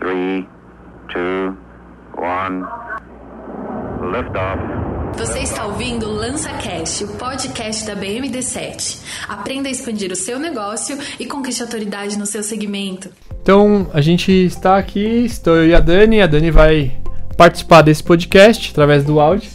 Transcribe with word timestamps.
3, 0.00 0.46
2, 1.12 1.54
1. 2.16 2.64
Liftoff. 4.10 4.58
Você 5.18 5.40
está 5.40 5.66
ouvindo 5.66 6.08
o 6.08 6.12
Lança 6.14 6.48
Cash, 6.52 7.02
o 7.02 7.08
podcast 7.18 7.86
da 7.86 7.94
BMD7. 7.94 9.02
Aprenda 9.28 9.68
a 9.68 9.70
expandir 9.70 10.10
o 10.10 10.16
seu 10.16 10.38
negócio 10.38 10.96
e 11.18 11.26
conquiste 11.26 11.62
autoridade 11.62 12.18
no 12.18 12.24
seu 12.24 12.42
segmento. 12.42 13.10
Então, 13.42 13.90
a 13.92 14.00
gente 14.00 14.32
está 14.32 14.78
aqui, 14.78 15.26
estou 15.26 15.56
eu 15.56 15.66
e 15.66 15.74
a 15.74 15.80
Dani. 15.80 16.22
A 16.22 16.26
Dani 16.26 16.50
vai 16.50 16.96
participar 17.36 17.82
desse 17.82 18.02
podcast 18.02 18.70
através 18.70 19.04
do 19.04 19.20
áudio. 19.20 19.50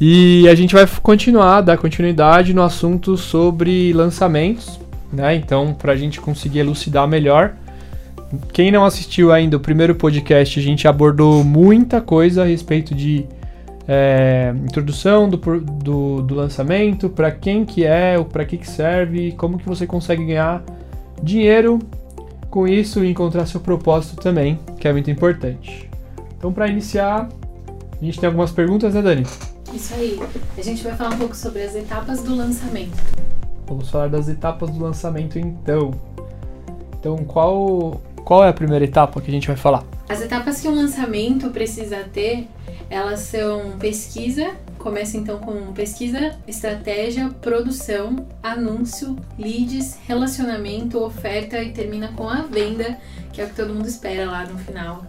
E 0.00 0.48
a 0.48 0.54
gente 0.54 0.74
vai 0.74 0.86
continuar, 1.02 1.60
dar 1.60 1.76
continuidade 1.76 2.54
no 2.54 2.62
assunto 2.62 3.18
sobre 3.18 3.92
lançamentos, 3.92 4.80
né? 5.12 5.34
Então, 5.34 5.74
para 5.74 5.92
a 5.92 5.96
gente 5.96 6.18
conseguir 6.18 6.60
elucidar 6.60 7.06
melhor. 7.06 7.56
Quem 8.52 8.70
não 8.70 8.84
assistiu 8.84 9.32
ainda 9.32 9.56
o 9.56 9.60
primeiro 9.60 9.94
podcast, 9.94 10.58
a 10.58 10.62
gente 10.62 10.88
abordou 10.88 11.44
muita 11.44 12.00
coisa 12.00 12.42
a 12.42 12.46
respeito 12.46 12.94
de 12.94 13.26
é, 13.86 14.54
introdução 14.64 15.28
do, 15.28 15.36
do, 15.36 16.22
do 16.22 16.34
lançamento, 16.34 17.08
para 17.08 17.30
quem 17.30 17.64
que 17.64 17.84
é, 17.84 18.22
para 18.22 18.44
que, 18.44 18.56
que 18.56 18.68
serve, 18.68 19.32
como 19.32 19.58
que 19.58 19.66
você 19.66 19.86
consegue 19.86 20.24
ganhar 20.24 20.62
dinheiro 21.22 21.78
com 22.48 22.66
isso 22.66 23.04
e 23.04 23.10
encontrar 23.10 23.46
seu 23.46 23.60
propósito 23.60 24.16
também, 24.16 24.58
que 24.78 24.88
é 24.88 24.92
muito 24.92 25.10
importante. 25.10 25.90
Então, 26.36 26.52
para 26.52 26.68
iniciar, 26.68 27.28
a 28.00 28.04
gente 28.04 28.18
tem 28.18 28.26
algumas 28.26 28.50
perguntas, 28.50 28.94
né, 28.94 29.02
Dani? 29.02 29.24
Isso 29.72 29.94
aí. 29.94 30.20
A 30.56 30.62
gente 30.62 30.82
vai 30.82 30.94
falar 30.94 31.14
um 31.14 31.18
pouco 31.18 31.36
sobre 31.36 31.62
as 31.62 31.74
etapas 31.74 32.22
do 32.22 32.34
lançamento. 32.34 32.96
Vamos 33.66 33.88
falar 33.88 34.08
das 34.08 34.28
etapas 34.28 34.70
do 34.70 34.82
lançamento, 34.82 35.38
então. 35.38 35.92
Então, 36.98 37.16
qual 37.18 38.00
qual 38.24 38.44
é 38.44 38.48
a 38.48 38.52
primeira 38.52 38.84
etapa 38.84 39.20
que 39.20 39.30
a 39.30 39.34
gente 39.34 39.46
vai 39.46 39.56
falar? 39.56 39.84
As 40.08 40.20
etapas 40.20 40.60
que 40.60 40.68
um 40.68 40.74
lançamento 40.74 41.50
precisa 41.50 41.98
ter, 42.12 42.48
elas 42.90 43.20
são 43.20 43.72
pesquisa, 43.78 44.50
começa 44.78 45.16
então 45.16 45.38
com 45.38 45.72
pesquisa, 45.72 46.36
estratégia, 46.46 47.30
produção, 47.40 48.26
anúncio, 48.42 49.16
leads, 49.38 49.98
relacionamento, 50.06 51.02
oferta 51.02 51.62
e 51.62 51.72
termina 51.72 52.08
com 52.08 52.28
a 52.28 52.42
venda, 52.42 52.98
que 53.32 53.40
é 53.40 53.44
o 53.44 53.48
que 53.48 53.54
todo 53.54 53.72
mundo 53.72 53.86
espera 53.86 54.30
lá 54.30 54.44
no 54.44 54.58
final. 54.58 55.04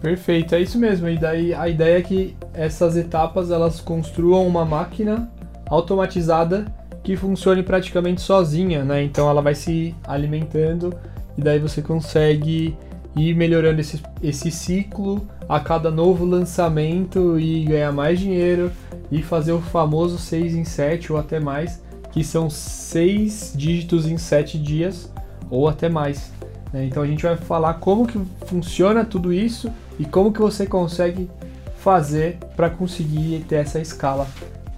Perfeito, 0.00 0.54
é 0.54 0.60
isso 0.60 0.78
mesmo. 0.78 1.08
E 1.08 1.16
daí 1.16 1.54
a 1.54 1.68
ideia 1.68 1.98
é 1.98 2.02
que 2.02 2.36
essas 2.52 2.96
etapas 2.96 3.50
elas 3.50 3.80
construam 3.80 4.46
uma 4.46 4.64
máquina 4.64 5.30
automatizada 5.68 6.66
que 7.02 7.16
funcione 7.16 7.62
praticamente 7.62 8.20
sozinha, 8.20 8.84
né? 8.84 9.02
Então 9.02 9.30
ela 9.30 9.40
vai 9.40 9.54
se 9.54 9.94
alimentando 10.04 10.92
e 11.36 11.42
daí 11.42 11.58
você 11.58 11.82
consegue 11.82 12.76
ir 13.16 13.34
melhorando 13.34 13.80
esse, 13.80 14.02
esse 14.22 14.50
ciclo 14.50 15.26
a 15.48 15.58
cada 15.58 15.90
novo 15.90 16.24
lançamento 16.24 17.38
e 17.38 17.64
ganhar 17.64 17.92
mais 17.92 18.18
dinheiro 18.18 18.70
e 19.10 19.22
fazer 19.22 19.52
o 19.52 19.60
famoso 19.60 20.18
6 20.18 20.54
em 20.54 20.64
7 20.64 21.12
ou 21.12 21.18
até 21.18 21.40
mais, 21.40 21.82
que 22.12 22.22
são 22.22 22.50
6 22.50 23.54
dígitos 23.56 24.06
em 24.06 24.18
7 24.18 24.58
dias 24.58 25.10
ou 25.50 25.68
até 25.68 25.88
mais. 25.88 26.30
Né? 26.72 26.84
Então 26.84 27.02
a 27.02 27.06
gente 27.06 27.22
vai 27.22 27.36
falar 27.36 27.74
como 27.74 28.06
que 28.06 28.20
funciona 28.46 29.04
tudo 29.04 29.32
isso 29.32 29.72
e 29.98 30.04
como 30.04 30.32
que 30.32 30.40
você 30.40 30.66
consegue 30.66 31.30
fazer 31.78 32.38
para 32.56 32.68
conseguir 32.68 33.44
ter 33.48 33.56
essa 33.56 33.80
escala 33.80 34.26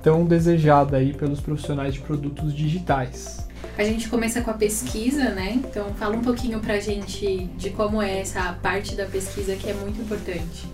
tão 0.02 0.24
desejada 0.24 0.98
aí 0.98 1.12
pelos 1.12 1.40
profissionais 1.40 1.94
de 1.94 2.00
produtos 2.00 2.54
digitais. 2.54 3.47
A 3.78 3.84
gente 3.84 4.08
começa 4.08 4.42
com 4.42 4.50
a 4.50 4.54
pesquisa, 4.54 5.30
né? 5.30 5.52
Então 5.52 5.94
fala 5.94 6.16
um 6.16 6.20
pouquinho 6.20 6.58
pra 6.58 6.80
gente 6.80 7.44
de 7.56 7.70
como 7.70 8.02
é 8.02 8.18
essa 8.18 8.52
parte 8.60 8.96
da 8.96 9.06
pesquisa 9.06 9.54
que 9.54 9.70
é 9.70 9.72
muito 9.72 10.00
importante. 10.00 10.66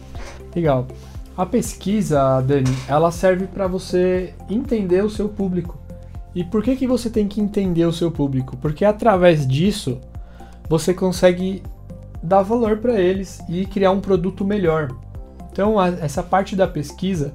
Legal. 0.56 0.88
A 1.36 1.44
pesquisa, 1.44 2.40
Dani, 2.40 2.74
ela 2.88 3.10
serve 3.10 3.46
para 3.46 3.66
você 3.66 4.32
entender 4.48 5.04
o 5.04 5.10
seu 5.10 5.28
público. 5.28 5.78
E 6.34 6.42
por 6.42 6.62
que 6.62 6.76
que 6.76 6.86
você 6.86 7.10
tem 7.10 7.28
que 7.28 7.42
entender 7.42 7.84
o 7.84 7.92
seu 7.92 8.10
público? 8.10 8.56
Porque 8.56 8.86
através 8.86 9.46
disso 9.46 10.00
você 10.66 10.94
consegue 10.94 11.62
dar 12.22 12.40
valor 12.40 12.78
para 12.78 12.98
eles 12.98 13.38
e 13.50 13.66
criar 13.66 13.90
um 13.90 14.00
produto 14.00 14.46
melhor. 14.46 14.96
Então, 15.52 15.78
a, 15.78 15.88
essa 15.88 16.22
parte 16.22 16.56
da 16.56 16.66
pesquisa, 16.66 17.34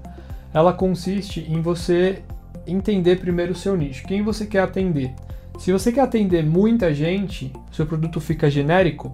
ela 0.52 0.74
consiste 0.74 1.42
em 1.48 1.62
você 1.62 2.24
entender 2.66 3.20
primeiro 3.20 3.52
o 3.52 3.56
seu 3.56 3.78
nicho. 3.78 4.08
Quem 4.08 4.24
você 4.24 4.48
quer 4.48 4.64
atender? 4.64 5.14
Se 5.60 5.74
você 5.74 5.92
quer 5.92 6.02
atender 6.02 6.44
muita 6.44 6.94
gente, 6.94 7.52
seu 7.70 7.86
produto 7.86 8.22
fica 8.22 8.50
genérico, 8.50 9.14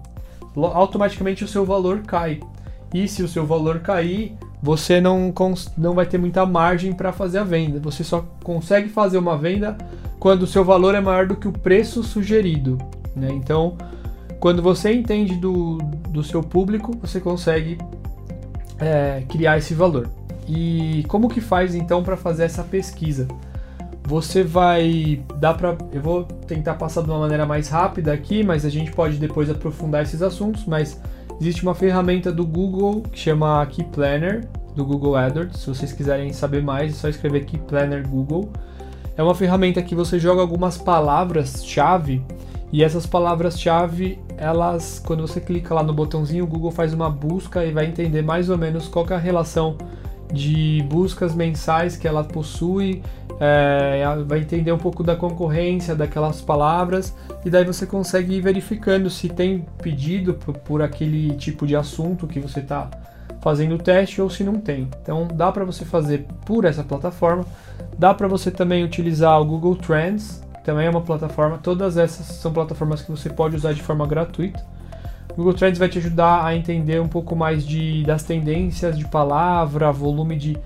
automaticamente 0.56 1.42
o 1.42 1.48
seu 1.48 1.66
valor 1.66 2.02
cai. 2.02 2.40
E 2.94 3.08
se 3.08 3.20
o 3.20 3.28
seu 3.28 3.44
valor 3.44 3.80
cair, 3.80 4.32
você 4.62 5.00
não, 5.00 5.34
não 5.76 5.92
vai 5.92 6.06
ter 6.06 6.18
muita 6.18 6.46
margem 6.46 6.92
para 6.92 7.12
fazer 7.12 7.38
a 7.38 7.44
venda. 7.44 7.80
Você 7.80 8.04
só 8.04 8.24
consegue 8.44 8.88
fazer 8.88 9.18
uma 9.18 9.36
venda 9.36 9.76
quando 10.20 10.44
o 10.44 10.46
seu 10.46 10.64
valor 10.64 10.94
é 10.94 11.00
maior 11.00 11.26
do 11.26 11.34
que 11.34 11.48
o 11.48 11.52
preço 11.52 12.04
sugerido. 12.04 12.78
Né? 13.14 13.28
Então, 13.32 13.76
quando 14.38 14.62
você 14.62 14.92
entende 14.92 15.34
do, 15.34 15.78
do 16.10 16.22
seu 16.22 16.44
público, 16.44 16.96
você 17.02 17.18
consegue 17.18 17.76
é, 18.78 19.24
criar 19.28 19.58
esse 19.58 19.74
valor. 19.74 20.08
E 20.48 21.04
como 21.08 21.28
que 21.28 21.40
faz 21.40 21.74
então 21.74 22.04
para 22.04 22.16
fazer 22.16 22.44
essa 22.44 22.62
pesquisa? 22.62 23.26
Você 24.06 24.44
vai 24.44 25.20
dar 25.36 25.54
para 25.54 25.76
eu 25.92 26.00
vou 26.00 26.24
tentar 26.24 26.74
passar 26.74 27.02
de 27.02 27.10
uma 27.10 27.18
maneira 27.18 27.44
mais 27.44 27.68
rápida 27.68 28.12
aqui, 28.12 28.44
mas 28.44 28.64
a 28.64 28.70
gente 28.70 28.92
pode 28.92 29.18
depois 29.18 29.50
aprofundar 29.50 30.02
esses 30.02 30.22
assuntos, 30.22 30.64
mas 30.64 31.00
existe 31.40 31.64
uma 31.64 31.74
ferramenta 31.74 32.30
do 32.30 32.46
Google 32.46 33.02
que 33.02 33.18
chama 33.18 33.66
Key 33.66 33.84
Planner 33.84 34.46
do 34.76 34.84
Google 34.84 35.16
AdWords. 35.16 35.60
Se 35.60 35.66
vocês 35.66 35.92
quiserem 35.92 36.32
saber 36.32 36.62
mais, 36.62 36.92
é 36.92 36.94
só 36.94 37.08
escrever 37.08 37.44
Key 37.46 37.58
Planner 37.58 38.06
Google. 38.06 38.48
É 39.16 39.22
uma 39.22 39.34
ferramenta 39.34 39.82
que 39.82 39.94
você 39.94 40.18
joga 40.20 40.40
algumas 40.40 40.78
palavras-chave 40.78 42.22
e 42.72 42.84
essas 42.84 43.06
palavras-chave, 43.06 44.18
elas, 44.36 45.02
quando 45.04 45.26
você 45.26 45.40
clica 45.40 45.74
lá 45.74 45.82
no 45.82 45.92
botãozinho, 45.92 46.44
o 46.44 46.46
Google 46.46 46.70
faz 46.70 46.92
uma 46.92 47.08
busca 47.08 47.64
e 47.64 47.72
vai 47.72 47.86
entender 47.86 48.22
mais 48.22 48.50
ou 48.50 48.58
menos 48.58 48.86
qual 48.86 49.06
é 49.08 49.14
a 49.14 49.18
relação 49.18 49.76
de 50.32 50.84
buscas 50.90 51.34
mensais 51.34 51.96
que 51.96 52.06
ela 52.06 52.22
possui 52.24 53.02
é, 53.38 54.02
vai 54.26 54.40
entender 54.40 54.72
um 54.72 54.78
pouco 54.78 55.02
da 55.02 55.14
concorrência 55.14 55.94
daquelas 55.94 56.40
palavras 56.40 57.14
e 57.44 57.50
daí 57.50 57.64
você 57.64 57.86
consegue 57.86 58.34
ir 58.34 58.40
verificando 58.40 59.10
se 59.10 59.28
tem 59.28 59.66
pedido 59.82 60.34
por, 60.34 60.56
por 60.56 60.82
aquele 60.82 61.34
tipo 61.36 61.66
de 61.66 61.76
assunto 61.76 62.26
que 62.26 62.40
você 62.40 62.60
está 62.60 62.88
fazendo 63.40 63.74
o 63.74 63.78
teste 63.78 64.20
ou 64.20 64.30
se 64.30 64.42
não 64.42 64.54
tem. 64.58 64.88
Então 65.02 65.28
dá 65.32 65.52
para 65.52 65.64
você 65.64 65.84
fazer 65.84 66.26
por 66.44 66.64
essa 66.64 66.82
plataforma. 66.82 67.44
Dá 67.98 68.12
para 68.12 68.26
você 68.26 68.50
também 68.50 68.82
utilizar 68.84 69.40
o 69.40 69.44
Google 69.44 69.76
Trends, 69.76 70.42
que 70.54 70.64
também 70.64 70.86
é 70.86 70.90
uma 70.90 71.02
plataforma. 71.02 71.58
Todas 71.58 71.96
essas 71.96 72.26
são 72.26 72.52
plataformas 72.52 73.02
que 73.02 73.10
você 73.10 73.30
pode 73.30 73.54
usar 73.54 73.72
de 73.72 73.82
forma 73.82 74.06
gratuita. 74.06 74.64
O 75.30 75.36
Google 75.36 75.54
Trends 75.54 75.78
vai 75.78 75.88
te 75.88 75.98
ajudar 75.98 76.44
a 76.44 76.56
entender 76.56 77.00
um 77.00 77.08
pouco 77.08 77.36
mais 77.36 77.66
de, 77.66 78.02
das 78.04 78.22
tendências 78.22 78.98
de 78.98 79.06
palavra, 79.06 79.92
volume 79.92 80.36
de 80.36 80.56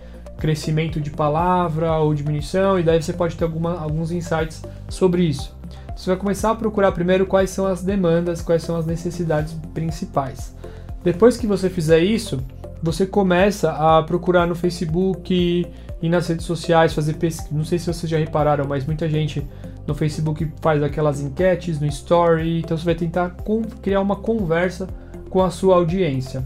crescimento 0.40 1.00
de 1.00 1.10
palavra 1.10 1.92
ou 1.98 2.12
diminuição, 2.14 2.78
e 2.78 2.82
daí 2.82 3.00
você 3.00 3.12
pode 3.12 3.36
ter 3.36 3.44
alguma, 3.44 3.78
alguns 3.78 4.10
insights 4.10 4.62
sobre 4.88 5.22
isso. 5.22 5.54
Você 5.94 6.10
vai 6.10 6.16
começar 6.16 6.50
a 6.50 6.54
procurar 6.54 6.92
primeiro 6.92 7.26
quais 7.26 7.50
são 7.50 7.66
as 7.66 7.82
demandas, 7.82 8.40
quais 8.40 8.62
são 8.62 8.74
as 8.76 8.86
necessidades 8.86 9.52
principais. 9.74 10.56
Depois 11.04 11.36
que 11.36 11.46
você 11.46 11.68
fizer 11.68 12.00
isso, 12.00 12.42
você 12.82 13.06
começa 13.06 13.70
a 13.72 14.02
procurar 14.02 14.46
no 14.46 14.54
Facebook 14.54 15.66
e 16.02 16.08
nas 16.08 16.26
redes 16.26 16.46
sociais, 16.46 16.94
fazer 16.94 17.14
pesquisa. 17.14 17.54
Não 17.54 17.64
sei 17.64 17.78
se 17.78 17.92
vocês 17.92 18.10
já 18.10 18.18
repararam, 18.18 18.64
mas 18.66 18.86
muita 18.86 19.08
gente 19.08 19.46
no 19.86 19.94
Facebook 19.94 20.50
faz 20.62 20.82
aquelas 20.82 21.20
enquetes, 21.20 21.78
no 21.78 21.86
Story. 21.86 22.60
Então 22.60 22.76
você 22.76 22.84
vai 22.84 22.94
tentar 22.94 23.36
criar 23.82 24.00
uma 24.00 24.16
conversa 24.16 24.88
com 25.28 25.42
a 25.42 25.50
sua 25.50 25.76
audiência. 25.76 26.42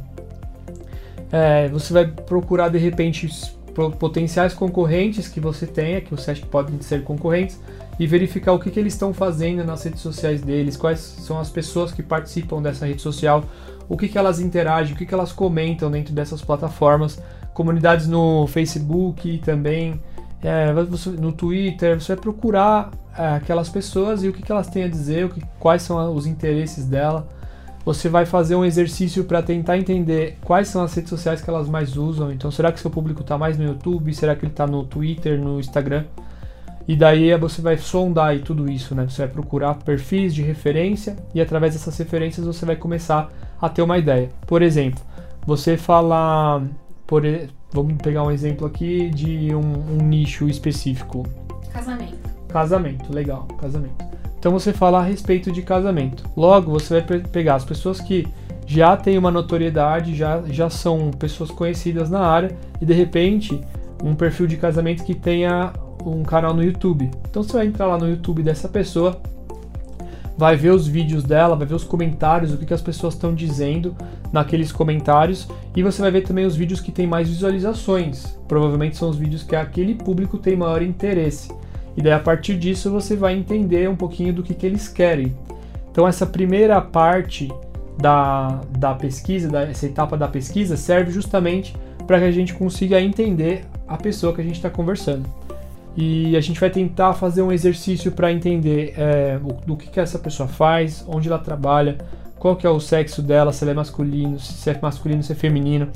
É, 1.31 1.69
você 1.69 1.93
vai 1.93 2.07
procurar 2.07 2.69
de 2.69 2.79
repente 2.79 3.29
potenciais 3.75 4.55
concorrentes 4.55 5.29
que 5.29 5.41
você 5.41 5.67
tenha, 5.67 6.01
que 6.01 6.11
você 6.11 6.31
acha 6.31 6.41
que 6.41 6.47
podem 6.47 6.81
ser 6.81 7.03
concorrentes, 7.03 7.61
e 7.99 8.07
verificar 8.07 8.53
o 8.53 8.59
que, 8.59 8.71
que 8.71 8.81
eles 8.81 8.93
estão 8.93 9.13
fazendo 9.13 9.65
nas 9.65 9.83
redes 9.85 10.01
sociais 10.01 10.41
deles, 10.41 10.77
quais 10.77 10.99
são 10.99 11.39
as 11.39 11.51
pessoas 11.51 11.93
que 11.93 12.03
participam 12.03 12.61
dessa 12.61 12.87
rede 12.87 13.03
social, 13.03 13.45
o 13.89 13.97
que, 13.97 14.09
que 14.09 14.19
elas 14.19 14.41
interagem, 14.41 14.95
o 14.95 14.97
que, 14.97 15.07
que 15.07 15.15
elas 15.15 15.33
comentam 15.33 15.91
dentro 15.91 16.13
dessas 16.15 16.43
plataformas, 16.43 17.21
comunidades 17.53 18.09
no 18.09 18.47
Facebook 18.47 19.39
também, 19.45 20.01
é, 20.43 20.73
no 21.19 21.33
Twitter, 21.33 22.01
você 22.01 22.15
vai 22.15 22.23
procurar 22.23 22.91
é, 23.17 23.37
aquelas 23.37 23.69
pessoas 23.69 24.23
e 24.23 24.29
o 24.29 24.33
que, 24.33 24.43
que 24.43 24.53
elas 24.53 24.69
têm 24.69 24.85
a 24.85 24.89
dizer, 24.89 25.27
o 25.27 25.29
que, 25.29 25.43
quais 25.59 25.83
são 25.83 26.15
os 26.15 26.27
interesses 26.27 26.85
dela 26.85 27.29
você 27.85 28.09
vai 28.09 28.25
fazer 28.25 28.55
um 28.55 28.65
exercício 28.65 29.25
para 29.25 29.43
tentar 29.43 29.77
entender 29.77 30.39
quais 30.43 30.69
são 30.69 30.83
as 30.83 30.95
redes 30.95 31.11
sociais 31.11 31.43
que 31.43 31.51
elas 31.51 31.69
mais 31.69 31.97
usam. 31.97 32.33
Então, 32.33 32.51
será 32.51 32.73
que 32.73 32.81
seu 32.81 32.91
público 32.91 33.21
está 33.21 33.37
mais 33.37 33.59
no 33.59 33.65
YouTube? 33.65 34.15
Será 34.15 34.35
que 34.35 34.45
ele 34.45 34.53
está 34.53 34.67
no 34.67 34.85
Twitter, 34.85 35.39
no 35.39 35.61
Instagram? 35.61 36.05
E 36.87 36.97
daí 36.97 37.37
você 37.39 37.63
vai 37.63 37.77
sondar 37.77 38.37
e 38.37 38.41
tudo 38.41 38.71
isso, 38.71 38.95
né? 38.95 39.07
Você 39.09 39.23
vai 39.23 39.29
procurar 39.29 39.75
perfis 39.75 40.35
de 40.35 40.43
referência 40.43 41.17
e 41.35 41.41
através 41.41 41.73
dessas 41.73 41.97
referências 41.97 42.47
você 42.47 42.65
vai 42.67 42.77
começar 42.77 43.31
a 43.61 43.69
ter 43.69 43.83
uma 43.83 43.99
ideia. 43.99 44.31
Por 44.47 44.61
exemplo, 44.61 45.01
você 45.47 45.77
falar, 45.77 46.63
por, 47.07 47.23
vamos 47.73 47.95
pegar 48.03 48.23
um 48.23 48.31
exemplo 48.31 48.67
aqui 48.67 49.09
de 49.11 49.55
um, 49.55 49.95
um 49.95 50.07
nicho 50.07 50.47
específico. 50.49 51.27
Casamento. 51.73 52.31
Casamento, 52.49 53.13
legal, 53.13 53.49
casamento. 53.59 54.05
Então 54.45 54.53
você 54.53 54.75
fala 54.75 54.99
a 54.99 55.03
respeito 55.03 55.51
de 55.51 55.63
casamento. 55.63 56.23
Logo, 56.37 56.71
você 56.71 57.01
vai 57.01 57.19
pegar 57.19 57.55
as 57.55 57.65
pessoas 57.65 57.99
que 57.99 58.27
já 58.67 58.95
têm 58.95 59.17
uma 59.17 59.31
notoriedade, 59.31 60.15
já, 60.15 60.43
já 60.43 60.69
são 60.69 61.11
pessoas 61.13 61.51
conhecidas 61.51 62.11
na 62.11 62.21
área 62.21 62.55
e 62.79 62.85
de 62.85 62.93
repente 62.93 63.59
um 64.03 64.15
perfil 64.15 64.47
de 64.47 64.59
casamento 64.59 65.03
que 65.03 65.15
tenha 65.15 65.73
um 66.05 66.23
canal 66.23 66.53
no 66.53 66.63
YouTube. 66.63 67.11
Então 67.31 67.43
você 67.43 67.55
vai 67.55 67.67
entrar 67.69 67.87
lá 67.87 67.97
no 67.97 68.07
YouTube 68.07 68.43
dessa 68.43 68.69
pessoa, 68.69 69.19
vai 70.37 70.57
ver 70.57 70.73
os 70.73 70.87
vídeos 70.87 71.25
dela, 71.25 71.57
vai 71.57 71.67
ver 71.67 71.77
os 71.77 71.85
comentários, 71.85 72.53
o 72.53 72.59
que, 72.59 72.67
que 72.67 72.75
as 72.75 72.83
pessoas 72.83 73.15
estão 73.15 73.35
dizendo 73.35 73.97
naqueles 74.31 74.71
comentários 74.71 75.49
e 75.75 75.83
você 75.83 76.03
vai 76.03 76.11
ver 76.11 76.21
também 76.21 76.45
os 76.45 76.55
vídeos 76.55 76.83
que 76.83 76.93
têm 76.93 77.07
mais 77.07 77.31
visualizações. 77.31 78.39
Provavelmente 78.47 78.99
são 78.99 79.09
os 79.09 79.17
vídeos 79.17 79.43
que 79.43 79.57
aquele 79.57 79.95
público 79.95 80.37
tem 80.37 80.55
maior 80.55 80.83
interesse. 80.83 81.49
E 81.97 82.03
daí 82.03 82.13
a 82.13 82.19
partir 82.19 82.57
disso 82.57 82.91
você 82.91 83.15
vai 83.17 83.37
entender 83.37 83.89
um 83.89 83.97
pouquinho 83.97 84.33
do 84.33 84.43
que, 84.43 84.55
que 84.55 84.67
eles 84.67 84.89
querem. 84.89 85.35
Então 85.91 86.07
essa 86.07 86.27
primeira 86.27 86.81
parte 86.81 87.49
da, 87.99 88.61
da 88.77 88.95
pesquisa, 88.95 89.49
da, 89.49 89.63
essa 89.63 89.87
etapa 89.87 90.17
da 90.17 90.27
pesquisa, 90.27 90.77
serve 90.77 91.13
justamente 91.13 91.75
para 92.07 92.19
que 92.19 92.25
a 92.25 92.33
gente 92.33 92.55
consiga 92.55 93.01
entender 93.01 93.65
a 93.87 93.97
pessoa 93.97 94.35
que 94.35 94.41
a 94.41 94.45
gente 94.45 94.57
está 94.57 94.69
conversando. 94.69 95.29
E 95.97 96.37
a 96.37 96.41
gente 96.41 96.59
vai 96.59 96.71
tentar 96.71 97.15
fazer 97.15 97.43
um 97.43 97.53
exercício 97.53 98.11
para 98.11 98.33
entender 98.33 98.95
é, 98.97 99.39
o, 99.43 99.53
do 99.65 99.77
que, 99.77 99.89
que 99.89 100.01
essa 100.01 100.19
pessoa 100.19 100.49
faz, 100.49 101.05
onde 101.07 101.29
ela 101.29 101.39
trabalha, 101.39 101.99
qual 102.37 102.57
que 102.57 102.67
é 102.67 102.71
o 102.71 102.81
sexo 102.81 103.23
dela, 103.23 103.53
se 103.53 103.63
ela 103.63 103.71
é 103.71 103.75
masculino, 103.75 104.39
se 104.41 104.69
é 104.69 104.79
masculino, 104.81 105.23
se 105.23 105.33
é 105.33 105.35
feminino. 105.37 105.89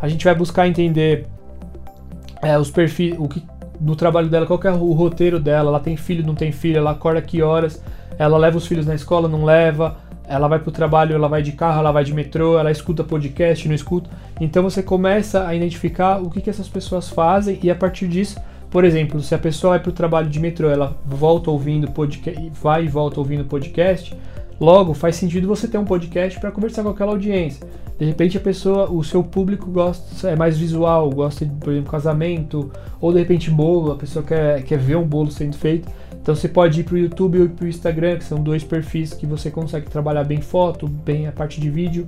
A 0.00 0.08
gente 0.08 0.24
vai 0.24 0.34
buscar 0.34 0.68
entender 0.68 1.26
é, 2.42 2.58
os 2.58 2.70
perfis, 2.70 3.14
o 3.18 3.26
que 3.26 3.42
do 3.80 3.96
trabalho 3.96 4.28
dela, 4.28 4.46
qual 4.46 4.58
que 4.58 4.66
é 4.66 4.72
o 4.72 4.92
roteiro 4.92 5.38
dela, 5.38 5.70
ela 5.70 5.80
tem 5.80 5.96
filho, 5.96 6.26
não 6.26 6.34
tem 6.34 6.52
filho, 6.52 6.78
ela 6.78 6.92
acorda 6.92 7.20
que 7.22 7.42
horas, 7.42 7.82
ela 8.18 8.38
leva 8.38 8.56
os 8.56 8.66
filhos 8.66 8.86
na 8.86 8.94
escola, 8.94 9.28
não 9.28 9.44
leva, 9.44 9.96
ela 10.28 10.48
vai 10.48 10.58
para 10.58 10.68
o 10.68 10.72
trabalho, 10.72 11.14
ela 11.14 11.28
vai 11.28 11.42
de 11.42 11.52
carro, 11.52 11.80
ela 11.80 11.92
vai 11.92 12.04
de 12.04 12.12
metrô, 12.12 12.58
ela 12.58 12.70
escuta 12.70 13.04
podcast, 13.04 13.66
não 13.68 13.74
escuta. 13.74 14.10
Então 14.40 14.62
você 14.62 14.82
começa 14.82 15.46
a 15.46 15.54
identificar 15.54 16.20
o 16.22 16.30
que, 16.30 16.40
que 16.40 16.50
essas 16.50 16.68
pessoas 16.68 17.08
fazem 17.08 17.58
e 17.62 17.70
a 17.70 17.74
partir 17.74 18.08
disso, 18.08 18.38
por 18.70 18.84
exemplo, 18.84 19.20
se 19.20 19.34
a 19.34 19.38
pessoa 19.38 19.72
vai 19.72 19.80
para 19.80 19.90
o 19.90 19.92
trabalho 19.92 20.28
de 20.28 20.40
metrô, 20.40 20.68
ela 20.68 20.96
volta 21.04 21.50
ouvindo 21.50 21.90
podcast, 21.90 22.52
vai 22.60 22.84
e 22.84 22.88
volta 22.88 23.20
ouvindo 23.20 23.44
podcast, 23.44 24.14
logo 24.60 24.94
faz 24.94 25.16
sentido 25.16 25.46
você 25.46 25.68
ter 25.68 25.78
um 25.78 25.84
podcast 25.84 26.38
para 26.40 26.50
conversar 26.50 26.82
com 26.82 26.90
aquela 26.90 27.12
audiência. 27.12 27.66
De 27.98 28.04
repente 28.04 28.36
a 28.36 28.40
pessoa, 28.40 28.90
o 28.90 29.02
seu 29.02 29.22
público 29.22 29.70
gosta 29.70 30.28
é 30.28 30.36
mais 30.36 30.58
visual, 30.58 31.08
gosta 31.10 31.46
de, 31.46 31.54
por 31.54 31.72
exemplo, 31.72 31.90
casamento, 31.90 32.70
ou 33.00 33.12
de 33.12 33.18
repente 33.18 33.50
bolo, 33.50 33.92
a 33.92 33.96
pessoa 33.96 34.24
quer, 34.24 34.62
quer 34.64 34.78
ver 34.78 34.96
um 34.96 35.06
bolo 35.06 35.30
sendo 35.30 35.56
feito. 35.56 35.88
Então 36.20 36.34
você 36.34 36.48
pode 36.48 36.80
ir 36.80 36.84
para 36.84 36.94
o 36.94 36.98
YouTube 36.98 37.40
ou 37.40 37.48
para 37.48 37.64
o 37.64 37.68
Instagram, 37.68 38.18
que 38.18 38.24
são 38.24 38.42
dois 38.42 38.64
perfis 38.64 39.14
que 39.14 39.24
você 39.24 39.50
consegue 39.50 39.88
trabalhar 39.88 40.24
bem 40.24 40.40
foto, 40.40 40.86
bem 40.86 41.26
a 41.26 41.32
parte 41.32 41.60
de 41.60 41.70
vídeo. 41.70 42.06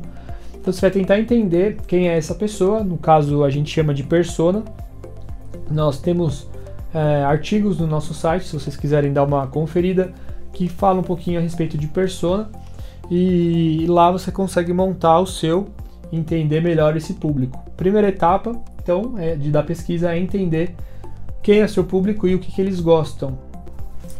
Então 0.60 0.72
você 0.72 0.80
vai 0.80 0.90
tentar 0.90 1.18
entender 1.18 1.76
quem 1.86 2.08
é 2.08 2.18
essa 2.18 2.34
pessoa, 2.34 2.82
no 2.82 2.98
caso 2.98 3.44
a 3.44 3.48
gente 3.48 3.70
chama 3.70 3.94
de 3.94 4.02
persona. 4.02 4.64
Nós 5.70 6.00
temos 6.00 6.48
é, 6.92 7.22
artigos 7.22 7.78
no 7.78 7.86
nosso 7.86 8.12
site, 8.12 8.44
se 8.44 8.52
vocês 8.52 8.76
quiserem 8.76 9.12
dar 9.12 9.24
uma 9.24 9.46
conferida, 9.46 10.12
que 10.58 10.68
falam 10.68 11.02
um 11.02 11.04
pouquinho 11.04 11.38
a 11.38 11.42
respeito 11.42 11.78
de 11.78 11.86
persona. 11.86 12.50
E 13.08 13.86
lá 13.88 14.10
você 14.10 14.32
consegue 14.32 14.72
montar 14.72 15.20
o 15.20 15.26
seu, 15.26 15.68
entender 16.12 16.60
melhor 16.60 16.96
esse 16.96 17.14
público. 17.14 17.62
Primeira 17.76 18.08
etapa, 18.08 18.60
então, 18.82 19.14
é, 19.16 19.36
de, 19.36 19.52
da 19.52 19.62
pesquisa 19.62 20.12
é 20.12 20.18
entender 20.18 20.74
quem 21.40 21.60
é 21.60 21.68
seu 21.68 21.84
público 21.84 22.26
e 22.26 22.34
o 22.34 22.40
que, 22.40 22.50
que 22.50 22.60
eles 22.60 22.80
gostam. 22.80 23.38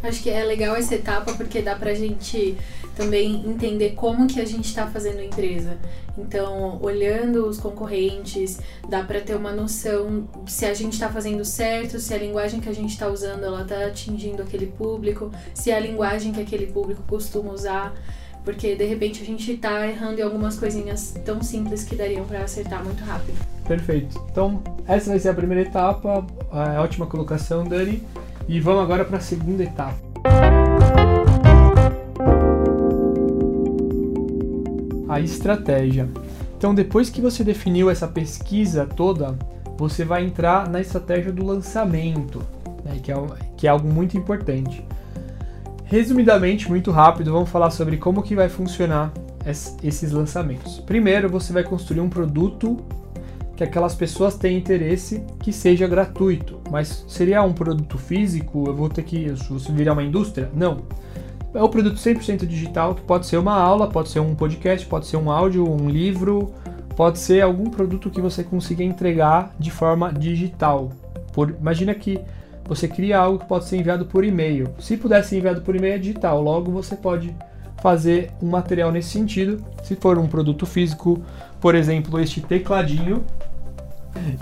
Acho 0.02 0.22
que 0.22 0.30
é 0.30 0.44
legal 0.44 0.76
essa 0.76 0.94
etapa 0.94 1.32
porque 1.34 1.60
dá 1.60 1.74
pra 1.74 1.92
gente 1.94 2.56
também 2.96 3.48
entender 3.48 3.90
como 3.90 4.26
que 4.26 4.40
a 4.40 4.44
gente 4.44 4.66
está 4.66 4.86
fazendo 4.86 5.18
a 5.18 5.24
empresa. 5.24 5.78
Então, 6.16 6.78
olhando 6.82 7.46
os 7.46 7.58
concorrentes, 7.58 8.58
dá 8.88 9.04
para 9.04 9.20
ter 9.20 9.36
uma 9.36 9.52
noção 9.52 10.28
se 10.46 10.64
a 10.66 10.74
gente 10.74 10.94
está 10.94 11.08
fazendo 11.08 11.44
certo, 11.44 12.00
se 12.00 12.12
a 12.12 12.18
linguagem 12.18 12.60
que 12.60 12.68
a 12.68 12.74
gente 12.74 12.90
está 12.90 13.08
usando 13.08 13.44
ela 13.44 13.62
está 13.62 13.86
atingindo 13.86 14.42
aquele 14.42 14.66
público, 14.66 15.30
se 15.54 15.70
é 15.70 15.76
a 15.76 15.80
linguagem 15.80 16.32
que 16.32 16.40
aquele 16.40 16.66
público 16.66 17.02
costuma 17.06 17.52
usar, 17.52 17.94
porque 18.44 18.74
de 18.74 18.84
repente 18.84 19.22
a 19.22 19.26
gente 19.26 19.52
está 19.52 19.86
errando 19.86 20.20
em 20.20 20.22
algumas 20.22 20.58
coisinhas 20.58 21.14
tão 21.24 21.40
simples 21.40 21.84
que 21.84 21.94
dariam 21.94 22.24
para 22.24 22.42
acertar 22.42 22.84
muito 22.84 23.04
rápido. 23.04 23.38
Perfeito. 23.66 24.20
Então, 24.30 24.62
essa 24.86 25.10
vai 25.10 25.20
ser 25.20 25.28
a 25.28 25.34
primeira 25.34 25.68
etapa. 25.68 26.26
A 26.50 26.80
ótima 26.80 27.06
colocação, 27.06 27.62
Dani. 27.64 28.02
E 28.48 28.60
vamos 28.60 28.82
agora 28.82 29.04
para 29.04 29.18
a 29.18 29.20
segunda 29.20 29.62
etapa. 29.62 29.98
A 35.06 35.20
estratégia. 35.20 36.08
Então, 36.56 36.74
depois 36.74 37.10
que 37.10 37.20
você 37.20 37.44
definiu 37.44 37.90
essa 37.90 38.08
pesquisa 38.08 38.86
toda, 38.86 39.36
você 39.76 40.02
vai 40.02 40.24
entrar 40.24 40.66
na 40.66 40.80
estratégia 40.80 41.30
do 41.30 41.44
lançamento, 41.44 42.42
né, 42.82 42.98
que, 43.02 43.12
é, 43.12 43.16
que 43.54 43.66
é 43.66 43.70
algo 43.70 43.86
muito 43.86 44.16
importante. 44.16 44.82
Resumidamente, 45.84 46.70
muito 46.70 46.90
rápido, 46.90 47.30
vamos 47.30 47.50
falar 47.50 47.70
sobre 47.70 47.98
como 47.98 48.22
que 48.22 48.34
vai 48.34 48.48
funcionar 48.48 49.12
esses 49.82 50.10
lançamentos. 50.10 50.80
Primeiro, 50.80 51.28
você 51.28 51.52
vai 51.52 51.64
construir 51.64 52.00
um 52.00 52.08
produto 52.08 52.78
que 53.58 53.64
aquelas 53.64 53.92
pessoas 53.92 54.36
têm 54.36 54.56
interesse 54.56 55.20
que 55.40 55.52
seja 55.52 55.88
gratuito. 55.88 56.60
Mas 56.70 57.04
seria 57.08 57.42
um 57.42 57.52
produto 57.52 57.98
físico? 57.98 58.62
Eu 58.68 58.72
vou 58.72 58.88
ter 58.88 59.02
que 59.02 59.16
isso 59.16 59.58
virar 59.72 59.94
uma 59.94 60.02
indústria? 60.04 60.48
Não. 60.54 60.82
É 61.52 61.60
um 61.60 61.68
produto 61.68 61.96
100% 61.96 62.46
digital, 62.46 62.94
que 62.94 63.02
pode 63.02 63.26
ser 63.26 63.36
uma 63.36 63.54
aula, 63.54 63.88
pode 63.88 64.10
ser 64.10 64.20
um 64.20 64.32
podcast, 64.32 64.86
pode 64.86 65.08
ser 65.08 65.16
um 65.16 65.28
áudio, 65.28 65.68
um 65.68 65.90
livro, 65.90 66.54
pode 66.94 67.18
ser 67.18 67.40
algum 67.40 67.68
produto 67.68 68.10
que 68.10 68.20
você 68.20 68.44
consiga 68.44 68.84
entregar 68.84 69.52
de 69.58 69.72
forma 69.72 70.12
digital. 70.12 70.92
Por, 71.32 71.50
imagina 71.50 71.92
que 71.96 72.20
você 72.64 72.86
cria 72.86 73.18
algo 73.18 73.40
que 73.40 73.46
pode 73.46 73.64
ser 73.64 73.78
enviado 73.78 74.06
por 74.06 74.24
e-mail. 74.24 74.68
Se 74.78 74.96
puder 74.96 75.24
ser 75.24 75.38
enviado 75.38 75.62
por 75.62 75.74
e-mail 75.74 75.94
é 75.94 75.98
digital, 75.98 76.40
logo 76.40 76.70
você 76.70 76.94
pode 76.94 77.34
fazer 77.82 78.30
um 78.40 78.50
material 78.50 78.92
nesse 78.92 79.08
sentido. 79.08 79.64
Se 79.82 79.96
for 79.96 80.16
um 80.16 80.28
produto 80.28 80.64
físico, 80.64 81.20
por 81.60 81.74
exemplo, 81.74 82.20
este 82.20 82.40
tecladinho, 82.40 83.24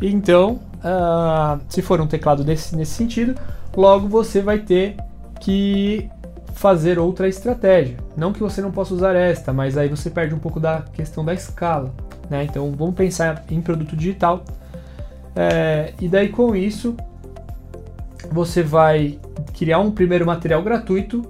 então, 0.00 0.61
uh, 0.76 1.61
se 1.68 1.83
for 1.83 2.00
um 2.00 2.06
teclado 2.06 2.45
nesse, 2.45 2.75
nesse 2.76 2.92
sentido, 2.92 3.35
logo 3.76 4.09
você 4.09 4.40
vai 4.40 4.59
ter 4.59 4.97
que 5.40 6.09
fazer 6.54 6.99
outra 6.99 7.28
estratégia. 7.28 7.97
Não 8.16 8.33
que 8.33 8.40
você 8.40 8.62
não 8.62 8.73
possa 8.73 8.95
usar 8.95 9.14
esta, 9.14 9.52
mas 9.52 9.76
aí 9.76 9.88
você 9.88 10.09
perde 10.09 10.35
um 10.35 10.38
pouco 10.38 10.59
da 10.59 10.83
questão 10.92 11.25
da 11.25 11.35
escala. 11.35 11.95
Né? 12.30 12.45
Então 12.45 12.73
vamos 12.73 12.95
pensar 12.95 13.45
em 13.50 13.61
produto 13.61 13.95
digital. 13.95 14.42
É, 15.35 15.92
e 16.00 16.09
daí 16.09 16.30
com 16.30 16.56
isso 16.56 16.97
você 18.33 18.62
vai 18.62 19.18
criar 19.52 19.78
um 19.78 19.90
primeiro 19.90 20.25
material 20.25 20.62
gratuito 20.62 21.23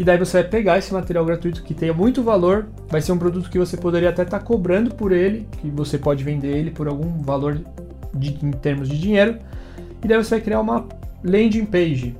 e 0.00 0.02
daí 0.02 0.16
você 0.16 0.40
vai 0.40 0.50
pegar 0.50 0.78
esse 0.78 0.94
material 0.94 1.26
gratuito 1.26 1.62
que 1.62 1.74
tenha 1.74 1.92
muito 1.92 2.22
valor, 2.22 2.68
vai 2.88 3.02
ser 3.02 3.12
um 3.12 3.18
produto 3.18 3.50
que 3.50 3.58
você 3.58 3.76
poderia 3.76 4.08
até 4.08 4.22
estar 4.22 4.38
tá 4.38 4.42
cobrando 4.42 4.94
por 4.94 5.12
ele, 5.12 5.46
que 5.60 5.68
você 5.68 5.98
pode 5.98 6.24
vender 6.24 6.56
ele 6.56 6.70
por 6.70 6.88
algum 6.88 7.22
valor 7.22 7.60
de, 8.14 8.30
em 8.42 8.50
termos 8.50 8.88
de 8.88 8.98
dinheiro, 8.98 9.38
e 10.02 10.08
daí 10.08 10.16
você 10.16 10.36
vai 10.36 10.40
criar 10.40 10.62
uma 10.62 10.88
landing 11.22 11.66
page. 11.66 12.16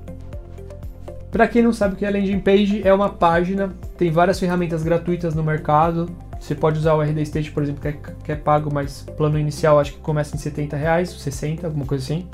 Para 1.33 1.49
quem 1.49 1.63
não 1.63 1.73
sabe 1.73 1.95
o 1.95 1.97
que 1.97 2.05
é 2.05 2.11
landing 2.11 2.41
page, 2.41 2.87
é 2.87 2.93
uma 2.93 3.09
página, 3.09 3.73
tem 3.97 4.11
várias 4.11 4.39
ferramentas 4.39 4.83
gratuitas 4.83 5.35
no 5.35 5.43
mercado. 5.43 6.07
Você 6.39 6.55
pode 6.55 6.79
usar 6.79 6.93
o 6.93 7.01
RD 7.01 7.23
State, 7.23 7.51
por 7.51 7.63
exemplo, 7.63 7.81
que 7.81 7.89
é, 7.89 7.93
que 8.25 8.33
é 8.33 8.37
pago, 8.37 8.69
mas 8.71 9.07
plano 9.17 9.39
inicial 9.39 9.81
acho 9.81 9.95
que 9.95 10.01
começa 10.01 10.37
em 10.37 10.39
70 10.39 10.77
reais, 10.77 11.09
60, 11.09 11.67
alguma 11.67 11.87
coisa 11.87 12.05
assim. 12.05 12.29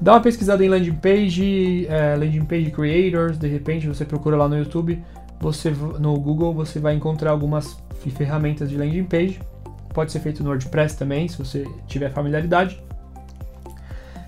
Dá 0.00 0.12
uma 0.12 0.20
pesquisada 0.20 0.64
em 0.64 0.68
landing 0.68 0.94
page, 0.94 1.86
é, 1.88 2.14
landing 2.14 2.44
page 2.44 2.70
creators, 2.70 3.36
de 3.36 3.48
repente 3.48 3.88
você 3.88 4.04
procura 4.04 4.36
lá 4.36 4.48
no 4.48 4.56
YouTube, 4.56 5.02
você 5.40 5.70
no 5.70 6.18
Google 6.20 6.54
você 6.54 6.78
vai 6.78 6.94
encontrar 6.94 7.32
algumas 7.32 7.76
ferramentas 8.16 8.70
de 8.70 8.76
landing 8.76 9.04
page. 9.04 9.40
Pode 9.92 10.12
ser 10.12 10.20
feito 10.20 10.42
no 10.44 10.50
WordPress 10.50 10.96
também, 10.96 11.26
se 11.26 11.36
você 11.36 11.66
tiver 11.86 12.10
familiaridade. 12.10 12.80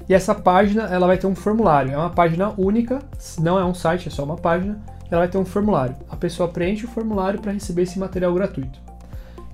E 0.08 0.14
essa 0.14 0.34
página 0.34 0.82
ela 0.84 1.06
vai 1.06 1.16
ter 1.16 1.28
um 1.28 1.36
formulário. 1.36 1.92
É 1.92 1.96
uma 1.96 2.10
página 2.10 2.52
única, 2.58 2.98
não 3.38 3.58
é 3.58 3.64
um 3.64 3.72
site, 3.72 4.08
é 4.08 4.10
só 4.10 4.24
uma 4.24 4.36
página. 4.36 4.80
Ela 5.08 5.20
vai 5.20 5.28
ter 5.28 5.38
um 5.38 5.44
formulário. 5.44 5.94
A 6.08 6.16
pessoa 6.16 6.48
preenche 6.48 6.84
o 6.84 6.88
formulário 6.88 7.40
para 7.40 7.52
receber 7.52 7.82
esse 7.82 7.96
material 7.96 8.34
gratuito. 8.34 8.80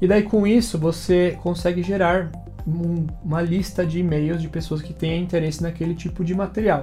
E 0.00 0.08
daí 0.08 0.22
com 0.22 0.46
isso 0.46 0.78
você 0.78 1.38
consegue 1.42 1.82
gerar 1.82 2.30
um, 2.66 3.06
uma 3.22 3.40
lista 3.40 3.86
de 3.86 4.00
e-mails 4.00 4.42
de 4.42 4.48
pessoas 4.48 4.82
que 4.82 4.92
têm 4.92 5.22
interesse 5.22 5.62
naquele 5.62 5.94
tipo 5.94 6.24
de 6.24 6.34
material. 6.34 6.82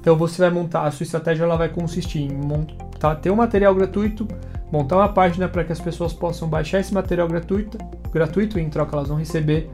Então 0.00 0.16
você 0.16 0.40
vai 0.40 0.50
montar, 0.50 0.84
a 0.84 0.90
sua 0.90 1.04
estratégia 1.04 1.44
ela 1.44 1.56
vai 1.56 1.68
consistir 1.68 2.20
em 2.20 2.32
montar, 2.32 3.16
ter 3.16 3.30
um 3.30 3.36
material 3.36 3.74
gratuito, 3.74 4.26
montar 4.72 4.96
uma 4.96 5.08
página 5.10 5.48
para 5.48 5.62
que 5.62 5.72
as 5.72 5.80
pessoas 5.80 6.12
possam 6.12 6.48
baixar 6.48 6.80
esse 6.80 6.94
material 6.94 7.28
gratuito, 7.28 7.76
gratuito 8.10 8.58
e 8.58 8.62
em 8.62 8.70
troca 8.70 8.96
elas 8.96 9.08
vão 9.08 9.18
receber 9.18 9.70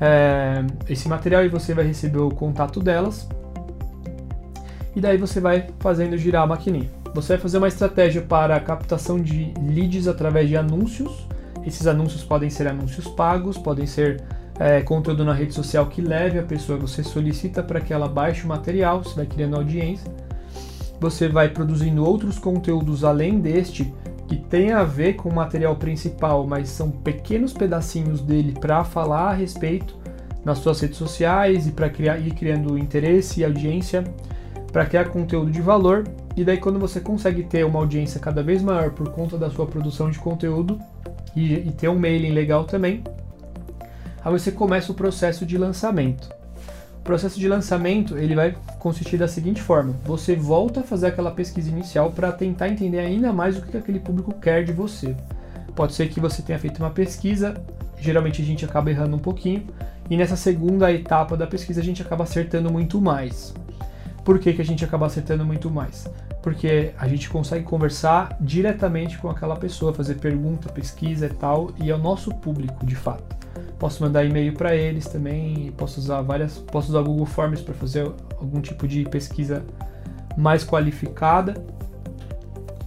é, 0.00 0.64
esse 0.88 1.08
material 1.08 1.44
e 1.44 1.48
você 1.48 1.74
vai 1.74 1.84
receber 1.84 2.18
o 2.18 2.30
contato 2.30 2.80
delas. 2.80 3.28
E 4.94 5.00
daí 5.00 5.18
você 5.18 5.40
vai 5.40 5.68
fazendo 5.78 6.16
girar 6.16 6.44
a 6.44 6.46
maquininha. 6.46 6.90
Você 7.14 7.34
vai 7.34 7.42
fazer 7.42 7.58
uma 7.58 7.68
estratégia 7.68 8.22
para 8.22 8.56
a 8.56 8.60
captação 8.60 9.20
de 9.20 9.52
leads 9.60 10.08
através 10.08 10.48
de 10.48 10.56
anúncios. 10.56 11.26
Esses 11.66 11.86
anúncios 11.86 12.24
podem 12.24 12.48
ser 12.48 12.66
anúncios 12.66 13.06
pagos, 13.06 13.58
podem 13.58 13.86
ser 13.86 14.22
é, 14.58 14.80
conteúdo 14.80 15.24
na 15.24 15.32
rede 15.32 15.54
social 15.54 15.86
que 15.86 16.00
leve 16.00 16.38
a 16.38 16.42
pessoa, 16.42 16.78
você 16.78 17.02
solicita 17.02 17.62
para 17.62 17.80
que 17.80 17.92
ela 17.92 18.08
baixe 18.08 18.44
o 18.44 18.48
material, 18.48 19.02
você 19.02 19.14
vai 19.14 19.26
criando 19.26 19.56
audiência. 19.56 20.10
Você 20.98 21.28
vai 21.28 21.50
produzindo 21.50 22.04
outros 22.04 22.38
conteúdos 22.38 23.04
além 23.04 23.38
deste 23.38 23.92
que 24.26 24.36
tem 24.36 24.72
a 24.72 24.82
ver 24.82 25.14
com 25.14 25.28
o 25.28 25.34
material 25.34 25.76
principal, 25.76 26.46
mas 26.46 26.68
são 26.68 26.90
pequenos 26.90 27.52
pedacinhos 27.52 28.20
dele 28.20 28.56
para 28.58 28.82
falar 28.82 29.30
a 29.30 29.34
respeito 29.34 29.94
nas 30.44 30.58
suas 30.58 30.80
redes 30.80 30.96
sociais 30.96 31.66
e 31.66 31.72
para 31.72 31.90
criar 31.90 32.18
ir 32.18 32.32
criando 32.32 32.78
interesse 32.78 33.40
e 33.40 33.44
audiência 33.44 34.04
para 34.72 34.86
criar 34.86 35.06
conteúdo 35.06 35.50
de 35.50 35.60
valor. 35.60 36.04
E 36.36 36.44
daí 36.44 36.56
quando 36.56 36.78
você 36.78 37.00
consegue 37.00 37.42
ter 37.42 37.64
uma 37.64 37.78
audiência 37.78 38.20
cada 38.20 38.42
vez 38.42 38.62
maior 38.62 38.90
por 38.90 39.10
conta 39.10 39.38
da 39.38 39.50
sua 39.50 39.66
produção 39.66 40.10
de 40.10 40.18
conteúdo 40.18 40.78
e, 41.34 41.54
e 41.54 41.72
ter 41.72 41.88
um 41.88 41.98
mailing 41.98 42.32
legal 42.32 42.64
também, 42.64 43.02
aí 44.26 44.32
você 44.32 44.50
começa 44.50 44.90
o 44.90 44.94
processo 44.94 45.46
de 45.46 45.56
lançamento. 45.56 46.28
O 46.98 47.02
processo 47.02 47.38
de 47.38 47.46
lançamento 47.46 48.18
ele 48.18 48.34
vai 48.34 48.56
consistir 48.80 49.16
da 49.16 49.28
seguinte 49.28 49.62
forma: 49.62 49.94
você 50.04 50.34
volta 50.34 50.80
a 50.80 50.82
fazer 50.82 51.06
aquela 51.06 51.30
pesquisa 51.30 51.70
inicial 51.70 52.10
para 52.10 52.32
tentar 52.32 52.68
entender 52.68 52.98
ainda 52.98 53.32
mais 53.32 53.56
o 53.56 53.62
que 53.62 53.76
aquele 53.76 54.00
público 54.00 54.34
quer 54.34 54.64
de 54.64 54.72
você. 54.72 55.14
Pode 55.76 55.94
ser 55.94 56.08
que 56.08 56.18
você 56.18 56.42
tenha 56.42 56.58
feito 56.58 56.78
uma 56.78 56.90
pesquisa, 56.90 57.54
geralmente 57.98 58.42
a 58.42 58.44
gente 58.44 58.64
acaba 58.64 58.90
errando 58.90 59.14
um 59.14 59.20
pouquinho, 59.20 59.64
e 60.10 60.16
nessa 60.16 60.34
segunda 60.34 60.92
etapa 60.92 61.36
da 61.36 61.46
pesquisa 61.46 61.80
a 61.80 61.84
gente 61.84 62.02
acaba 62.02 62.24
acertando 62.24 62.72
muito 62.72 63.00
mais. 63.00 63.54
Por 64.24 64.40
que, 64.40 64.54
que 64.54 64.62
a 64.62 64.64
gente 64.64 64.84
acaba 64.84 65.06
acertando 65.06 65.44
muito 65.44 65.70
mais? 65.70 66.10
Porque 66.42 66.92
a 66.98 67.06
gente 67.06 67.28
consegue 67.28 67.64
conversar 67.64 68.36
diretamente 68.40 69.18
com 69.18 69.30
aquela 69.30 69.54
pessoa, 69.54 69.94
fazer 69.94 70.16
pergunta, 70.16 70.72
pesquisa 70.72 71.26
e 71.26 71.30
tal, 71.30 71.70
e 71.80 71.90
é 71.90 71.94
o 71.94 71.98
nosso 71.98 72.34
público 72.34 72.84
de 72.84 72.96
fato. 72.96 73.45
Posso 73.78 74.02
mandar 74.02 74.24
e-mail 74.24 74.52
para 74.54 74.74
eles 74.74 75.06
também, 75.06 75.72
posso 75.76 76.00
usar 76.00 76.22
várias, 76.22 76.58
posso 76.58 76.90
usar 76.90 77.02
Google 77.02 77.26
Forms 77.26 77.60
para 77.60 77.74
fazer 77.74 78.10
algum 78.38 78.60
tipo 78.60 78.88
de 78.88 79.04
pesquisa 79.04 79.62
mais 80.36 80.64
qualificada, 80.64 81.54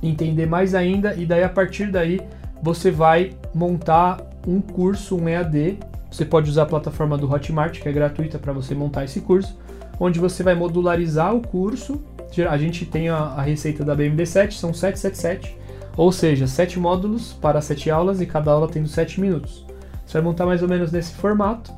entender 0.01 0.45
mais 0.45 0.73
ainda 0.73 1.13
e 1.15 1.25
daí 1.25 1.43
a 1.43 1.49
partir 1.49 1.91
daí 1.91 2.19
você 2.61 2.91
vai 2.91 3.33
montar 3.53 4.21
um 4.47 4.61
curso, 4.61 5.15
um 5.15 5.27
EAD. 5.27 5.77
Você 6.11 6.25
pode 6.25 6.49
usar 6.49 6.63
a 6.63 6.65
plataforma 6.65 7.17
do 7.17 7.31
Hotmart, 7.31 7.79
que 7.79 7.87
é 7.87 7.91
gratuita 7.91 8.39
para 8.39 8.51
você 8.51 8.73
montar 8.73 9.05
esse 9.05 9.21
curso, 9.21 9.57
onde 9.99 10.19
você 10.19 10.41
vai 10.41 10.55
modularizar 10.55 11.35
o 11.35 11.41
curso. 11.41 12.01
A 12.49 12.57
gente 12.57 12.85
tem 12.85 13.09
a, 13.09 13.17
a 13.17 13.41
receita 13.41 13.83
da 13.83 13.95
BMD7, 13.95 14.51
são 14.51 14.73
777, 14.73 15.57
ou 15.97 16.11
seja, 16.11 16.47
7 16.47 16.79
módulos 16.79 17.33
para 17.33 17.59
7 17.59 17.89
aulas 17.91 18.21
e 18.21 18.25
cada 18.25 18.51
aula 18.51 18.67
tendo 18.67 18.87
7 18.87 19.19
minutos. 19.19 19.68
Você 20.09 20.13
vai 20.13 20.23
montar 20.23 20.47
mais 20.47 20.63
ou 20.63 20.67
menos 20.67 20.91
nesse 20.91 21.13
formato, 21.13 21.71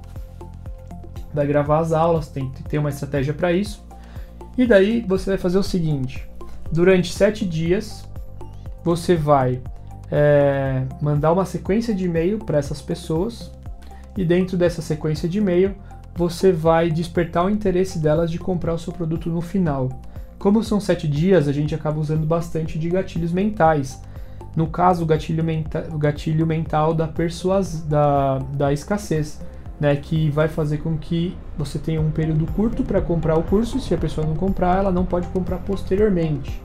vai 1.33 1.45
gravar 1.45 1.79
as 1.79 1.91
aulas, 1.91 2.29
tem 2.29 2.49
que 2.49 2.63
ter 2.63 2.77
uma 2.77 2.87
estratégia 2.87 3.33
para 3.33 3.51
isso. 3.51 3.85
E 4.57 4.65
daí 4.65 5.03
você 5.05 5.31
vai 5.31 5.37
fazer 5.37 5.57
o 5.57 5.63
seguinte: 5.63 6.25
durante 6.71 7.11
sete 7.11 7.45
dias 7.45 8.07
você 8.85 9.17
vai 9.17 9.59
é, 10.09 10.83
mandar 11.01 11.33
uma 11.33 11.43
sequência 11.43 11.93
de 11.93 12.05
e-mail 12.05 12.39
para 12.39 12.57
essas 12.57 12.81
pessoas 12.81 13.51
e 14.15 14.23
dentro 14.23 14.55
dessa 14.55 14.81
sequência 14.81 15.27
de 15.27 15.39
e-mail 15.39 15.75
você 16.15 16.53
vai 16.53 16.89
despertar 16.89 17.45
o 17.45 17.49
interesse 17.49 17.99
delas 17.99 18.31
de 18.31 18.39
comprar 18.39 18.73
o 18.73 18.79
seu 18.79 18.93
produto 18.93 19.29
no 19.29 19.41
final. 19.41 19.89
Como 20.39 20.63
são 20.63 20.79
sete 20.79 21.05
dias, 21.05 21.49
a 21.49 21.51
gente 21.51 21.75
acaba 21.75 21.99
usando 21.99 22.25
bastante 22.25 22.79
de 22.79 22.89
gatilhos 22.89 23.33
mentais. 23.33 24.01
No 24.55 24.67
caso, 24.67 25.03
o 25.03 25.05
gatilho, 25.05 25.43
menta 25.43 25.87
o 25.91 25.97
gatilho 25.97 26.45
mental 26.45 26.93
da, 26.93 27.07
persuas 27.07 27.81
da, 27.83 28.39
da 28.53 28.73
escassez, 28.73 29.39
né, 29.79 29.95
que 29.95 30.29
vai 30.29 30.47
fazer 30.47 30.77
com 30.79 30.97
que 30.97 31.35
você 31.57 31.79
tenha 31.79 32.01
um 32.01 32.11
período 32.11 32.45
curto 32.53 32.83
para 32.83 33.01
comprar 33.01 33.37
o 33.37 33.43
curso. 33.43 33.79
Se 33.79 33.93
a 33.93 33.97
pessoa 33.97 34.27
não 34.27 34.35
comprar, 34.35 34.77
ela 34.77 34.91
não 34.91 35.05
pode 35.05 35.27
comprar 35.27 35.57
posteriormente. 35.57 36.61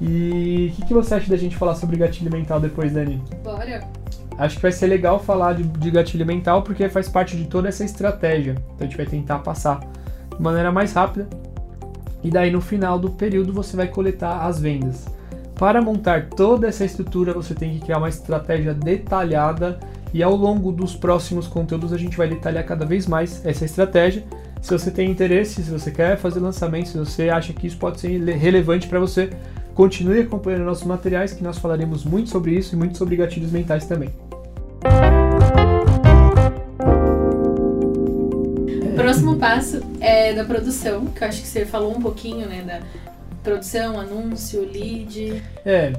E 0.00 0.70
o 0.72 0.76
que, 0.76 0.86
que, 0.86 0.94
você 0.94 1.14
acha 1.14 1.28
da 1.28 1.36
gente 1.36 1.56
falar 1.56 1.74
sobre 1.74 1.96
gatilho 1.96 2.30
mental 2.30 2.58
depois, 2.58 2.92
Dani? 2.92 3.22
Bora! 3.44 3.86
Acho 4.38 4.56
que 4.56 4.62
vai 4.62 4.72
ser 4.72 4.86
legal 4.86 5.20
falar 5.20 5.52
de, 5.52 5.64
de 5.64 5.90
gatilho 5.90 6.24
mental 6.24 6.62
porque 6.62 6.88
faz 6.88 7.08
parte 7.08 7.36
de 7.36 7.44
toda 7.44 7.68
essa 7.68 7.84
estratégia. 7.84 8.52
Então 8.52 8.78
a 8.80 8.84
gente 8.84 8.96
vai 8.96 9.04
tentar 9.04 9.40
passar 9.40 9.80
de 10.34 10.42
maneira 10.42 10.72
mais 10.72 10.94
rápida. 10.94 11.28
E 12.22 12.30
daí 12.30 12.50
no 12.50 12.60
final 12.62 12.98
do 12.98 13.10
período 13.10 13.52
você 13.52 13.76
vai 13.76 13.88
coletar 13.88 14.46
as 14.46 14.58
vendas. 14.58 15.04
Para 15.60 15.82
montar 15.82 16.30
toda 16.30 16.66
essa 16.66 16.86
estrutura, 16.86 17.34
você 17.34 17.54
tem 17.54 17.74
que 17.74 17.80
criar 17.80 17.98
uma 17.98 18.08
estratégia 18.08 18.72
detalhada 18.72 19.78
e 20.10 20.22
ao 20.22 20.34
longo 20.34 20.72
dos 20.72 20.96
próximos 20.96 21.46
conteúdos 21.46 21.92
a 21.92 21.98
gente 21.98 22.16
vai 22.16 22.26
detalhar 22.26 22.64
cada 22.64 22.86
vez 22.86 23.06
mais 23.06 23.44
essa 23.44 23.66
estratégia. 23.66 24.24
Se 24.62 24.72
você 24.72 24.90
tem 24.90 25.10
interesse, 25.10 25.62
se 25.62 25.70
você 25.70 25.90
quer 25.90 26.16
fazer 26.16 26.40
lançamento, 26.40 26.88
se 26.88 26.96
você 26.96 27.28
acha 27.28 27.52
que 27.52 27.66
isso 27.66 27.76
pode 27.76 28.00
ser 28.00 28.08
relevante 28.08 28.88
para 28.88 28.98
você, 28.98 29.28
continue 29.74 30.20
acompanhando 30.20 30.64
nossos 30.64 30.86
materiais 30.86 31.34
que 31.34 31.44
nós 31.44 31.58
falaremos 31.58 32.06
muito 32.06 32.30
sobre 32.30 32.52
isso 32.52 32.74
e 32.74 32.78
muito 32.78 32.96
sobre 32.96 33.16
gatilhos 33.16 33.52
mentais 33.52 33.84
também. 33.84 34.08
O 38.82 38.94
próximo 38.94 39.36
passo 39.36 39.82
é 40.00 40.32
da 40.32 40.42
produção, 40.44 41.04
que 41.04 41.22
eu 41.22 41.28
acho 41.28 41.42
que 41.42 41.48
você 41.48 41.66
falou 41.66 41.94
um 41.94 42.00
pouquinho, 42.00 42.48
né, 42.48 42.62
da 42.62 42.80
Produção, 43.42 43.98
anúncio, 43.98 44.68
lead. 44.70 45.42
É. 45.64 45.92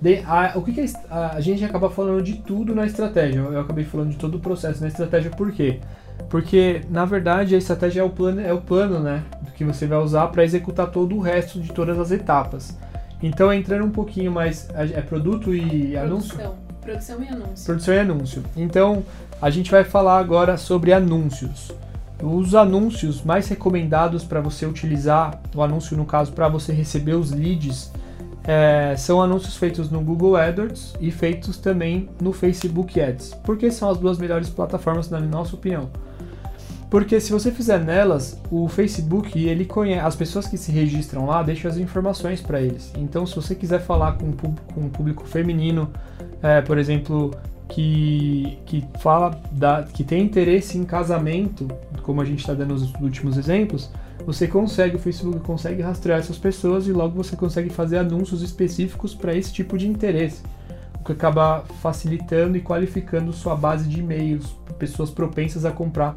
De, 0.00 0.22
a, 0.24 0.52
o 0.56 0.62
que, 0.62 0.72
que 0.72 0.84
a, 1.10 1.36
a, 1.36 1.40
gente 1.40 1.64
acaba 1.64 1.90
falando 1.90 2.22
de 2.22 2.34
tudo 2.34 2.74
na 2.74 2.86
estratégia. 2.86 3.40
Eu 3.40 3.60
acabei 3.60 3.84
falando 3.84 4.10
de 4.10 4.16
todo 4.16 4.36
o 4.36 4.40
processo 4.40 4.80
na 4.80 4.88
estratégia, 4.88 5.30
por 5.30 5.50
quê? 5.50 5.80
Porque, 6.28 6.82
na 6.88 7.04
verdade, 7.04 7.54
a 7.54 7.58
estratégia 7.58 8.00
é 8.00 8.04
o 8.04 8.10
plano, 8.10 8.40
é 8.40 8.52
o 8.52 8.60
plano 8.60 9.00
né, 9.00 9.24
que 9.56 9.64
você 9.64 9.86
vai 9.86 9.98
usar 9.98 10.28
para 10.28 10.44
executar 10.44 10.88
todo 10.90 11.16
o 11.16 11.20
resto 11.20 11.60
de 11.60 11.72
todas 11.72 11.98
as 11.98 12.12
etapas. 12.12 12.76
Então, 13.20 13.52
entrando 13.52 13.84
um 13.84 13.90
pouquinho 13.90 14.30
mais. 14.30 14.68
É 14.74 15.00
produto 15.00 15.52
e 15.52 15.92
Produção. 15.92 16.02
anúncio? 16.04 16.38
Produção 16.80 17.22
e 17.22 17.28
anúncio. 17.28 17.66
Produção 17.66 17.94
e 17.94 17.98
anúncio. 17.98 18.44
Então, 18.56 19.04
a 19.42 19.50
gente 19.50 19.70
vai 19.70 19.82
falar 19.82 20.18
agora 20.18 20.56
sobre 20.56 20.92
anúncios. 20.92 21.72
Os 22.22 22.54
anúncios 22.54 23.22
mais 23.22 23.48
recomendados 23.48 24.24
para 24.24 24.40
você 24.40 24.66
utilizar, 24.66 25.40
o 25.54 25.62
anúncio 25.62 25.96
no 25.96 26.04
caso 26.04 26.32
para 26.32 26.48
você 26.48 26.72
receber 26.72 27.14
os 27.14 27.30
leads, 27.30 27.92
é, 28.44 28.96
são 28.96 29.22
anúncios 29.22 29.56
feitos 29.56 29.90
no 29.90 30.00
Google 30.00 30.34
AdWords 30.34 30.94
e 31.00 31.10
feitos 31.10 31.58
também 31.58 32.08
no 32.20 32.32
Facebook 32.32 32.98
Ads, 33.00 33.34
porque 33.44 33.70
são 33.70 33.90
as 33.90 33.98
duas 33.98 34.18
melhores 34.18 34.48
plataformas 34.48 35.10
na 35.10 35.20
nossa 35.20 35.54
opinião. 35.54 35.90
Porque 36.90 37.20
se 37.20 37.30
você 37.30 37.52
fizer 37.52 37.78
nelas, 37.78 38.40
o 38.50 38.66
Facebook, 38.66 39.38
ele 39.38 39.66
conhece, 39.66 40.00
as 40.00 40.16
pessoas 40.16 40.46
que 40.46 40.56
se 40.56 40.72
registram 40.72 41.26
lá 41.26 41.42
deixam 41.42 41.70
as 41.70 41.76
informações 41.76 42.40
para 42.40 42.62
eles. 42.62 42.90
Então, 42.96 43.26
se 43.26 43.36
você 43.36 43.54
quiser 43.54 43.80
falar 43.80 44.12
com, 44.12 44.32
com 44.32 44.80
um 44.80 44.88
público 44.88 45.26
feminino, 45.26 45.90
é, 46.42 46.62
por 46.62 46.78
exemplo, 46.78 47.34
que, 47.68 48.58
que 48.64 48.84
fala 49.00 49.38
da, 49.52 49.82
que 49.82 50.02
tem 50.02 50.22
interesse 50.22 50.78
em 50.78 50.84
casamento, 50.84 51.68
como 52.02 52.20
a 52.20 52.24
gente 52.24 52.40
está 52.40 52.54
dando 52.54 52.74
os 52.74 52.92
últimos 52.94 53.36
exemplos, 53.36 53.90
você 54.24 54.46
consegue, 54.46 54.96
o 54.96 54.98
Facebook 54.98 55.40
consegue 55.40 55.80
rastrear 55.82 56.18
essas 56.18 56.38
pessoas 56.38 56.86
e 56.86 56.92
logo 56.92 57.14
você 57.14 57.36
consegue 57.36 57.70
fazer 57.70 57.98
anúncios 57.98 58.42
específicos 58.42 59.14
para 59.14 59.34
esse 59.34 59.52
tipo 59.52 59.78
de 59.78 59.86
interesse, 59.86 60.42
o 61.00 61.04
que 61.04 61.12
acaba 61.12 61.64
facilitando 61.80 62.56
e 62.56 62.60
qualificando 62.60 63.32
sua 63.32 63.54
base 63.54 63.88
de 63.88 64.00
e-mails, 64.00 64.56
pessoas 64.78 65.10
propensas 65.10 65.64
a 65.64 65.70
comprar 65.70 66.16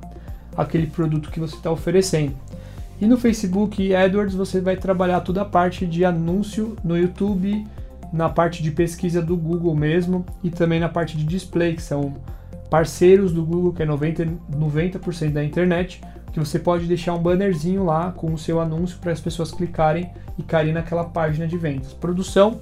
aquele 0.56 0.88
produto 0.88 1.30
que 1.30 1.40
você 1.40 1.56
está 1.56 1.72
oferecendo. 1.72 2.34
E 3.00 3.08
no 3.08 3.18
Facebook 3.18 3.94
AdWords 3.96 4.36
você 4.36 4.62
vai 4.62 4.78
trabalhar 4.78 5.22
toda 5.22 5.42
a 5.42 5.46
parte 5.46 5.88
de 5.88 6.06
anúncio 6.06 6.76
no 6.84 6.98
YouTube, 6.98 7.66
na 8.12 8.30
parte 8.30 8.62
de 8.62 8.72
pesquisa 8.72 9.22
do 9.22 9.38
Google 9.38 9.76
mesmo 9.76 10.26
e 10.44 10.50
também 10.50 10.80
na 10.80 10.90
parte 10.90 11.18
de 11.18 11.24
display, 11.24 11.76
que 11.76 11.82
são 11.82 12.16
parceiros 12.70 13.34
do 13.34 13.44
Google, 13.46 13.74
que 13.74 13.84
é 13.84 13.86
90%, 13.86 14.38
90 14.50 15.30
da 15.30 15.44
internet, 15.44 16.02
que 16.32 16.40
você 16.40 16.58
pode 16.58 16.86
deixar 16.86 17.14
um 17.14 17.20
bannerzinho 17.20 17.84
lá 17.84 18.12
com 18.12 18.34
o 18.34 18.38
seu 18.38 18.60
anúncio 18.60 18.98
para 19.00 19.12
as 19.12 19.20
pessoas 19.20 19.52
clicarem 19.52 20.10
e 20.38 20.44
caírem 20.44 20.74
naquela 20.74 21.04
página 21.04 21.48
de 21.48 21.58
vendas. 21.58 21.94
Produção 21.94 22.62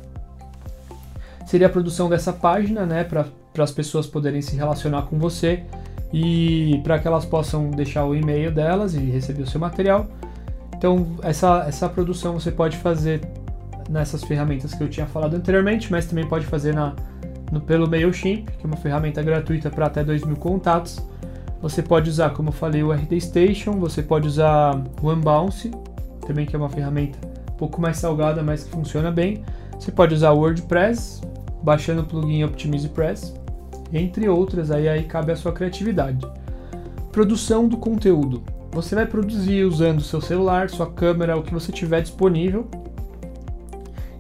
seria 1.46 1.68
a 1.68 1.70
produção 1.70 2.10
dessa 2.10 2.34
página, 2.34 2.86
né, 2.86 3.04
para 3.04 3.26
as 3.58 3.72
pessoas 3.72 4.06
poderem 4.08 4.42
se 4.42 4.56
relacionar 4.56 5.04
com 5.04 5.18
você 5.18 5.64
e 6.12 6.80
para 6.84 7.00
que 7.00 7.08
elas 7.08 7.26
possam 7.26 7.70
deixar 7.72 8.06
o 8.06 8.16
e-mail 8.16 8.52
delas 8.52 8.96
e 8.96 9.00
receber 9.00 9.44
o 9.44 9.48
seu 9.48 9.60
material. 9.60 10.08
Então, 10.76 11.18
essa, 11.22 11.66
essa 11.68 11.90
produção 11.90 12.40
você 12.40 12.52
pode 12.52 12.78
fazer 12.78 13.22
nessas 13.90 14.24
ferramentas 14.24 14.74
que 14.74 14.84
eu 14.84 14.88
tinha 14.88 15.08
falado 15.08 15.36
anteriormente, 15.36 15.92
mas 15.92 16.06
também 16.06 16.26
pode 16.26 16.46
fazer 16.46 16.74
na, 16.74 16.96
no, 17.52 17.60
pelo 17.60 17.90
MailChimp, 17.90 18.46
que 18.52 18.64
é 18.64 18.68
uma 18.68 18.78
ferramenta 18.78 19.22
gratuita 19.24 19.70
para 19.70 19.88
até 19.88 20.04
2 20.04 20.24
mil 20.24 20.38
contatos. 20.38 21.00
Você 21.62 21.82
pode 21.82 22.10
usar, 22.10 22.30
como 22.30 22.50
eu 22.50 22.54
falei, 22.54 22.84
o 22.84 22.92
RD 22.92 23.20
Station, 23.20 23.74
você 23.74 24.02
pode 24.02 24.28
usar 24.28 24.82
o 25.02 25.12
Unbounce, 25.12 25.72
também 26.26 26.46
que 26.46 26.56
é 26.56 26.60
uma 26.60 26.70
ferramenta 26.70 27.18
um 27.52 27.58
pouco 27.58 27.82
mais 27.82 27.98
salgada, 27.98 28.42
mas 28.42 28.64
que 28.64 28.70
funciona 28.70 29.12
bem. 29.12 29.44
Você 29.78 29.92
pode 29.92 30.14
usar 30.14 30.32
o 30.32 30.38
WordPress, 30.38 31.22
baixando 31.62 32.02
o 32.02 32.06
plugin 32.06 32.44
OptimizePress, 32.44 33.34
entre 33.92 34.30
outras, 34.30 34.72
aí, 34.72 34.88
aí 34.88 35.04
cabe 35.04 35.32
a 35.32 35.36
sua 35.36 35.52
criatividade. 35.52 36.26
Produção 37.12 37.68
do 37.68 37.76
conteúdo. 37.76 38.44
Você 38.72 38.94
vai 38.94 39.06
produzir 39.06 39.66
usando 39.66 40.00
seu 40.00 40.22
celular, 40.22 40.70
sua 40.70 40.90
câmera, 40.90 41.36
o 41.36 41.42
que 41.42 41.54
você 41.54 41.72
tiver 41.72 42.02
disponível. 42.02 42.68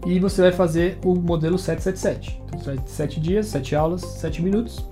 E 0.10 0.18
você 0.18 0.42
vai 0.42 0.52
fazer 0.52 0.98
o 1.06 1.14
modelo 1.14 1.60
777. 1.60 2.42
Então, 2.48 2.60
você 2.60 2.74
vai 2.74 2.84
7 2.88 3.20
dias, 3.20 3.46
7 3.46 3.76
aulas, 3.76 4.02
7 4.02 4.42
minutos. 4.42 4.84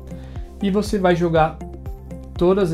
E 0.61 0.69
você 0.69 0.99
vai 0.99 1.15
jogar 1.15 1.57
todos 2.37 2.71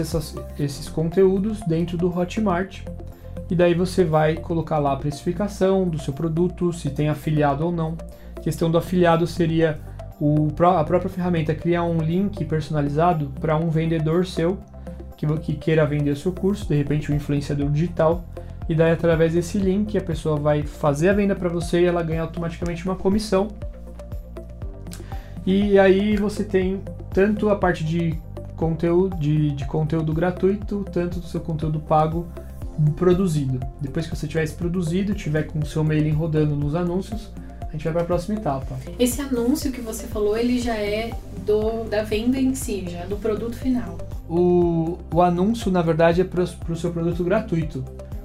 esses 0.60 0.90
conteúdos 0.90 1.62
dentro 1.62 1.98
do 1.98 2.14
Hotmart. 2.14 2.82
E 3.50 3.56
daí 3.56 3.74
você 3.74 4.04
vai 4.04 4.36
colocar 4.36 4.78
lá 4.78 4.92
a 4.92 4.98
precificação 4.98 5.88
do 5.88 5.98
seu 5.98 6.12
produto, 6.12 6.74
se 6.74 6.90
tem 6.90 7.08
afiliado 7.08 7.66
ou 7.66 7.72
não. 7.72 7.98
A 8.36 8.42
questão 8.42 8.70
do 8.70 8.78
afiliado 8.78 9.26
seria 9.26 9.80
o, 10.20 10.50
a 10.78 10.84
própria 10.84 11.10
ferramenta 11.10 11.56
criar 11.56 11.84
um 11.84 12.00
link 12.00 12.44
personalizado 12.44 13.32
para 13.40 13.56
um 13.56 13.70
vendedor 13.70 14.26
seu 14.26 14.60
que, 15.16 15.38
que 15.38 15.54
queira 15.54 15.86
vender 15.86 16.12
o 16.12 16.16
seu 16.16 16.34
curso, 16.34 16.68
de 16.68 16.76
repente 16.76 17.10
um 17.10 17.16
influenciador 17.16 17.70
digital, 17.70 18.26
e 18.68 18.76
daí 18.76 18.92
através 18.92 19.34
desse 19.34 19.58
link 19.58 19.98
a 19.98 20.02
pessoa 20.02 20.38
vai 20.38 20.64
fazer 20.64 21.10
a 21.10 21.14
venda 21.14 21.36
para 21.36 21.50
você 21.50 21.82
e 21.82 21.86
ela 21.86 22.02
ganha 22.02 22.22
automaticamente 22.22 22.86
uma 22.86 22.96
comissão. 22.96 23.50
E 25.46 25.78
aí 25.78 26.16
você 26.16 26.44
tem 26.44 26.82
tanto 27.14 27.50
a 27.50 27.56
parte 27.56 27.84
de 27.84 28.18
conteúdo, 28.56 29.18
de, 29.18 29.52
de 29.52 29.66
conteúdo 29.66 30.14
gratuito, 30.14 30.86
tanto 30.92 31.20
do 31.20 31.28
seu 31.28 31.42
conteúdo 31.42 31.80
pago 31.80 32.28
produzido. 32.96 33.60
Depois 33.82 34.08
que 34.08 34.16
você 34.16 34.28
tiver 34.28 34.44
esse 34.44 34.54
produzido, 34.54 35.14
tiver 35.14 35.44
com 35.44 35.60
o 35.60 35.66
seu 35.66 35.84
mailing 35.84 36.12
rodando 36.12 36.56
nos 36.56 36.76
anúncios, 36.76 37.30
a 37.68 37.72
gente 37.72 37.84
vai 37.84 37.94
para 37.94 38.02
a 38.04 38.06
próxima 38.06 38.40
etapa. 38.40 38.78
Esse 39.00 39.22
anúncio 39.22 39.72
que 39.72 39.82
você 39.82 40.08
falou, 40.08 40.38
ele 40.38 40.60
já 40.60 40.76
é 40.76 41.12
do, 41.46 41.84
da 41.86 42.04
venda 42.04 42.40
em 42.40 42.56
si, 42.56 42.86
já 42.88 43.06
do 43.06 43.18
produto 43.18 43.56
final. 43.56 43.98
O, 44.30 44.98
o 45.14 45.22
anúncio, 45.22 45.72
na 45.72 45.82
verdade, 45.82 46.22
é 46.22 46.24
para 46.24 46.44
o 46.44 46.76
seu 46.76 46.92
produto 46.92 47.24
gratuito. 47.24 47.84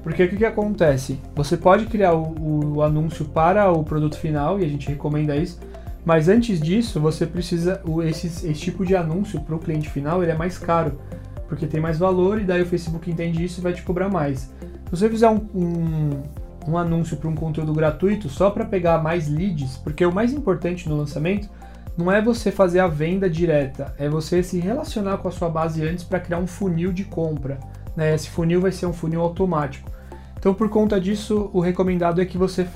Porque 0.08 0.24
o 0.24 0.28
que, 0.30 0.36
que 0.36 0.44
acontece? 0.46 1.20
Você 1.34 1.54
pode 1.54 1.84
criar 1.84 2.14
o, 2.14 2.76
o, 2.76 2.82
anúncio 2.82 3.26
para 3.26 3.70
o 3.70 3.84
produto 3.84 4.16
final, 4.16 4.58
e 4.58 4.64
a 4.64 4.68
gente 4.68 4.88
recomenda 4.88 5.36
isso, 5.36 5.60
mas 6.02 6.30
antes 6.30 6.58
disso, 6.58 6.98
você 6.98 7.26
precisa. 7.26 7.82
Esse, 8.06 8.26
esse 8.26 8.54
tipo 8.54 8.86
de 8.86 8.96
anúncio 8.96 9.38
para 9.38 9.54
o 9.54 9.58
cliente 9.58 9.90
final 9.90 10.22
ele 10.22 10.32
é 10.32 10.34
mais 10.34 10.56
caro, 10.56 10.98
porque 11.46 11.66
tem 11.66 11.78
mais 11.78 11.98
valor, 11.98 12.40
e 12.40 12.44
daí 12.44 12.62
o 12.62 12.66
Facebook 12.66 13.10
entende 13.10 13.44
isso 13.44 13.60
e 13.60 13.62
vai 13.62 13.74
te 13.74 13.82
cobrar 13.82 14.08
mais. 14.08 14.50
Se 14.86 14.90
você 14.90 15.10
fizer 15.10 15.28
um, 15.28 15.46
um, 15.54 16.22
um 16.68 16.78
anúncio 16.78 17.18
para 17.18 17.28
um 17.28 17.34
conteúdo 17.34 17.74
gratuito 17.74 18.30
só 18.30 18.48
para 18.48 18.64
pegar 18.64 19.02
mais 19.02 19.28
leads, 19.28 19.76
porque 19.76 20.06
o 20.06 20.12
mais 20.12 20.32
importante 20.32 20.88
no 20.88 20.96
lançamento 20.96 21.50
não 21.98 22.10
é 22.10 22.22
você 22.22 22.50
fazer 22.50 22.80
a 22.80 22.88
venda 22.88 23.28
direta, 23.28 23.94
é 23.98 24.08
você 24.08 24.42
se 24.42 24.58
relacionar 24.58 25.18
com 25.18 25.28
a 25.28 25.30
sua 25.30 25.50
base 25.50 25.86
antes 25.86 26.02
para 26.02 26.18
criar 26.18 26.38
um 26.38 26.46
funil 26.46 26.94
de 26.94 27.04
compra. 27.04 27.58
Né? 27.94 28.14
Esse 28.14 28.30
funil 28.30 28.62
vai 28.62 28.72
ser 28.72 28.86
um 28.86 28.92
funil 28.94 29.20
automático. 29.20 29.97
Então, 30.38 30.54
por 30.54 30.68
conta 30.68 31.00
disso, 31.00 31.50
o 31.52 31.60
recomendado 31.60 32.20
é 32.20 32.24
que 32.24 32.38
você, 32.38 32.66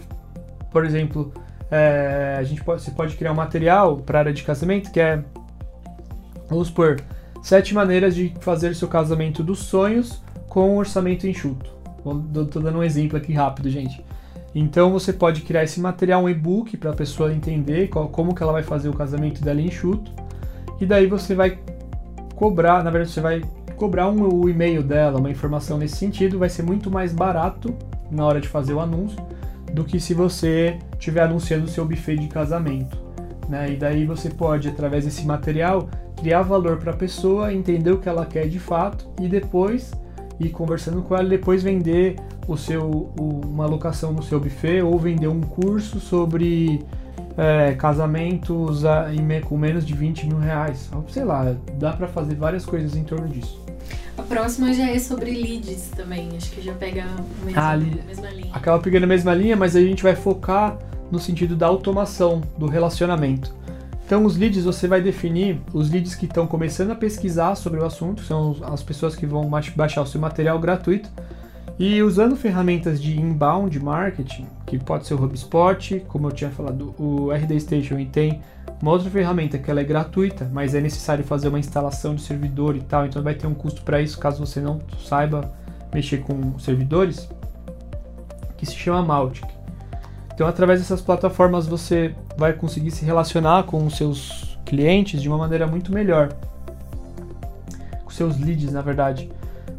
por 0.70 0.84
exemplo, 0.84 1.32
é, 1.70 2.36
a 2.38 2.42
gente 2.42 2.62
pode, 2.62 2.82
você 2.82 2.90
pode 2.90 3.16
criar 3.16 3.32
um 3.32 3.36
material 3.36 3.96
para 3.98 4.18
área 4.18 4.32
de 4.32 4.42
casamento 4.42 4.90
que 4.90 5.00
é, 5.00 5.22
vamos 6.48 6.68
supor, 6.68 7.00
sete 7.42 7.72
maneiras 7.72 8.14
de 8.14 8.34
fazer 8.40 8.74
seu 8.74 8.88
casamento 8.88 9.42
dos 9.42 9.60
sonhos 9.60 10.22
com 10.48 10.74
um 10.74 10.76
orçamento 10.76 11.26
enxuto. 11.26 11.70
Estou 12.34 12.60
dando 12.60 12.78
um 12.78 12.82
exemplo 12.82 13.16
aqui 13.16 13.32
rápido, 13.32 13.70
gente. 13.70 14.04
Então 14.54 14.92
você 14.92 15.12
pode 15.12 15.42
criar 15.42 15.64
esse 15.64 15.80
material, 15.80 16.24
um 16.24 16.28
e-book 16.28 16.76
para 16.76 16.90
a 16.90 16.94
pessoa 16.94 17.32
entender 17.32 17.88
qual, 17.88 18.08
como 18.08 18.34
que 18.34 18.42
ela 18.42 18.52
vai 18.52 18.62
fazer 18.62 18.88
o 18.88 18.92
casamento 18.92 19.42
dela 19.42 19.60
enxuto. 19.60 20.12
E 20.80 20.84
daí 20.84 21.06
você 21.06 21.34
vai 21.34 21.58
cobrar, 22.34 22.82
na 22.82 22.90
verdade 22.90 23.12
você 23.12 23.20
vai 23.20 23.40
cobrar 23.82 24.08
um, 24.08 24.32
o 24.32 24.48
e-mail 24.48 24.80
dela, 24.80 25.18
uma 25.18 25.28
informação 25.28 25.76
nesse 25.76 25.96
sentido, 25.96 26.38
vai 26.38 26.48
ser 26.48 26.62
muito 26.62 26.88
mais 26.88 27.12
barato 27.12 27.74
na 28.12 28.24
hora 28.24 28.40
de 28.40 28.46
fazer 28.46 28.72
o 28.74 28.78
anúncio 28.78 29.18
do 29.72 29.82
que 29.82 29.98
se 29.98 30.14
você 30.14 30.78
estiver 30.92 31.22
anunciando 31.22 31.64
o 31.64 31.68
seu 31.68 31.84
buffet 31.84 32.16
de 32.16 32.28
casamento. 32.28 32.96
Né? 33.48 33.72
E 33.72 33.76
daí 33.76 34.06
você 34.06 34.30
pode, 34.30 34.68
através 34.68 35.04
desse 35.04 35.26
material, 35.26 35.88
criar 36.16 36.42
valor 36.42 36.76
para 36.76 36.92
a 36.92 36.96
pessoa, 36.96 37.52
entender 37.52 37.90
o 37.90 37.98
que 37.98 38.08
ela 38.08 38.24
quer 38.24 38.46
de 38.46 38.60
fato 38.60 39.08
e 39.20 39.26
depois 39.26 39.90
ir 40.38 40.50
conversando 40.50 41.02
com 41.02 41.16
ela 41.16 41.28
depois 41.28 41.64
vender 41.64 42.14
o 42.46 42.56
seu, 42.56 42.88
o, 42.88 43.40
uma 43.44 43.66
locação 43.66 44.12
no 44.12 44.22
seu 44.22 44.38
buffet 44.38 44.80
ou 44.80 44.96
vender 44.96 45.26
um 45.26 45.40
curso 45.40 45.98
sobre 45.98 46.84
é, 47.36 47.74
casamentos 47.74 48.84
a, 48.84 49.12
em, 49.12 49.40
com 49.40 49.58
menos 49.58 49.84
de 49.84 49.92
20 49.92 50.28
mil 50.28 50.38
reais. 50.38 50.88
Sei 51.08 51.24
lá, 51.24 51.56
dá 51.80 51.92
para 51.94 52.06
fazer 52.06 52.36
várias 52.36 52.64
coisas 52.64 52.94
em 52.94 53.02
torno 53.02 53.26
disso. 53.26 53.61
A 54.16 54.22
próxima 54.22 54.72
já 54.74 54.88
é 54.90 54.98
sobre 54.98 55.30
leads 55.30 55.90
também, 55.96 56.28
acho 56.36 56.50
que 56.50 56.60
já 56.60 56.74
pega 56.74 57.04
a 57.04 57.44
mesma, 57.44 57.62
ah, 57.62 57.72
a 57.72 57.76
mesma 57.76 58.30
linha. 58.30 58.50
Acaba 58.52 58.78
pegando 58.78 59.04
a 59.04 59.06
mesma 59.06 59.34
linha, 59.34 59.56
mas 59.56 59.74
a 59.74 59.80
gente 59.80 60.02
vai 60.02 60.14
focar 60.14 60.78
no 61.10 61.18
sentido 61.18 61.56
da 61.56 61.66
automação 61.66 62.42
do 62.58 62.66
relacionamento. 62.66 63.54
Então, 64.04 64.26
os 64.26 64.36
leads 64.36 64.64
você 64.64 64.86
vai 64.86 65.00
definir 65.00 65.58
os 65.72 65.90
leads 65.90 66.14
que 66.14 66.26
estão 66.26 66.46
começando 66.46 66.90
a 66.90 66.94
pesquisar 66.94 67.54
sobre 67.54 67.80
o 67.80 67.84
assunto, 67.84 68.22
são 68.22 68.56
as 68.62 68.82
pessoas 68.82 69.16
que 69.16 69.24
vão 69.24 69.50
baixar 69.74 70.02
o 70.02 70.06
seu 70.06 70.20
material 70.20 70.58
gratuito. 70.58 71.08
E 71.78 72.02
usando 72.02 72.36
ferramentas 72.36 73.00
de 73.00 73.18
inbound 73.18 73.80
marketing, 73.80 74.46
que 74.78 74.84
pode 74.84 75.06
ser 75.06 75.12
o 75.14 75.22
HubSpot, 75.22 76.00
como 76.08 76.28
eu 76.28 76.32
tinha 76.32 76.50
falado, 76.50 76.94
o 76.98 77.30
RD 77.30 77.60
Station 77.60 77.98
e 77.98 78.06
tem 78.06 78.40
uma 78.80 78.92
outra 78.92 79.10
ferramenta 79.10 79.58
que 79.58 79.70
ela 79.70 79.80
é 79.80 79.84
gratuita, 79.84 80.48
mas 80.50 80.74
é 80.74 80.80
necessário 80.80 81.22
fazer 81.22 81.48
uma 81.48 81.58
instalação 81.58 82.14
de 82.14 82.22
servidor 82.22 82.74
e 82.74 82.80
tal, 82.80 83.04
então 83.04 83.22
vai 83.22 83.34
ter 83.34 83.46
um 83.46 83.52
custo 83.52 83.82
para 83.82 84.00
isso 84.00 84.18
caso 84.18 84.44
você 84.44 84.60
não 84.60 84.80
saiba 85.04 85.52
mexer 85.92 86.18
com 86.22 86.58
servidores, 86.58 87.28
que 88.56 88.64
se 88.64 88.74
chama 88.74 89.02
Mautic. 89.02 89.46
Então, 90.34 90.46
através 90.46 90.80
dessas 90.80 91.02
plataformas, 91.02 91.66
você 91.66 92.14
vai 92.38 92.54
conseguir 92.54 92.92
se 92.92 93.04
relacionar 93.04 93.64
com 93.64 93.84
os 93.84 93.98
seus 93.98 94.58
clientes 94.64 95.20
de 95.20 95.28
uma 95.28 95.36
maneira 95.36 95.66
muito 95.66 95.92
melhor. 95.92 96.30
Com 98.02 98.10
seus 98.10 98.38
leads, 98.38 98.72
na 98.72 98.80
verdade. 98.80 99.30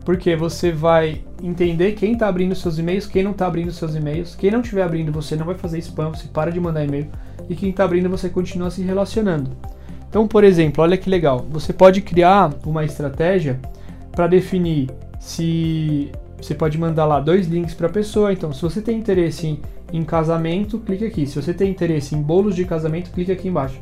Porque 0.06 0.36
você 0.36 0.72
vai 0.72 1.24
entender 1.44 1.92
quem 1.92 2.14
está 2.14 2.28
abrindo 2.28 2.56
seus 2.56 2.80
e-mails, 2.80 3.06
quem 3.06 3.22
não 3.22 3.32
está 3.32 3.46
abrindo 3.46 3.72
seus 3.72 3.94
e-mails. 3.96 4.36
Quem 4.36 4.50
não 4.50 4.62
estiver 4.62 4.84
abrindo, 4.84 5.12
você 5.12 5.36
não 5.36 5.46
vai 5.46 5.56
fazer 5.56 5.78
spam, 5.80 6.10
você 6.10 6.28
para 6.28 6.52
de 6.52 6.60
mandar 6.60 6.86
e-mail. 6.86 7.08
E 7.50 7.56
quem 7.56 7.70
está 7.70 7.84
abrindo, 7.84 8.10
você 8.10 8.30
continua 8.30 8.72
se 8.72 8.82
relacionando. 8.82 9.52
Então, 10.10 10.28
por 10.28 10.44
exemplo, 10.44 10.84
olha 10.84 10.98
que 10.98 11.10
legal. 11.10 11.46
Você 11.50 11.74
pode 11.74 12.02
criar 12.02 12.54
uma 12.66 12.86
estratégia 12.86 13.60
para 14.12 14.28
definir 14.28 14.90
se 15.20 16.12
você 16.40 16.56
pode 16.56 16.78
mandar 16.78 17.06
lá 17.06 17.20
dois 17.20 17.48
links 17.48 17.74
para 17.74 17.88
a 17.88 17.92
pessoa. 17.92 18.32
Então, 18.32 18.54
se 18.54 18.62
você 18.62 18.82
tem 18.82 18.98
interesse 18.98 19.48
em 19.48 19.62
em 19.94 20.04
casamento, 20.04 20.80
clique 20.80 21.06
aqui. 21.06 21.28
Se 21.28 21.40
você 21.40 21.54
tem 21.54 21.70
interesse 21.70 22.16
em 22.16 22.22
bolos 22.22 22.56
de 22.56 22.66
casamento, 22.66 23.12
clique 23.12 23.32
aqui 23.32 23.48
embaixo. 23.48 23.80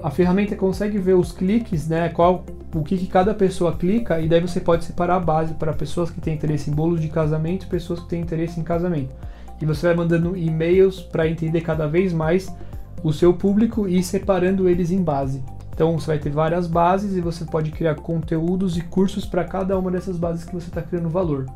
A 0.00 0.10
ferramenta 0.10 0.54
consegue 0.54 0.96
ver 0.96 1.14
os 1.14 1.32
cliques, 1.32 1.88
né? 1.88 2.08
Qual, 2.08 2.46
o 2.74 2.82
que, 2.82 2.96
que 2.96 3.06
cada 3.06 3.34
pessoa 3.34 3.76
clica, 3.76 4.20
e 4.20 4.28
daí 4.28 4.40
você 4.40 4.60
pode 4.60 4.84
separar 4.84 5.16
a 5.16 5.20
base 5.20 5.54
para 5.54 5.72
pessoas 5.72 6.10
que 6.10 6.20
têm 6.20 6.34
interesse 6.34 6.70
em 6.70 6.74
bolos 6.74 7.00
de 7.00 7.08
casamento 7.08 7.64
e 7.64 7.68
pessoas 7.68 8.00
que 8.00 8.08
têm 8.08 8.22
interesse 8.22 8.58
em 8.58 8.62
casamento. 8.62 9.14
E 9.60 9.66
você 9.66 9.86
vai 9.86 9.96
mandando 9.96 10.36
e-mails 10.36 11.00
para 11.00 11.28
entender 11.28 11.60
cada 11.60 11.86
vez 11.86 12.12
mais 12.12 12.52
o 13.02 13.12
seu 13.12 13.34
público 13.34 13.86
e 13.86 14.02
separando 14.02 14.68
eles 14.68 14.90
em 14.90 15.02
base. 15.02 15.42
Então 15.74 15.98
você 15.98 16.06
vai 16.08 16.18
ter 16.18 16.30
várias 16.30 16.66
bases 16.66 17.16
e 17.16 17.20
você 17.20 17.44
pode 17.44 17.70
criar 17.70 17.94
conteúdos 17.96 18.76
e 18.76 18.82
cursos 18.82 19.24
para 19.24 19.44
cada 19.44 19.78
uma 19.78 19.90
dessas 19.90 20.16
bases 20.16 20.44
que 20.44 20.54
você 20.54 20.68
está 20.68 20.82
criando 20.82 21.08
valor. 21.08 21.46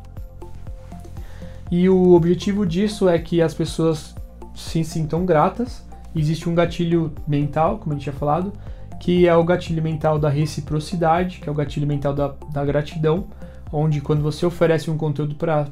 E 1.70 1.88
o 1.88 2.12
objetivo 2.12 2.64
disso 2.64 3.08
é 3.08 3.18
que 3.18 3.42
as 3.42 3.52
pessoas 3.52 4.14
se 4.54 4.82
sintam 4.84 5.26
gratas. 5.26 5.84
Existe 6.14 6.48
um 6.48 6.54
gatilho 6.54 7.12
mental, 7.26 7.78
como 7.78 7.92
a 7.92 7.94
gente 7.94 8.04
tinha 8.04 8.14
falado, 8.14 8.52
que 9.00 9.26
é 9.26 9.34
o 9.34 9.44
gatilho 9.44 9.82
mental 9.82 10.18
da 10.18 10.28
reciprocidade, 10.28 11.38
que 11.40 11.48
é 11.48 11.52
o 11.52 11.54
gatilho 11.54 11.86
mental 11.86 12.14
da, 12.14 12.34
da 12.52 12.64
gratidão, 12.64 13.26
onde 13.72 14.00
quando 14.00 14.22
você 14.22 14.46
oferece 14.46 14.90
um 14.90 14.96
conteúdo 14.96 15.34
para 15.34 15.66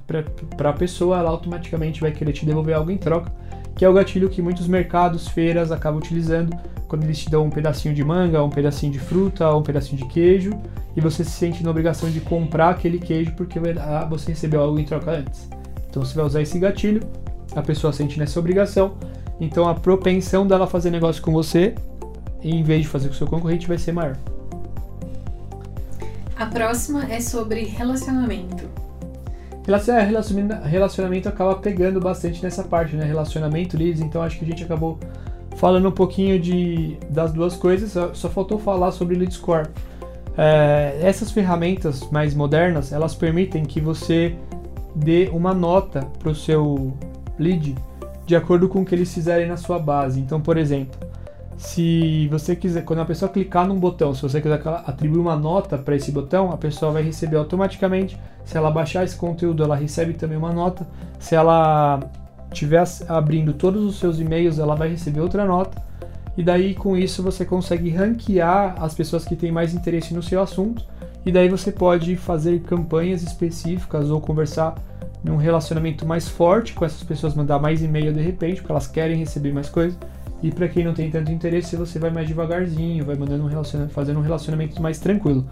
a 0.70 0.72
pessoa, 0.72 1.18
ela 1.18 1.30
automaticamente 1.30 2.00
vai 2.00 2.12
querer 2.12 2.32
te 2.32 2.44
devolver 2.44 2.74
algo 2.74 2.90
em 2.90 2.96
troca, 2.96 3.32
que 3.76 3.84
é 3.84 3.88
o 3.88 3.92
gatilho 3.92 4.28
que 4.28 4.42
muitos 4.42 4.66
mercados, 4.66 5.28
feiras 5.28 5.72
acabam 5.72 5.98
utilizando 5.98 6.56
quando 6.87 7.04
eles 7.04 7.18
te 7.18 7.30
dão 7.30 7.44
um 7.44 7.50
pedacinho 7.50 7.94
de 7.94 8.04
manga, 8.04 8.42
um 8.42 8.50
pedacinho 8.50 8.92
de 8.92 8.98
fruta, 8.98 9.52
um 9.54 9.62
pedacinho 9.62 9.96
de 9.96 10.06
queijo, 10.06 10.52
e 10.96 11.00
você 11.00 11.24
se 11.24 11.30
sente 11.30 11.64
na 11.64 11.70
obrigação 11.70 12.10
de 12.10 12.20
comprar 12.20 12.70
aquele 12.70 12.98
queijo 12.98 13.32
porque 13.32 13.58
ah, 13.80 14.06
você 14.08 14.30
recebeu 14.32 14.60
algo 14.60 14.78
em 14.78 14.84
troca 14.84 15.10
antes. 15.10 15.48
Então 15.88 16.04
você 16.04 16.14
vai 16.14 16.24
usar 16.24 16.42
esse 16.42 16.58
gatilho 16.58 17.00
a 17.54 17.62
pessoa 17.62 17.92
sente 17.92 18.18
nessa 18.18 18.38
obrigação, 18.38 18.94
então 19.40 19.68
a 19.68 19.74
propensão 19.74 20.46
dela 20.46 20.66
fazer 20.66 20.90
negócio 20.90 21.22
com 21.22 21.32
você, 21.32 21.74
em 22.44 22.62
vez 22.62 22.83
de 22.83 22.88
fazer 22.88 23.09
com 23.09 23.14
o 23.14 23.16
seu 23.16 23.26
concorrente, 23.26 23.66
vai 23.66 23.78
ser 23.78 23.92
maior. 23.92 24.16
A 26.37 26.46
próxima 26.46 27.04
é 27.11 27.20
sobre 27.20 27.64
relacionamento. 27.64 28.68
Relacionamento, 29.66 30.66
relacionamento 30.66 31.28
acaba 31.28 31.54
pegando 31.54 32.00
bastante 32.00 32.42
nessa 32.42 32.62
parte, 32.62 32.96
né? 32.96 33.04
Relacionamento, 33.04 33.78
leads, 33.78 34.00
então 34.00 34.22
acho 34.22 34.38
que 34.38 34.44
a 34.44 34.48
gente 34.48 34.62
acabou 34.62 34.98
falando 35.57 35.88
um 35.88 35.92
pouquinho 35.92 36.38
de, 36.38 36.98
das 37.09 37.33
duas 37.33 37.57
coisas, 37.57 37.92
só, 37.92 38.12
só 38.12 38.28
faltou 38.28 38.59
falar 38.59 38.90
sobre 38.92 39.16
lead 39.16 39.33
score. 39.33 39.68
É, 40.37 40.98
essas 41.00 41.30
ferramentas 41.30 42.11
mais 42.11 42.35
modernas, 42.35 42.92
elas 42.92 43.14
permitem 43.14 43.64
que 43.64 43.80
você 43.80 44.37
dê 44.94 45.30
uma 45.33 45.54
nota 45.54 46.02
para 46.18 46.30
o 46.30 46.35
seu 46.35 46.92
lead 47.38 47.74
de 48.26 48.35
acordo 48.35 48.68
com 48.68 48.83
o 48.83 48.85
que 48.85 48.94
eles 48.94 49.12
fizerem 49.12 49.46
na 49.46 49.57
sua 49.57 49.78
base. 49.78 50.20
Então, 50.20 50.40
por 50.40 50.57
exemplo, 50.57 50.98
se 51.56 52.28
você 52.28 52.56
quiser, 52.56 52.84
quando 52.84 53.00
a 53.00 53.04
pessoa 53.04 53.30
clicar 53.30 53.66
num 53.66 53.78
botão, 53.78 54.14
se 54.14 54.22
você 54.22 54.40
quiser 54.40 54.60
atribuir 54.86 55.20
uma 55.20 55.36
nota 55.36 55.78
para 55.78 55.94
esse 55.94 56.10
botão, 56.10 56.50
a 56.50 56.56
pessoa 56.56 56.92
vai 56.92 57.02
receber 57.02 57.36
automaticamente. 57.36 58.18
Se 58.44 58.56
ela 58.56 58.70
baixar 58.70 59.04
esse 59.04 59.16
conteúdo, 59.16 59.62
ela 59.62 59.76
recebe 59.76 60.14
também 60.14 60.36
uma 60.36 60.52
nota. 60.52 60.86
Se 61.18 61.34
ela 61.34 62.00
estiver 62.52 62.82
abrindo 63.08 63.52
todos 63.52 63.84
os 63.84 63.98
seus 63.98 64.18
e-mails, 64.18 64.58
ela 64.58 64.74
vai 64.74 64.88
receber 64.88 65.20
outra 65.20 65.44
nota. 65.44 65.82
E 66.36 66.42
daí 66.42 66.74
com 66.74 66.96
isso 66.96 67.22
você 67.22 67.44
consegue 67.44 67.90
ranquear 67.90 68.74
as 68.82 68.94
pessoas 68.94 69.24
que 69.24 69.36
têm 69.36 69.52
mais 69.52 69.72
interesse 69.72 70.12
no 70.12 70.22
seu 70.22 70.42
assunto. 70.42 70.84
E 71.24 71.32
daí 71.32 71.48
você 71.48 71.72
pode 71.72 72.16
fazer 72.16 72.60
campanhas 72.60 73.22
específicas 73.22 74.10
ou 74.10 74.20
conversar 74.20 74.74
num 75.22 75.36
relacionamento 75.36 76.04
mais 76.04 76.28
forte 76.28 76.74
com 76.74 76.84
essas 76.84 77.02
pessoas, 77.02 77.34
mandar 77.34 77.58
mais 77.58 77.82
e-mail 77.82 78.12
de 78.12 78.20
repente, 78.20 78.56
porque 78.60 78.72
elas 78.72 78.86
querem 78.86 79.16
receber 79.16 79.52
mais 79.52 79.70
coisas. 79.70 79.96
E 80.44 80.50
para 80.50 80.68
quem 80.68 80.85
não 80.85 80.92
tem 80.92 81.11
tanto 81.11 81.33
interesse, 81.33 81.74
você 81.74 81.98
vai 81.98 82.11
mais 82.11 82.28
devagarzinho, 82.28 83.02
vai 83.02 83.16
mandando 83.16 83.44
um 83.44 83.46
relacionamento, 83.46 83.94
fazendo 83.94 84.18
um 84.18 84.22
relacionamento 84.22 84.83
mais 84.83 84.98
tranquilo. 84.98 85.46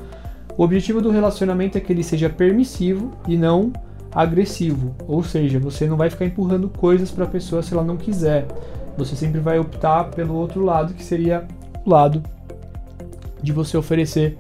O 0.55 0.63
objetivo 0.63 1.01
do 1.01 1.11
relacionamento 1.11 1.79
é 1.79 1.81
que 1.81 1.91
ele 1.91 2.05
seja 2.05 2.29
permissivo 2.29 3.11
e 3.27 3.39
não 3.39 3.73
agressivo, 4.15 4.95
ou 5.09 5.23
seja, 5.23 5.59
você 5.59 5.87
não 5.87 5.97
vai 5.97 6.11
ficar 6.11 6.27
empurrando 6.27 6.69
coisas 6.69 7.11
para 7.11 7.25
a 7.25 7.27
pessoa 7.27 7.63
se 7.63 7.73
ela 7.73 7.83
não 7.83 7.97
quiser. 7.97 8.47
Você 8.99 9.17
sempre 9.17 9.41
vai 9.41 9.59
optar 9.59 10.11
pelo 10.11 10.35
outro 10.35 10.63
lado, 10.63 10.93
que 10.93 11.03
seria 11.03 11.49
o 11.87 11.89
lado 11.89 12.23
de 13.43 13.51
você 13.51 13.79
oferecer, 13.79 14.37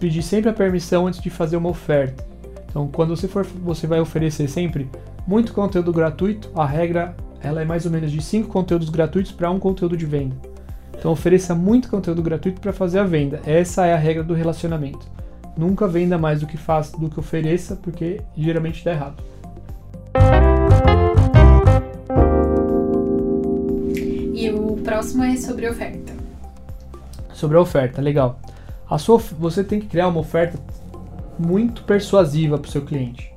pedir 0.00 0.22
sempre 0.22 0.48
a 0.48 0.54
permissão 0.54 1.06
antes 1.06 1.20
de 1.20 1.28
fazer 1.28 1.58
uma 1.58 1.68
oferta. 1.68 2.24
Então, 2.70 2.88
quando 2.88 3.14
você 3.14 3.28
for, 3.28 3.44
você 3.44 3.86
vai 3.86 4.00
oferecer 4.00 4.48
sempre 4.48 4.88
muito 5.26 5.52
conteúdo 5.52 5.92
gratuito. 5.92 6.50
A 6.54 6.64
regra 6.64 7.14
ela 7.46 7.62
é 7.62 7.64
mais 7.64 7.86
ou 7.86 7.92
menos 7.92 8.10
de 8.10 8.20
5 8.20 8.48
conteúdos 8.48 8.90
gratuitos 8.90 9.30
para 9.30 9.48
um 9.48 9.60
conteúdo 9.60 9.96
de 9.96 10.04
venda. 10.04 10.34
Então 10.98 11.12
ofereça 11.12 11.54
muito 11.54 11.88
conteúdo 11.88 12.20
gratuito 12.20 12.60
para 12.60 12.72
fazer 12.72 12.98
a 12.98 13.04
venda. 13.04 13.40
Essa 13.46 13.86
é 13.86 13.94
a 13.94 13.96
regra 13.96 14.24
do 14.24 14.34
relacionamento. 14.34 15.06
Nunca 15.56 15.86
venda 15.86 16.18
mais 16.18 16.40
do 16.40 16.46
que 16.46 16.56
faz, 16.56 16.90
do 16.90 17.08
que 17.08 17.20
ofereça, 17.20 17.76
porque 17.76 18.20
geralmente 18.36 18.84
dá 18.84 18.90
errado. 18.90 19.22
E 24.34 24.50
o 24.50 24.76
próximo 24.82 25.22
é 25.22 25.36
sobre 25.36 25.68
oferta. 25.68 26.12
Sobre 27.32 27.56
a 27.56 27.60
oferta, 27.60 28.02
legal. 28.02 28.40
A 28.90 28.98
sua, 28.98 29.18
você 29.18 29.62
tem 29.62 29.78
que 29.78 29.86
criar 29.86 30.08
uma 30.08 30.18
oferta 30.18 30.58
muito 31.38 31.84
persuasiva 31.84 32.58
para 32.58 32.68
o 32.68 32.72
seu 32.72 32.82
cliente, 32.82 33.32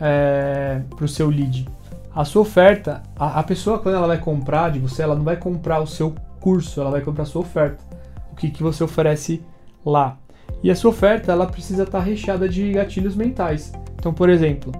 é, 0.00 0.80
para 0.96 1.04
o 1.04 1.08
seu 1.08 1.28
lead 1.28 1.66
a 2.14 2.24
sua 2.24 2.42
oferta, 2.42 3.02
a, 3.16 3.40
a, 3.40 3.42
pessoa 3.42 3.80
quando 3.80 3.96
ela 3.96 4.06
vai 4.06 4.18
comprar 4.18 4.70
de 4.70 4.78
você, 4.78 5.02
ela 5.02 5.16
não 5.16 5.24
vai 5.24 5.36
comprar 5.36 5.80
o 5.80 5.86
seu 5.86 6.14
curso, 6.38 6.80
ela 6.80 6.90
vai 6.90 7.00
comprar 7.00 7.24
a 7.24 7.26
sua 7.26 7.42
oferta. 7.42 7.82
O 8.30 8.36
que, 8.36 8.50
que 8.50 8.62
você 8.62 8.84
oferece 8.84 9.42
lá. 9.84 10.16
E 10.62 10.70
a 10.70 10.76
sua 10.76 10.90
oferta, 10.90 11.32
ela 11.32 11.46
precisa 11.46 11.82
estar 11.82 11.98
tá 11.98 12.04
recheada 12.04 12.48
de 12.48 12.72
gatilhos 12.72 13.16
mentais. 13.16 13.72
Então, 13.96 14.14
por 14.14 14.28
exemplo, 14.28 14.70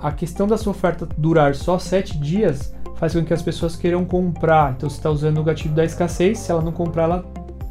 a 0.00 0.12
questão 0.12 0.46
da 0.46 0.58
sua 0.58 0.72
oferta 0.72 1.08
durar 1.16 1.54
só 1.54 1.78
7 1.78 2.18
dias 2.18 2.74
faz 2.96 3.14
com 3.14 3.24
que 3.24 3.32
as 3.32 3.42
pessoas 3.42 3.74
queiram 3.74 4.04
comprar. 4.04 4.74
Então, 4.76 4.90
você 4.90 4.96
está 4.96 5.10
usando 5.10 5.38
o 5.38 5.44
gatilho 5.44 5.74
da 5.74 5.84
escassez, 5.84 6.38
se 6.38 6.50
ela 6.50 6.60
não 6.60 6.72
comprar, 6.72 7.04
ela 7.04 7.24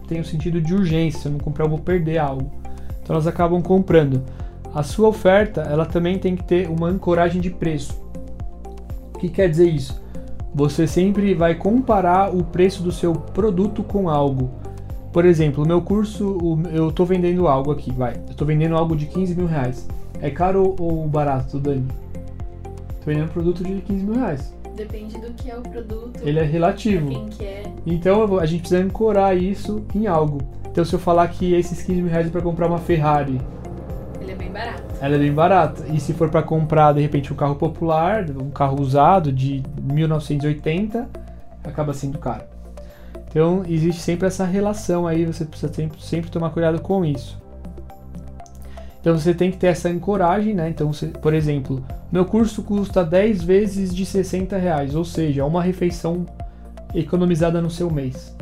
tem 0.08 0.20
o 0.20 0.26
sentido 0.26 0.60
de 0.60 0.74
urgência. 0.74 1.20
Se 1.20 1.28
eu 1.28 1.32
não 1.32 1.40
comprar, 1.40 1.66
eu 1.66 1.70
vou 1.70 1.80
perder 1.80 2.18
algo. 2.18 2.52
Então, 3.04 3.14
elas 3.14 3.28
acabam 3.28 3.62
comprando. 3.62 4.24
A 4.74 4.82
sua 4.82 5.10
oferta, 5.10 5.62
ela 5.62 5.86
também 5.86 6.18
tem 6.18 6.36
que 6.36 6.44
ter 6.44 6.70
uma 6.70 6.88
ancoragem 6.88 7.40
de 7.40 7.52
preço. 7.52 8.05
O 9.16 9.18
que 9.18 9.30
quer 9.30 9.50
dizer 9.50 9.70
isso? 9.70 10.04
Você 10.54 10.86
sempre 10.86 11.34
vai 11.34 11.56
comparar 11.56 12.36
o 12.36 12.44
preço 12.44 12.84
do 12.84 12.92
seu 12.92 13.14
produto 13.14 13.82
com 13.82 14.10
algo. 14.10 14.52
Por 15.14 15.24
exemplo, 15.24 15.64
o 15.64 15.68
meu 15.68 15.82
curso, 15.82 16.38
eu 16.74 16.90
estou 16.90 17.06
vendendo 17.06 17.48
algo 17.48 17.72
aqui, 17.72 17.94
vai. 17.94 18.16
Eu 18.16 18.32
estou 18.32 18.46
vendendo 18.46 18.76
algo 18.76 18.94
de 18.94 19.06
15 19.06 19.34
mil 19.36 19.48
reais. 19.48 19.88
É 20.22 20.30
caro 20.30 20.76
ou 20.78 21.08
barato, 21.08 21.58
Dani? 21.60 21.88
Estou 22.90 23.06
vendendo 23.06 23.26
um 23.26 23.30
produto 23.30 23.64
de 23.64 23.82
15 23.82 24.04
mil 24.04 24.16
reais. 24.16 24.54
Depende 24.76 25.18
do 25.18 25.32
que 25.34 25.50
é 25.50 25.58
o 25.58 25.62
produto. 25.62 26.20
Ele 26.22 26.40
é 26.40 26.44
relativo. 26.44 27.08
Quem 27.08 27.28
que 27.28 27.46
é. 27.46 27.64
Então 27.86 28.38
a 28.38 28.46
gente 28.46 28.60
precisa 28.60 28.84
ancorar 28.84 29.38
isso 29.38 29.82
em 29.96 30.08
algo. 30.08 30.40
Então 30.70 30.84
se 30.84 30.94
eu 30.94 31.00
falar 31.00 31.30
que 31.30 31.54
esses 31.54 31.82
15 31.84 32.02
mil 32.02 32.12
reais 32.12 32.28
é 32.28 32.30
para 32.30 32.42
comprar 32.42 32.68
uma 32.68 32.80
Ferrari. 32.80 33.40
Ele 34.20 34.34
é 34.34 34.36
bem 34.36 34.52
barato 34.52 34.85
ela 35.02 35.16
é 35.16 35.18
bem 35.18 35.34
barata. 35.34 35.86
E 35.92 36.00
se 36.00 36.14
for 36.14 36.30
para 36.30 36.44
comprar, 36.44 36.94
de 36.94 37.02
repente, 37.02 37.32
um 37.32 37.36
carro 37.36 37.56
popular, 37.56 38.26
um 38.32 38.50
carro 38.50 38.82
usado 38.82 39.32
de 39.32 39.64
1980, 39.82 41.08
acaba 41.64 41.94
sendo 41.94 42.18
caro. 42.18 42.44
Então, 43.28 43.64
existe 43.68 44.02
sempre 44.02 44.28
essa 44.28 44.46
relação 44.46 45.06
aí, 45.06 45.26
você 45.26 45.44
precisa 45.44 45.74
sempre, 45.74 46.02
sempre 46.02 46.32
tomar 46.32 46.52
cuidado 46.52 46.80
com 46.80 47.04
isso. 47.04 47.38
Então, 49.02 49.18
você 49.18 49.34
tem 49.34 49.52
que 49.52 49.58
ter 49.58 49.68
essa 49.68 49.90
ancoragem, 49.90 50.54
né? 50.54 50.70
Então, 50.70 50.92
você, 50.92 51.08
por 51.08 51.34
exemplo, 51.34 51.84
meu 52.12 52.26
curso 52.26 52.64
custa 52.64 53.04
10 53.04 53.44
vezes 53.44 53.94
de 53.94 54.06
60 54.06 54.58
reais, 54.58 54.96
ou 54.96 55.04
seja, 55.04 55.46
uma 55.46 55.62
refeição 55.62 56.26
economizada 56.94 57.62
no 57.62 57.70
seu 57.70 57.92
mês. 57.92 58.36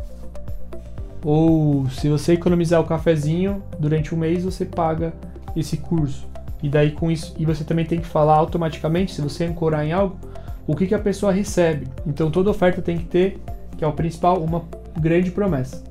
Ou 1.25 1.89
se 1.89 2.07
você 2.07 2.33
economizar 2.33 2.79
o 2.79 2.85
cafezinho 2.85 3.63
durante 3.79 4.13
um 4.13 4.17
mês, 4.17 4.43
você 4.43 4.63
paga 4.63 5.11
esse 5.55 5.77
curso. 5.77 6.32
E 6.63 6.69
daí 6.69 6.91
com 6.91 7.11
isso, 7.11 7.35
e 7.37 7.45
você 7.45 7.65
também 7.65 7.85
tem 7.85 7.99
que 7.99 8.07
falar 8.07 8.35
automaticamente, 8.37 9.13
se 9.13 9.21
você 9.21 9.43
ancorar 9.43 9.85
em 9.85 9.91
algo, 9.91 10.17
o 10.65 10.73
que, 10.73 10.87
que 10.87 10.95
a 10.95 10.99
pessoa 10.99 11.29
recebe. 11.29 11.89
Então 12.07 12.31
toda 12.31 12.49
oferta 12.49 12.81
tem 12.81 12.97
que 12.97 13.03
ter, 13.03 13.41
que 13.77 13.83
é 13.83 13.87
o 13.87 13.91
principal, 13.91 14.41
uma 14.41 14.63
grande 14.97 15.29
promessa. 15.29 15.83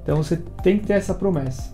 Então 0.00 0.22
você 0.22 0.36
tem 0.62 0.78
que 0.78 0.86
ter 0.86 0.92
essa 0.92 1.12
promessa. 1.12 1.73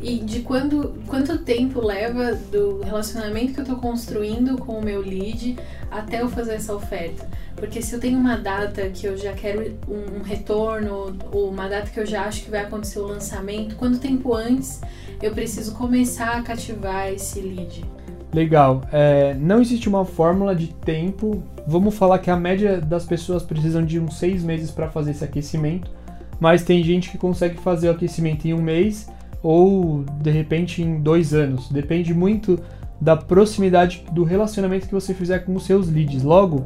E 0.00 0.18
de 0.18 0.40
quando, 0.40 0.94
quanto 1.06 1.38
tempo 1.38 1.84
leva 1.84 2.32
do 2.32 2.80
relacionamento 2.82 3.54
que 3.54 3.60
eu 3.60 3.64
estou 3.64 3.78
construindo 3.78 4.56
com 4.56 4.78
o 4.78 4.84
meu 4.84 5.00
lead 5.00 5.56
até 5.90 6.22
eu 6.22 6.28
fazer 6.28 6.54
essa 6.54 6.72
oferta? 6.74 7.26
Porque 7.56 7.82
se 7.82 7.92
eu 7.94 7.98
tenho 7.98 8.16
uma 8.16 8.36
data 8.36 8.88
que 8.90 9.06
eu 9.06 9.16
já 9.16 9.32
quero 9.32 9.74
um, 9.88 10.22
retorno, 10.22 11.16
ou 11.32 11.50
uma 11.50 11.68
data 11.68 11.90
que 11.90 11.98
eu 11.98 12.06
já 12.06 12.22
acho 12.22 12.44
que 12.44 12.50
vai 12.50 12.60
acontecer 12.60 13.00
o 13.00 13.06
lançamento, 13.06 13.74
quanto 13.74 13.98
tempo 13.98 14.32
antes 14.32 14.80
eu 15.20 15.32
preciso 15.32 15.74
começar 15.74 16.36
a 16.36 16.42
cativar 16.42 17.08
esse 17.08 17.40
lead? 17.40 17.84
Legal. 18.32 18.82
É, 18.92 19.34
não 19.34 19.60
existe 19.60 19.88
uma 19.88 20.04
fórmula 20.04 20.54
de 20.54 20.68
tempo. 20.68 21.42
Vamos 21.66 21.96
falar 21.96 22.20
que 22.20 22.30
a 22.30 22.36
média 22.36 22.80
das 22.80 23.04
pessoas 23.04 23.42
precisam 23.42 23.84
de 23.84 23.98
uns 23.98 24.16
seis 24.16 24.44
meses 24.44 24.70
para 24.70 24.88
fazer 24.88 25.10
esse 25.10 25.24
aquecimento, 25.24 25.90
mas 26.38 26.62
tem 26.62 26.84
gente 26.84 27.10
que 27.10 27.18
consegue 27.18 27.58
fazer 27.58 27.88
o 27.88 27.90
aquecimento 27.90 28.46
em 28.46 28.54
um 28.54 28.62
mês 28.62 29.08
ou 29.42 30.04
de 30.20 30.30
repente 30.30 30.82
em 30.82 31.00
dois 31.00 31.32
anos. 31.32 31.68
Depende 31.70 32.12
muito 32.12 32.58
da 33.00 33.16
proximidade 33.16 34.04
do 34.12 34.24
relacionamento 34.24 34.86
que 34.86 34.94
você 34.94 35.14
fizer 35.14 35.40
com 35.40 35.54
os 35.54 35.64
seus 35.64 35.88
leads. 35.88 36.22
Logo, 36.22 36.64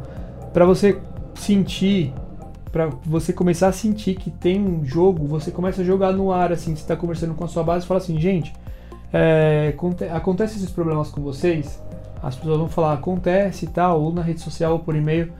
para 0.53 0.65
você 0.65 0.99
sentir, 1.35 2.13
para 2.71 2.89
você 3.05 3.33
começar 3.33 3.69
a 3.69 3.73
sentir 3.73 4.15
que 4.15 4.31
tem 4.31 4.61
um 4.61 4.85
jogo, 4.85 5.27
você 5.27 5.51
começa 5.51 5.83
a 5.83 5.85
jogar 5.85 6.13
no 6.13 6.33
ar, 6.33 6.53
assim, 6.53 6.75
você 6.75 6.83
está 6.83 6.97
conversando 6.97 7.35
com 7.35 7.45
a 7.45 7.49
sua 7.49 7.63
base 7.63 7.85
e 7.85 7.89
fala 7.89 7.99
assim, 8.01 8.19
gente, 8.19 8.53
é, 9.13 9.75
acontece 10.11 10.57
esses 10.57 10.71
problemas 10.71 11.11
com 11.11 11.21
vocês? 11.21 11.83
As 12.23 12.37
pessoas 12.37 12.59
vão 12.59 12.69
falar, 12.69 12.95
acontece 12.95 13.67
e 13.67 13.69
tal, 13.69 14.01
ou 14.01 14.13
na 14.13 14.23
rede 14.23 14.41
social 14.41 14.75
ou 14.75 14.79
por 14.79 14.95
e-mail. 14.95 15.31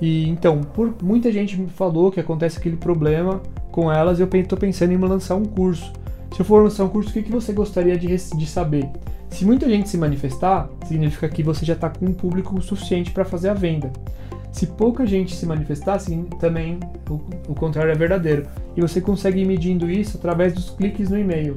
E 0.00 0.26
então, 0.28 0.60
por, 0.62 0.94
muita 1.02 1.30
gente 1.30 1.60
me 1.60 1.68
falou 1.68 2.10
que 2.10 2.20
acontece 2.20 2.58
aquele 2.58 2.76
problema 2.76 3.42
com 3.70 3.92
elas 3.92 4.18
eu 4.18 4.28
estou 4.32 4.58
pensando 4.58 4.92
em 4.92 4.96
lançar 4.96 5.34
um 5.34 5.44
curso. 5.44 5.92
Se 6.34 6.40
eu 6.40 6.44
for 6.44 6.62
lançar 6.62 6.84
um 6.84 6.88
curso, 6.88 7.10
o 7.10 7.12
que, 7.12 7.22
que 7.22 7.32
você 7.32 7.52
gostaria 7.52 7.98
de, 7.98 8.06
de 8.08 8.46
saber? 8.46 8.88
Se 9.28 9.44
muita 9.44 9.68
gente 9.68 9.88
se 9.88 9.96
manifestar, 9.96 10.68
significa 10.86 11.28
que 11.28 11.42
você 11.42 11.64
já 11.64 11.74
está 11.74 11.88
com 11.88 12.06
um 12.06 12.12
público 12.12 12.60
suficiente 12.60 13.10
para 13.10 13.24
fazer 13.24 13.48
a 13.48 13.54
venda. 13.54 13.92
Se 14.52 14.66
pouca 14.66 15.06
gente 15.06 15.34
se 15.34 15.46
manifestar, 15.46 15.94
assim, 15.94 16.24
também 16.40 16.80
o, 17.08 17.20
o 17.48 17.54
contrário 17.54 17.92
é 17.92 17.94
verdadeiro. 17.94 18.46
E 18.76 18.80
você 18.80 19.00
consegue 19.00 19.40
ir 19.40 19.46
medindo 19.46 19.90
isso 19.90 20.16
através 20.16 20.52
dos 20.52 20.70
cliques 20.70 21.08
no 21.08 21.18
e-mail. 21.18 21.54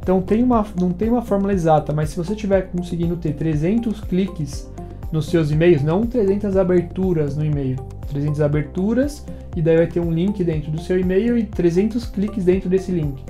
Então 0.00 0.22
tem 0.22 0.42
uma, 0.42 0.64
não 0.78 0.92
tem 0.92 1.08
uma 1.08 1.22
fórmula 1.22 1.52
exata, 1.52 1.92
mas 1.92 2.10
se 2.10 2.16
você 2.16 2.32
estiver 2.32 2.70
conseguindo 2.70 3.16
ter 3.16 3.34
300 3.34 4.00
cliques 4.02 4.70
nos 5.10 5.26
seus 5.26 5.50
e-mails, 5.50 5.82
não 5.82 6.02
300 6.02 6.56
aberturas 6.56 7.36
no 7.36 7.44
e-mail, 7.44 7.76
300 8.08 8.40
aberturas 8.40 9.24
e 9.56 9.62
daí 9.62 9.76
vai 9.78 9.86
ter 9.88 9.98
um 9.98 10.12
link 10.12 10.44
dentro 10.44 10.70
do 10.70 10.80
seu 10.80 11.00
e-mail 11.00 11.36
e 11.36 11.42
300 11.44 12.06
cliques 12.06 12.44
dentro 12.44 12.68
desse 12.68 12.92
link. 12.92 13.20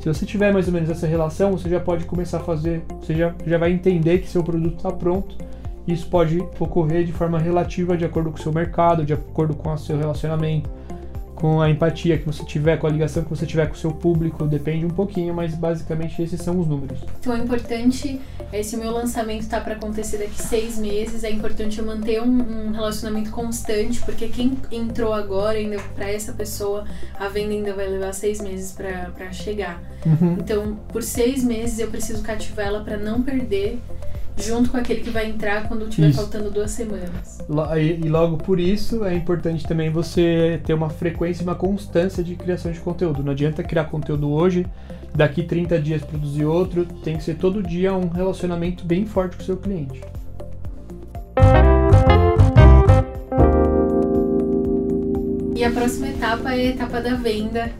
Se 0.00 0.08
você 0.08 0.24
tiver 0.24 0.52
mais 0.52 0.66
ou 0.66 0.72
menos 0.72 0.88
essa 0.88 1.06
relação, 1.06 1.52
você 1.52 1.68
já 1.68 1.80
pode 1.80 2.04
começar 2.04 2.38
a 2.38 2.40
fazer, 2.40 2.82
você 3.00 3.14
já, 3.14 3.34
já 3.46 3.58
vai 3.58 3.72
entender 3.72 4.18
que 4.18 4.28
seu 4.28 4.42
produto 4.44 4.76
está 4.76 4.92
pronto. 4.92 5.36
Isso 5.86 6.06
pode 6.08 6.38
ocorrer 6.58 7.04
de 7.04 7.12
forma 7.12 7.38
relativa 7.38 7.96
de 7.96 8.04
acordo 8.04 8.30
com 8.30 8.36
o 8.36 8.40
seu 8.40 8.52
mercado, 8.52 9.04
de 9.04 9.12
acordo 9.12 9.54
com 9.54 9.72
o 9.72 9.78
seu 9.78 9.98
relacionamento 9.98 10.77
com 11.38 11.60
a 11.60 11.70
empatia 11.70 12.18
que 12.18 12.26
você 12.26 12.44
tiver, 12.44 12.76
com 12.78 12.86
a 12.88 12.90
ligação 12.90 13.22
que 13.22 13.30
você 13.30 13.46
tiver 13.46 13.66
com 13.66 13.74
o 13.74 13.76
seu 13.76 13.92
público, 13.92 14.44
depende 14.44 14.84
um 14.84 14.90
pouquinho, 14.90 15.32
mas 15.32 15.54
basicamente 15.54 16.20
esses 16.20 16.40
são 16.42 16.58
os 16.58 16.66
números. 16.66 16.98
Então 17.20 17.32
é 17.32 17.38
importante, 17.38 18.20
se 18.62 18.74
o 18.74 18.78
meu 18.78 18.90
lançamento 18.90 19.42
está 19.42 19.60
para 19.60 19.74
acontecer 19.74 20.18
daqui 20.18 20.40
seis 20.42 20.76
meses, 20.78 21.22
é 21.22 21.30
importante 21.30 21.78
eu 21.78 21.86
manter 21.86 22.20
um, 22.20 22.68
um 22.68 22.70
relacionamento 22.72 23.30
constante, 23.30 24.00
porque 24.00 24.28
quem 24.28 24.58
entrou 24.72 25.12
agora, 25.12 25.58
ainda 25.58 25.78
para 25.94 26.10
essa 26.10 26.32
pessoa, 26.32 26.84
a 27.18 27.28
venda 27.28 27.52
ainda 27.52 27.72
vai 27.72 27.86
levar 27.86 28.12
seis 28.12 28.40
meses 28.40 28.72
para 28.72 29.30
chegar. 29.30 29.80
Uhum. 30.04 30.38
Então, 30.40 30.76
por 30.88 31.04
seis 31.04 31.44
meses 31.44 31.78
eu 31.78 31.88
preciso 31.88 32.22
cativar 32.22 32.66
ela 32.66 32.82
para 32.82 32.96
não 32.96 33.22
perder 33.22 33.80
junto 34.38 34.70
com 34.70 34.76
aquele 34.76 35.00
que 35.00 35.10
vai 35.10 35.28
entrar 35.28 35.68
quando 35.68 35.88
tiver 35.88 36.08
isso. 36.08 36.18
faltando 36.18 36.50
duas 36.50 36.70
semanas. 36.70 37.38
E, 37.78 38.08
logo 38.08 38.36
por 38.38 38.60
isso 38.60 39.04
é 39.04 39.14
importante 39.14 39.66
também 39.66 39.90
você 39.90 40.60
ter 40.64 40.74
uma 40.74 40.88
frequência 40.88 41.42
e 41.42 41.44
uma 41.44 41.54
constância 41.54 42.22
de 42.22 42.34
criação 42.36 42.72
de 42.72 42.80
conteúdo. 42.80 43.22
Não 43.22 43.32
adianta 43.32 43.62
criar 43.62 43.84
conteúdo 43.84 44.30
hoje, 44.30 44.66
daqui 45.14 45.42
30 45.42 45.78
dias 45.80 46.02
produzir 46.02 46.44
outro, 46.44 46.84
tem 47.02 47.16
que 47.16 47.24
ser 47.24 47.34
todo 47.34 47.62
dia 47.62 47.92
um 47.94 48.08
relacionamento 48.08 48.84
bem 48.84 49.04
forte 49.04 49.36
com 49.36 49.42
o 49.42 49.46
seu 49.46 49.56
cliente. 49.56 50.00
E 55.54 55.64
a 55.64 55.70
próxima 55.72 56.08
etapa 56.08 56.54
é 56.54 56.60
a 56.60 56.64
etapa 56.66 57.00
da 57.00 57.14
venda, 57.14 57.72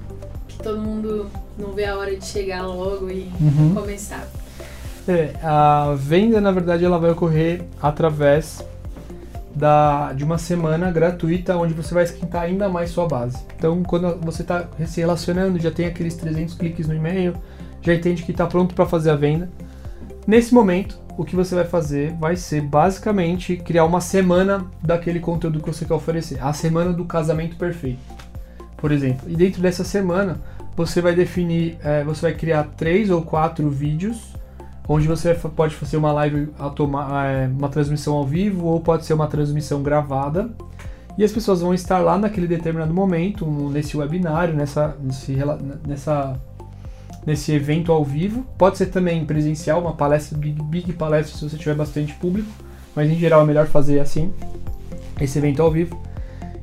que 0.48 0.58
todo 0.58 0.80
mundo 0.80 1.30
não 1.56 1.72
vê 1.72 1.84
a 1.84 1.96
hora 1.96 2.16
de 2.16 2.24
chegar 2.24 2.66
logo 2.66 3.08
e 3.08 3.30
uhum. 3.40 3.72
começar. 3.74 4.26
É, 5.08 5.32
a 5.42 5.94
venda, 5.96 6.38
na 6.38 6.50
verdade, 6.50 6.84
ela 6.84 6.98
vai 6.98 7.10
ocorrer 7.10 7.62
através 7.80 8.62
da, 9.54 10.12
de 10.12 10.22
uma 10.22 10.36
semana 10.36 10.90
gratuita 10.90 11.56
onde 11.56 11.72
você 11.72 11.94
vai 11.94 12.04
esquentar 12.04 12.42
ainda 12.42 12.68
mais 12.68 12.90
sua 12.90 13.08
base. 13.08 13.38
Então, 13.56 13.82
quando 13.82 14.20
você 14.20 14.42
está 14.42 14.68
se 14.86 15.00
relacionando, 15.00 15.58
já 15.58 15.70
tem 15.70 15.86
aqueles 15.86 16.14
300 16.14 16.54
cliques 16.54 16.86
no 16.86 16.94
e-mail, 16.94 17.34
já 17.80 17.94
entende 17.94 18.22
que 18.22 18.32
está 18.32 18.46
pronto 18.46 18.74
para 18.74 18.84
fazer 18.84 19.10
a 19.10 19.16
venda. 19.16 19.48
Nesse 20.26 20.52
momento, 20.52 20.98
o 21.16 21.24
que 21.24 21.34
você 21.34 21.54
vai 21.54 21.64
fazer 21.64 22.12
vai 22.20 22.36
ser 22.36 22.60
basicamente 22.60 23.56
criar 23.56 23.86
uma 23.86 24.02
semana 24.02 24.66
daquele 24.82 25.20
conteúdo 25.20 25.60
que 25.60 25.72
você 25.72 25.86
quer 25.86 25.94
oferecer, 25.94 26.38
a 26.42 26.52
semana 26.52 26.92
do 26.92 27.06
casamento 27.06 27.56
perfeito, 27.56 27.98
por 28.76 28.92
exemplo. 28.92 29.26
E 29.26 29.34
dentro 29.34 29.62
dessa 29.62 29.84
semana, 29.84 30.38
você 30.76 31.00
vai 31.00 31.14
definir, 31.14 31.78
é, 31.82 32.04
você 32.04 32.20
vai 32.20 32.34
criar 32.34 32.64
três 32.76 33.08
ou 33.08 33.22
quatro 33.22 33.70
vídeos 33.70 34.37
onde 34.88 35.06
você 35.06 35.34
pode 35.34 35.74
fazer 35.74 35.98
uma 35.98 36.10
live, 36.12 36.48
é, 36.58 37.46
uma 37.46 37.68
transmissão 37.68 38.14
ao 38.14 38.24
vivo 38.24 38.66
ou 38.66 38.80
pode 38.80 39.04
ser 39.04 39.12
uma 39.12 39.26
transmissão 39.26 39.82
gravada. 39.82 40.50
E 41.18 41.24
as 41.24 41.30
pessoas 41.30 41.60
vão 41.60 41.74
estar 41.74 41.98
lá 41.98 42.16
naquele 42.16 42.46
determinado 42.46 42.94
momento, 42.94 43.44
nesse 43.70 43.96
webinário, 43.96 44.54
nessa, 44.54 44.96
nesse, 45.02 45.36
nessa, 45.86 46.40
nesse 47.26 47.52
evento 47.52 47.92
ao 47.92 48.04
vivo. 48.04 48.46
Pode 48.56 48.78
ser 48.78 48.86
também 48.86 49.24
presencial, 49.26 49.80
uma 49.80 49.92
palestra, 49.92 50.38
big, 50.38 50.62
big 50.62 50.92
palestra 50.92 51.36
se 51.36 51.48
você 51.48 51.56
tiver 51.56 51.74
bastante 51.74 52.14
público, 52.14 52.48
mas 52.94 53.10
em 53.10 53.16
geral 53.16 53.42
é 53.42 53.44
melhor 53.44 53.66
fazer 53.66 53.98
assim, 53.98 54.32
esse 55.20 55.38
evento 55.38 55.60
ao 55.60 55.70
vivo. 55.70 56.00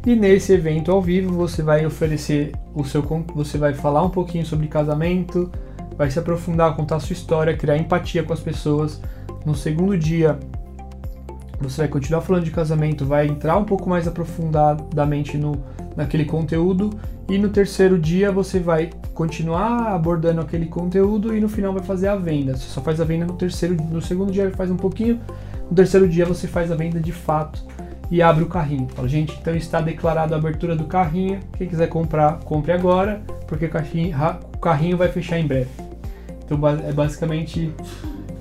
E 0.05 0.15
nesse 0.15 0.53
evento 0.53 0.91
ao 0.91 1.01
vivo 1.01 1.33
você 1.33 1.61
vai 1.61 1.85
oferecer 1.85 2.53
o 2.73 2.83
seu, 2.85 3.03
você 3.35 3.57
vai 3.57 3.73
falar 3.73 4.03
um 4.03 4.09
pouquinho 4.09 4.45
sobre 4.45 4.67
casamento, 4.67 5.51
vai 5.97 6.09
se 6.11 6.19
aprofundar, 6.19 6.75
contar 6.75 6.99
sua 6.99 7.13
história, 7.13 7.55
criar 7.55 7.77
empatia 7.77 8.23
com 8.23 8.33
as 8.33 8.39
pessoas. 8.39 9.01
No 9.45 9.55
segundo 9.55 9.97
dia, 9.97 10.37
você 11.59 11.81
vai 11.81 11.87
continuar 11.87 12.21
falando 12.21 12.43
de 12.43 12.51
casamento, 12.51 13.05
vai 13.05 13.27
entrar 13.27 13.57
um 13.57 13.63
pouco 13.63 13.89
mais 13.89 14.07
aprofundadamente 14.07 15.37
no, 15.37 15.63
naquele 15.95 16.25
conteúdo. 16.25 16.91
E 17.29 17.37
no 17.37 17.49
terceiro 17.49 17.97
dia, 17.97 18.31
você 18.31 18.59
vai 18.59 18.89
continuar 19.13 19.93
abordando 19.93 20.41
aquele 20.41 20.65
conteúdo 20.65 21.35
e 21.35 21.39
no 21.39 21.49
final 21.49 21.73
vai 21.73 21.83
fazer 21.83 22.07
a 22.07 22.15
venda. 22.15 22.55
Você 22.55 22.67
só 22.69 22.81
faz 22.81 22.99
a 22.99 23.05
venda 23.05 23.25
no 23.25 23.33
terceiro, 23.33 23.75
no 23.75 24.01
segundo 24.01 24.31
dia 24.31 24.51
faz 24.51 24.69
um 24.69 24.77
pouquinho, 24.77 25.19
no 25.69 25.75
terceiro 25.75 26.07
dia 26.07 26.25
você 26.25 26.47
faz 26.47 26.71
a 26.71 26.75
venda 26.75 26.99
de 26.99 27.11
fato 27.11 27.74
e 28.09 28.21
abre 28.21 28.43
o 28.43 28.47
carrinho. 28.47 28.87
Fala, 28.89 29.07
gente, 29.07 29.37
então 29.39 29.55
está 29.55 29.81
declarado 29.81 30.33
a 30.33 30.37
abertura 30.37 30.75
do 30.75 30.85
carrinho. 30.85 31.39
Quem 31.57 31.67
quiser 31.67 31.87
comprar, 31.87 32.39
compre 32.39 32.71
agora, 32.71 33.21
porque 33.47 33.65
o 33.65 33.69
carrinho, 34.59 34.97
vai 34.97 35.09
fechar 35.09 35.39
em 35.39 35.47
breve. 35.47 35.69
Então 36.45 36.59
é 36.67 36.91
basicamente 36.91 37.73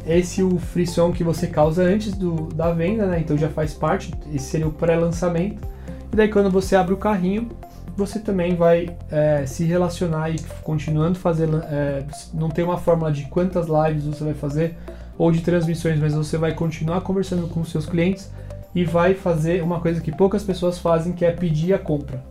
esse 0.07 0.42
o 0.42 0.59
frisson 0.59 1.12
que 1.12 1.24
você 1.24 1.46
causa 1.46 1.83
antes 1.83 2.14
do, 2.14 2.48
da 2.55 2.70
venda, 2.72 3.07
né? 3.07 3.20
Então 3.20 3.37
já 3.37 3.48
faz 3.48 3.72
parte, 3.72 4.12
esse 4.33 4.46
seria 4.46 4.68
o 4.68 4.72
pré-lançamento. 4.72 5.66
E 6.12 6.16
daí 6.16 6.29
quando 6.29 6.50
você 6.50 6.77
abre 6.77 6.92
o 6.92 6.98
carrinho, 6.98 7.48
você 7.96 8.18
também 8.18 8.55
vai 8.55 8.94
é, 9.11 9.46
se 9.46 9.64
relacionar 9.64 10.31
e 10.31 10.38
continuando 10.62 11.18
fazendo. 11.18 11.59
É, 11.64 12.05
não 12.35 12.50
tem 12.50 12.64
uma 12.64 12.77
fórmula 12.77 13.11
de 13.11 13.24
quantas 13.24 13.66
lives 13.66 14.05
você 14.05 14.24
vai 14.24 14.35
fazer 14.35 14.77
ou 15.16 15.31
de 15.33 15.40
transmissões, 15.40 15.98
mas 15.98 16.12
você 16.12 16.37
vai 16.37 16.53
continuar 16.53 17.00
conversando 17.00 17.48
com 17.48 17.61
os 17.61 17.70
seus 17.70 17.87
clientes 17.87 18.31
e 18.74 18.84
vai 18.84 19.14
fazer 19.14 19.62
uma 19.62 19.80
coisa 19.80 20.00
que 20.00 20.10
poucas 20.10 20.42
pessoas 20.42 20.78
fazem, 20.78 21.12
que 21.12 21.24
é 21.24 21.30
pedir 21.30 21.72
a 21.72 21.78
compra. 21.78 22.22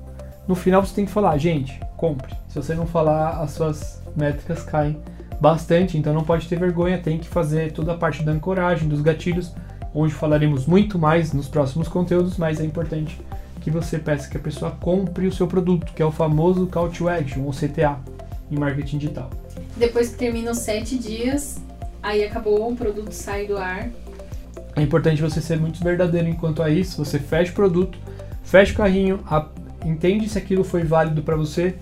No 0.48 0.56
final 0.56 0.86
você 0.86 0.94
tem 0.94 1.06
que 1.06 1.12
falar, 1.12 1.38
gente, 1.38 1.80
compre. 1.96 2.34
Se 2.50 2.56
você 2.56 2.76
não 2.76 2.86
falar, 2.86 3.42
as 3.42 3.52
suas 3.52 4.02
métricas 4.16 4.62
caem 4.64 4.98
bastante, 5.40 5.98
então 5.98 6.14
não 6.14 6.24
pode 6.24 6.48
ter 6.48 6.60
vergonha, 6.60 6.98
tem 6.98 7.18
que 7.18 7.28
fazer 7.28 7.72
toda 7.72 7.94
a 7.94 7.98
parte 7.98 8.24
da 8.24 8.32
ancoragem, 8.32 8.88
dos 8.88 9.02
gatilhos, 9.02 9.54
onde 9.94 10.14
falaremos 10.14 10.66
muito 10.66 11.00
mais 11.00 11.32
nos 11.34 11.48
próximos 11.48 11.88
conteúdos, 11.88 12.38
mas 12.38 12.60
é 12.60 12.66
importante 12.66 13.20
que 13.62 13.72
você 13.72 13.98
peça 13.98 14.30
que 14.30 14.36
a 14.36 14.40
pessoa 14.40 14.72
compre 14.72 15.26
o 15.26 15.32
seu 15.32 15.48
produto, 15.48 15.94
que 15.94 16.02
é 16.02 16.06
o 16.06 16.12
famoso 16.12 16.68
Call 16.68 16.90
to 16.90 17.08
Action, 17.08 17.44
ou 17.44 17.52
CTA, 17.52 17.98
em 18.52 18.58
marketing 18.58 18.98
digital. 18.98 19.30
Depois 19.78 20.10
que 20.10 20.18
termina 20.18 20.52
os 20.52 20.60
sete 20.60 20.98
dias, 20.98 21.62
aí 22.02 22.24
acabou, 22.24 22.72
o 22.72 22.76
produto 22.76 23.12
sai 23.12 23.48
do 23.48 23.58
ar. 23.58 23.90
É 24.76 24.82
importante 24.82 25.22
você 25.22 25.40
ser 25.40 25.60
muito 25.60 25.84
verdadeiro 25.84 26.28
enquanto 26.28 26.64
a 26.64 26.70
isso, 26.70 27.04
você 27.04 27.20
fecha 27.20 27.52
o 27.52 27.56
produto, 27.56 27.98
fecha 28.44 28.74
o 28.74 28.78
carrinho, 28.78 29.20
entende 29.86 30.28
se 30.28 30.38
aquilo 30.38 30.64
foi 30.64 30.84
válido 30.84 31.22
para 31.22 31.36
você, 31.36 31.76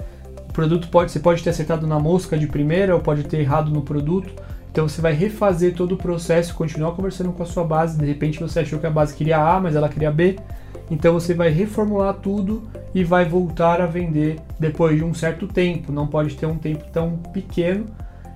o 0.50 0.54
produto 0.54 0.90
pode, 0.90 1.12
você 1.12 1.20
pode 1.20 1.42
ter 1.42 1.52
acertado 1.52 1.88
na 1.88 1.98
mosca 1.98 2.38
de 2.38 2.46
primeira 2.46 2.94
ou 2.94 3.02
pode 3.02 3.24
ter 3.24 3.40
errado 3.40 3.72
no 3.72 3.82
produto. 3.82 4.34
Então 4.70 4.88
você 4.88 5.02
vai 5.02 5.14
refazer 5.14 5.74
todo 5.74 5.94
o 5.94 5.98
processo, 5.98 6.54
continuar 6.56 6.92
conversando 6.92 7.32
com 7.32 7.42
a 7.44 7.46
sua 7.46 7.64
base. 7.64 7.98
De 7.98 8.06
repente 8.06 8.40
você 8.40 8.60
achou 8.60 8.78
que 8.78 8.86
a 8.88 8.92
base 8.92 9.16
queria 9.16 9.38
A, 9.38 9.60
mas 9.62 9.76
ela 9.76 9.88
queria 9.88 10.12
B. 10.12 10.38
Então 10.90 11.14
você 11.14 11.34
vai 11.34 11.50
reformular 11.50 12.16
tudo 12.16 12.64
e 12.94 13.02
vai 13.02 13.24
voltar 13.24 13.80
a 13.80 13.86
vender 13.86 14.40
depois 14.60 14.98
de 14.98 15.04
um 15.06 15.14
certo 15.14 15.48
tempo. 15.48 15.92
Não 15.92 16.06
pode 16.06 16.36
ter 16.36 16.46
um 16.46 16.58
tempo 16.58 16.84
tão 16.92 17.18
pequeno. 17.34 17.86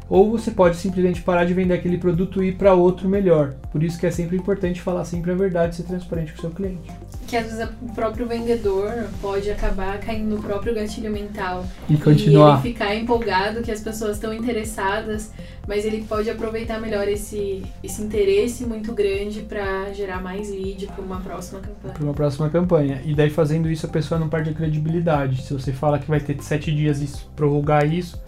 Ou 0.10 0.32
você 0.32 0.52
pode 0.52 0.78
simplesmente 0.78 1.22
parar 1.22 1.46
de 1.46 1.54
vender 1.54 1.74
aquele 1.74 1.98
produto 1.98 2.44
e 2.44 2.50
ir 2.50 2.58
para 2.58 2.74
outro 2.74 3.10
melhor. 3.10 3.54
Por 3.72 3.84
isso 3.84 4.00
que 4.00 4.06
é 4.06 4.12
sempre 4.12 4.38
importante 4.38 4.82
falar 4.82 5.06
sempre 5.06 5.32
a 5.32 5.36
verdade 5.36 5.74
e 5.74 5.78
ser 5.78 5.84
transparente 5.84 6.32
com 6.34 6.38
o 6.38 6.42
seu 6.42 6.52
cliente 6.52 6.92
que 7.26 7.36
às 7.36 7.46
vezes 7.46 7.68
o 7.82 7.94
próprio 7.94 8.28
vendedor 8.28 9.08
pode 9.22 9.50
acabar 9.50 10.00
caindo 10.00 10.36
no 10.36 10.42
próprio 10.42 10.74
gatilho 10.74 11.12
mental 11.12 11.66
e 11.90 11.98
continuar 11.98 12.62
e 12.64 12.68
ele 12.68 12.74
ficar 12.74 12.96
empolgado 12.96 13.62
que 13.62 13.72
as 13.72 13.82
pessoas 13.82 14.18
estão 14.18 14.34
interessadas, 14.34 15.32
mas 15.68 15.86
ele 15.86 16.04
pode 16.04 16.30
aproveitar 16.30 16.80
melhor 16.80 17.08
esse, 17.08 17.64
esse 17.84 18.02
interesse 18.02 18.66
muito 18.66 18.94
grande 18.94 19.42
para 19.42 19.92
gerar 19.94 20.22
mais 20.22 20.50
lead 20.50 20.88
para 20.88 21.04
uma 21.04 21.20
próxima 21.20 21.60
campanha. 21.60 21.94
Para 21.94 22.04
uma 22.04 22.14
próxima 22.14 22.50
campanha. 22.50 23.02
E 23.04 23.14
daí 23.14 23.30
fazendo 23.30 23.70
isso 23.70 23.86
a 23.86 23.90
pessoa 23.90 24.20
não 24.20 24.30
perde 24.30 24.52
a 24.52 24.54
credibilidade. 24.54 25.42
Se 25.42 25.54
você 25.54 25.74
fala 25.74 26.00
que 26.00 26.08
vai 26.08 26.20
ter 26.20 26.42
sete 26.42 26.74
dias 26.74 27.02
e 27.02 27.10
prorrogar 27.36 27.92
isso, 27.92 28.24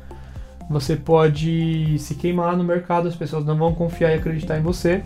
você 0.69 0.95
pode 0.95 1.97
se 1.99 2.15
queimar 2.15 2.57
no 2.57 2.63
mercado, 2.63 3.07
as 3.07 3.15
pessoas 3.15 3.45
não 3.45 3.57
vão 3.57 3.73
confiar 3.73 4.11
e 4.11 4.15
acreditar 4.15 4.57
em 4.57 4.61
você 4.61 5.01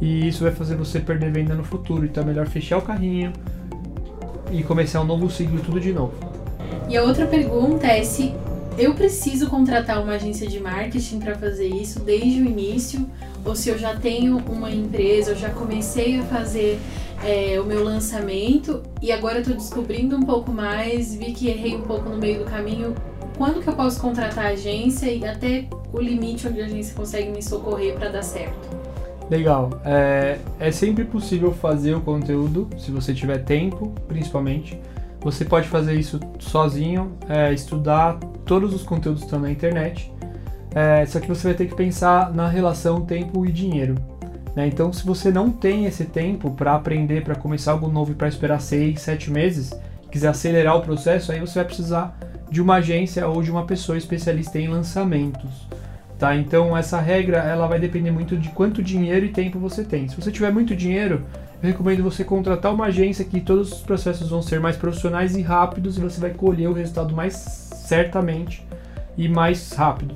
e 0.00 0.28
isso 0.28 0.44
vai 0.44 0.52
fazer 0.52 0.76
você 0.76 1.00
perder 1.00 1.32
venda 1.32 1.54
no 1.54 1.64
futuro. 1.64 2.04
Então 2.04 2.22
é 2.22 2.26
melhor 2.26 2.46
fechar 2.46 2.78
o 2.78 2.82
carrinho 2.82 3.32
e 4.50 4.62
começar 4.62 5.00
um 5.00 5.04
novo 5.04 5.30
ciclo 5.30 5.60
tudo 5.60 5.80
de 5.80 5.92
novo. 5.92 6.14
E 6.88 6.96
a 6.96 7.02
outra 7.02 7.26
pergunta 7.26 7.86
é 7.86 8.02
se 8.02 8.34
eu 8.78 8.94
preciso 8.94 9.48
contratar 9.48 10.02
uma 10.02 10.12
agência 10.12 10.46
de 10.46 10.60
marketing 10.60 11.18
para 11.18 11.34
fazer 11.34 11.66
isso 11.66 12.00
desde 12.00 12.42
o 12.42 12.44
início, 12.44 13.08
ou 13.44 13.56
se 13.56 13.70
eu 13.70 13.78
já 13.78 13.96
tenho 13.96 14.38
uma 14.48 14.70
empresa, 14.70 15.30
eu 15.30 15.36
já 15.36 15.48
comecei 15.48 16.20
a 16.20 16.22
fazer 16.24 16.78
é, 17.24 17.58
o 17.58 17.64
meu 17.64 17.82
lançamento 17.82 18.82
e 19.00 19.10
agora 19.10 19.38
estou 19.38 19.54
descobrindo 19.54 20.16
um 20.16 20.22
pouco 20.22 20.52
mais, 20.52 21.14
vi 21.14 21.32
que 21.32 21.48
errei 21.48 21.74
um 21.74 21.82
pouco 21.82 22.08
no 22.08 22.18
meio 22.18 22.40
do 22.40 22.44
caminho. 22.44 22.94
Quando 23.36 23.60
que 23.60 23.68
eu 23.68 23.74
posso 23.74 24.00
contratar 24.00 24.46
a 24.46 24.48
agência 24.48 25.10
e 25.10 25.24
até 25.24 25.66
o 25.92 26.00
limite 26.00 26.48
onde 26.48 26.62
a 26.62 26.64
agência 26.64 26.94
consegue 26.94 27.30
me 27.30 27.42
socorrer 27.42 27.94
para 27.94 28.08
dar 28.08 28.22
certo? 28.22 28.56
Legal. 29.30 29.70
É, 29.84 30.38
é 30.58 30.70
sempre 30.70 31.04
possível 31.04 31.52
fazer 31.52 31.94
o 31.94 32.00
conteúdo, 32.00 32.68
se 32.78 32.90
você 32.90 33.12
tiver 33.12 33.38
tempo, 33.44 33.92
principalmente. 34.08 34.80
Você 35.20 35.44
pode 35.44 35.68
fazer 35.68 35.94
isso 35.94 36.18
sozinho, 36.38 37.12
é, 37.28 37.52
estudar 37.52 38.18
todos 38.44 38.72
os 38.72 38.82
conteúdos 38.82 39.22
que 39.22 39.26
estão 39.26 39.40
na 39.40 39.50
internet. 39.50 40.10
É, 40.74 41.04
só 41.04 41.20
que 41.20 41.28
você 41.28 41.48
vai 41.48 41.54
ter 41.54 41.66
que 41.66 41.74
pensar 41.74 42.32
na 42.32 42.48
relação 42.48 43.02
tempo 43.02 43.44
e 43.44 43.52
dinheiro. 43.52 43.96
Né? 44.54 44.66
Então, 44.66 44.92
se 44.92 45.04
você 45.04 45.30
não 45.30 45.50
tem 45.50 45.84
esse 45.84 46.04
tempo 46.04 46.50
para 46.52 46.74
aprender, 46.74 47.22
para 47.22 47.34
começar 47.34 47.72
algo 47.72 47.88
novo 47.88 48.12
e 48.12 48.14
para 48.14 48.28
esperar 48.28 48.60
seis, 48.60 49.02
sete 49.02 49.30
meses, 49.30 49.72
quiser 50.10 50.28
acelerar 50.28 50.76
o 50.76 50.80
processo, 50.80 51.32
aí 51.32 51.40
você 51.40 51.54
vai 51.54 51.64
precisar 51.64 52.18
de 52.50 52.60
uma 52.60 52.76
agência 52.76 53.26
ou 53.26 53.42
de 53.42 53.50
uma 53.50 53.64
pessoa 53.64 53.98
especialista 53.98 54.58
em 54.58 54.68
lançamentos. 54.68 55.66
Tá? 56.18 56.34
Então 56.34 56.76
essa 56.76 56.98
regra 56.98 57.38
ela 57.38 57.66
vai 57.66 57.78
depender 57.78 58.10
muito 58.10 58.36
de 58.36 58.48
quanto 58.48 58.82
dinheiro 58.82 59.26
e 59.26 59.30
tempo 59.30 59.58
você 59.58 59.84
tem. 59.84 60.08
Se 60.08 60.16
você 60.16 60.30
tiver 60.30 60.50
muito 60.50 60.74
dinheiro, 60.74 61.22
eu 61.62 61.68
recomendo 61.68 62.02
você 62.02 62.24
contratar 62.24 62.72
uma 62.72 62.86
agência 62.86 63.24
que 63.24 63.40
todos 63.40 63.72
os 63.72 63.80
processos 63.80 64.30
vão 64.30 64.40
ser 64.40 64.60
mais 64.60 64.76
profissionais 64.76 65.36
e 65.36 65.42
rápidos 65.42 65.98
e 65.98 66.00
você 66.00 66.20
vai 66.20 66.30
colher 66.30 66.68
o 66.68 66.72
resultado 66.72 67.14
mais 67.14 67.34
certamente 67.34 68.66
e 69.16 69.28
mais 69.28 69.72
rápido. 69.72 70.14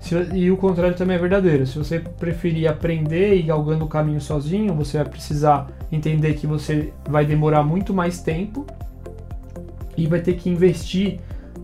Se, 0.00 0.14
e 0.34 0.50
o 0.50 0.56
contrário 0.56 0.96
também 0.96 1.16
é 1.16 1.18
verdadeiro. 1.18 1.66
Se 1.66 1.76
você 1.76 1.98
preferir 1.98 2.68
aprender 2.68 3.34
e 3.34 3.40
ir 3.40 3.42
galgando 3.44 3.84
o 3.84 3.88
caminho 3.88 4.20
sozinho, 4.20 4.74
você 4.74 4.98
vai 4.98 5.06
precisar 5.06 5.68
entender 5.92 6.34
que 6.34 6.46
você 6.46 6.92
vai 7.08 7.24
demorar 7.26 7.62
muito 7.62 7.92
mais 7.92 8.20
tempo 8.20 8.66
e 9.96 10.06
vai 10.06 10.20
ter 10.20 10.34
que 10.34 10.48
investir 10.48 11.20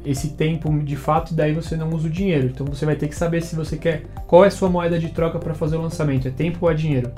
esse 0.07 0.31
tempo 0.31 0.73
de 0.83 0.97
fato 0.97 1.33
e 1.33 1.35
daí 1.35 1.53
você 1.53 1.77
não 1.77 1.91
usa 1.91 2.07
o 2.07 2.11
dinheiro. 2.11 2.47
Então 2.47 2.65
você 2.67 2.87
vai 2.87 2.95
ter 2.95 3.09
que 3.09 3.15
saber 3.15 3.43
se 3.43 3.57
você 3.57 3.77
quer 3.77 4.05
qual 4.27 4.45
é 4.45 4.49
a 4.49 4.51
sua 4.51 4.69
moeda 4.69 4.99
de 4.99 5.09
troca 5.09 5.39
para 5.39 5.55
fazer 5.55 5.77
o 5.77 5.83
lançamento, 5.83 6.29
é 6.29 6.31
tempo 6.31 6.59
ou 6.63 6.71
é 6.71 6.75
dinheiro. 6.75 7.11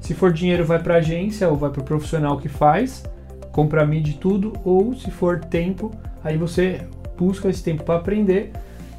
Se 0.00 0.12
for 0.12 0.32
dinheiro, 0.32 0.64
vai 0.64 0.78
para 0.78 0.94
a 0.94 0.98
agência 0.98 1.48
ou 1.48 1.56
vai 1.56 1.70
para 1.70 1.80
o 1.80 1.84
profissional 1.84 2.36
que 2.36 2.48
faz, 2.48 3.04
compra 3.50 3.86
mídia 3.86 4.10
e 4.10 4.14
tudo, 4.14 4.52
ou 4.62 4.94
se 4.94 5.10
for 5.10 5.40
tempo, 5.40 5.90
aí 6.22 6.36
você 6.36 6.82
busca 7.16 7.48
esse 7.48 7.62
tempo 7.62 7.84
para 7.84 7.96
aprender 7.96 8.52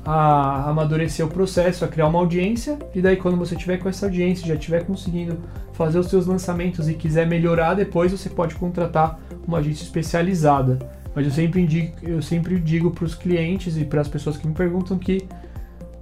a 0.03 0.69
amadurecer 0.69 1.25
o 1.25 1.29
processo, 1.29 1.83
a 1.83 1.87
criar 1.87 2.07
uma 2.07 2.19
audiência, 2.19 2.77
e 2.93 3.01
daí 3.01 3.17
quando 3.17 3.37
você 3.37 3.55
tiver 3.55 3.77
com 3.77 3.89
essa 3.89 4.05
audiência, 4.05 4.47
já 4.47 4.53
estiver 4.53 4.83
conseguindo 4.83 5.37
fazer 5.73 5.99
os 5.99 6.07
seus 6.07 6.25
lançamentos 6.25 6.87
e 6.87 6.93
quiser 6.93 7.27
melhorar 7.27 7.73
depois, 7.73 8.11
você 8.11 8.29
pode 8.29 8.55
contratar 8.55 9.19
uma 9.47 9.57
agência 9.57 9.83
especializada. 9.83 10.79
Mas 11.15 11.25
eu 11.25 11.31
sempre, 11.31 11.61
indico, 11.61 11.97
eu 12.03 12.21
sempre 12.21 12.59
digo 12.59 12.91
para 12.91 13.05
os 13.05 13.15
clientes 13.15 13.77
e 13.77 13.85
para 13.85 14.01
as 14.01 14.07
pessoas 14.07 14.35
que 14.35 14.45
me 14.45 14.53
perguntam 14.53 14.97
que 14.99 15.25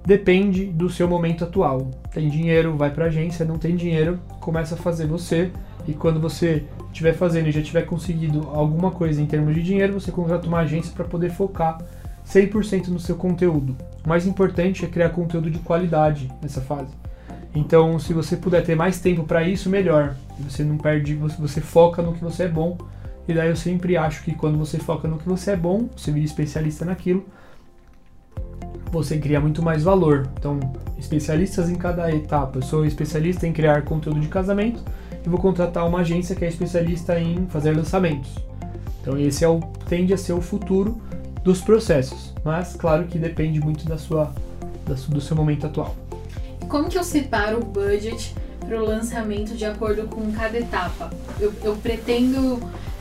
depende 0.04 0.66
do 0.66 0.90
seu 0.90 1.08
momento 1.08 1.44
atual. 1.44 1.90
Tem 2.12 2.28
dinheiro, 2.28 2.76
vai 2.76 2.90
para 2.90 3.06
agência, 3.06 3.44
não 3.44 3.56
tem 3.56 3.76
dinheiro, 3.76 4.18
começa 4.40 4.74
a 4.74 4.78
fazer 4.78 5.06
você. 5.06 5.50
E 5.86 5.92
quando 5.92 6.18
você 6.18 6.64
estiver 6.88 7.12
fazendo 7.12 7.48
e 7.48 7.52
já 7.52 7.62
tiver 7.62 7.82
conseguido 7.82 8.48
alguma 8.52 8.90
coisa 8.90 9.22
em 9.22 9.26
termos 9.26 9.54
de 9.54 9.62
dinheiro, 9.62 9.92
você 9.92 10.10
contrata 10.10 10.48
uma 10.48 10.60
agência 10.60 10.92
para 10.92 11.04
poder 11.04 11.30
focar 11.30 11.78
100% 12.26 12.88
no 12.88 12.98
seu 12.98 13.14
conteúdo. 13.14 13.76
O 14.04 14.08
mais 14.08 14.26
importante 14.26 14.84
é 14.84 14.88
criar 14.88 15.10
conteúdo 15.10 15.48
de 15.48 15.58
qualidade 15.60 16.28
nessa 16.42 16.60
fase. 16.60 16.92
Então, 17.54 18.00
se 18.00 18.12
você 18.12 18.36
puder 18.36 18.64
ter 18.64 18.74
mais 18.74 18.98
tempo 18.98 19.22
para 19.22 19.46
isso, 19.46 19.70
melhor. 19.70 20.16
Você 20.40 20.64
não 20.64 20.76
perde, 20.76 21.14
você 21.14 21.60
foca 21.60 22.02
no 22.02 22.12
que 22.12 22.24
você 22.24 22.44
é 22.44 22.48
bom 22.48 22.76
e 23.26 23.32
daí 23.32 23.48
eu 23.48 23.56
sempre 23.56 23.96
acho 23.96 24.22
que 24.22 24.34
quando 24.34 24.58
você 24.58 24.78
foca 24.78 25.08
no 25.08 25.18
que 25.18 25.28
você 25.28 25.52
é 25.52 25.56
bom, 25.56 25.88
você 25.96 26.10
vira 26.12 26.26
especialista 26.26 26.84
naquilo, 26.84 27.24
você 28.90 29.18
cria 29.18 29.40
muito 29.40 29.62
mais 29.62 29.82
valor. 29.82 30.28
Então, 30.38 30.60
especialistas 30.98 31.68
em 31.68 31.74
cada 31.74 32.10
etapa. 32.14 32.58
Eu 32.58 32.62
sou 32.62 32.84
especialista 32.84 33.46
em 33.46 33.52
criar 33.52 33.82
conteúdo 33.82 34.20
de 34.20 34.28
casamento 34.28 34.82
e 35.24 35.28
vou 35.28 35.40
contratar 35.40 35.86
uma 35.86 36.00
agência 36.00 36.36
que 36.36 36.44
é 36.44 36.48
especialista 36.48 37.18
em 37.18 37.46
fazer 37.46 37.76
lançamentos. 37.76 38.30
Então, 39.00 39.18
esse 39.18 39.44
é 39.44 39.48
o, 39.48 39.60
tende 39.88 40.14
a 40.14 40.18
ser 40.18 40.32
o 40.32 40.40
futuro 40.40 41.00
dos 41.42 41.60
processos, 41.60 42.32
mas 42.42 42.74
claro 42.74 43.04
que 43.04 43.18
depende 43.18 43.60
muito 43.60 43.84
da 43.84 43.98
sua, 43.98 44.32
da, 44.86 44.94
do 44.94 45.20
seu 45.20 45.36
momento 45.36 45.66
atual. 45.66 45.94
Como 46.68 46.88
que 46.88 46.96
eu 46.96 47.04
separo 47.04 47.58
o 47.58 47.64
budget 47.64 48.34
para 48.60 48.82
o 48.82 48.84
lançamento 48.84 49.54
de 49.54 49.64
acordo 49.64 50.08
com 50.08 50.32
cada 50.32 50.58
etapa? 50.58 51.10
Eu, 51.38 51.52
eu 51.62 51.76
pretendo 51.76 52.58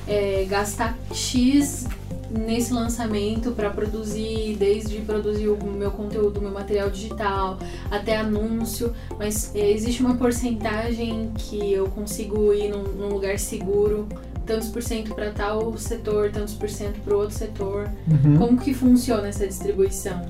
é, 0.07 0.45
gastar 0.49 0.97
X 1.13 1.87
nesse 2.29 2.73
lançamento 2.73 3.51
para 3.51 3.69
produzir, 3.69 4.55
desde 4.57 4.97
produzir 4.99 5.49
o 5.49 5.57
meu 5.71 5.91
conteúdo, 5.91 6.39
o 6.39 6.41
meu 6.41 6.51
material 6.51 6.89
digital, 6.89 7.59
até 7.91 8.17
anúncio, 8.17 8.93
mas 9.19 9.53
é, 9.55 9.69
existe 9.69 10.01
uma 10.01 10.15
porcentagem 10.15 11.31
que 11.37 11.71
eu 11.71 11.85
consigo 11.89 12.53
ir 12.53 12.69
num, 12.69 12.83
num 12.83 13.09
lugar 13.09 13.37
seguro, 13.37 14.07
tantos 14.45 14.69
por 14.69 14.81
cento 14.81 15.13
para 15.13 15.31
tal 15.31 15.77
setor, 15.77 16.31
tantos 16.31 16.55
por 16.55 16.69
cento 16.69 16.99
para 17.01 17.15
o 17.15 17.19
outro 17.19 17.37
setor. 17.37 17.89
Uhum. 18.07 18.37
Como 18.37 18.57
que 18.57 18.73
funciona 18.73 19.27
essa 19.27 19.45
distribuição? 19.47 20.25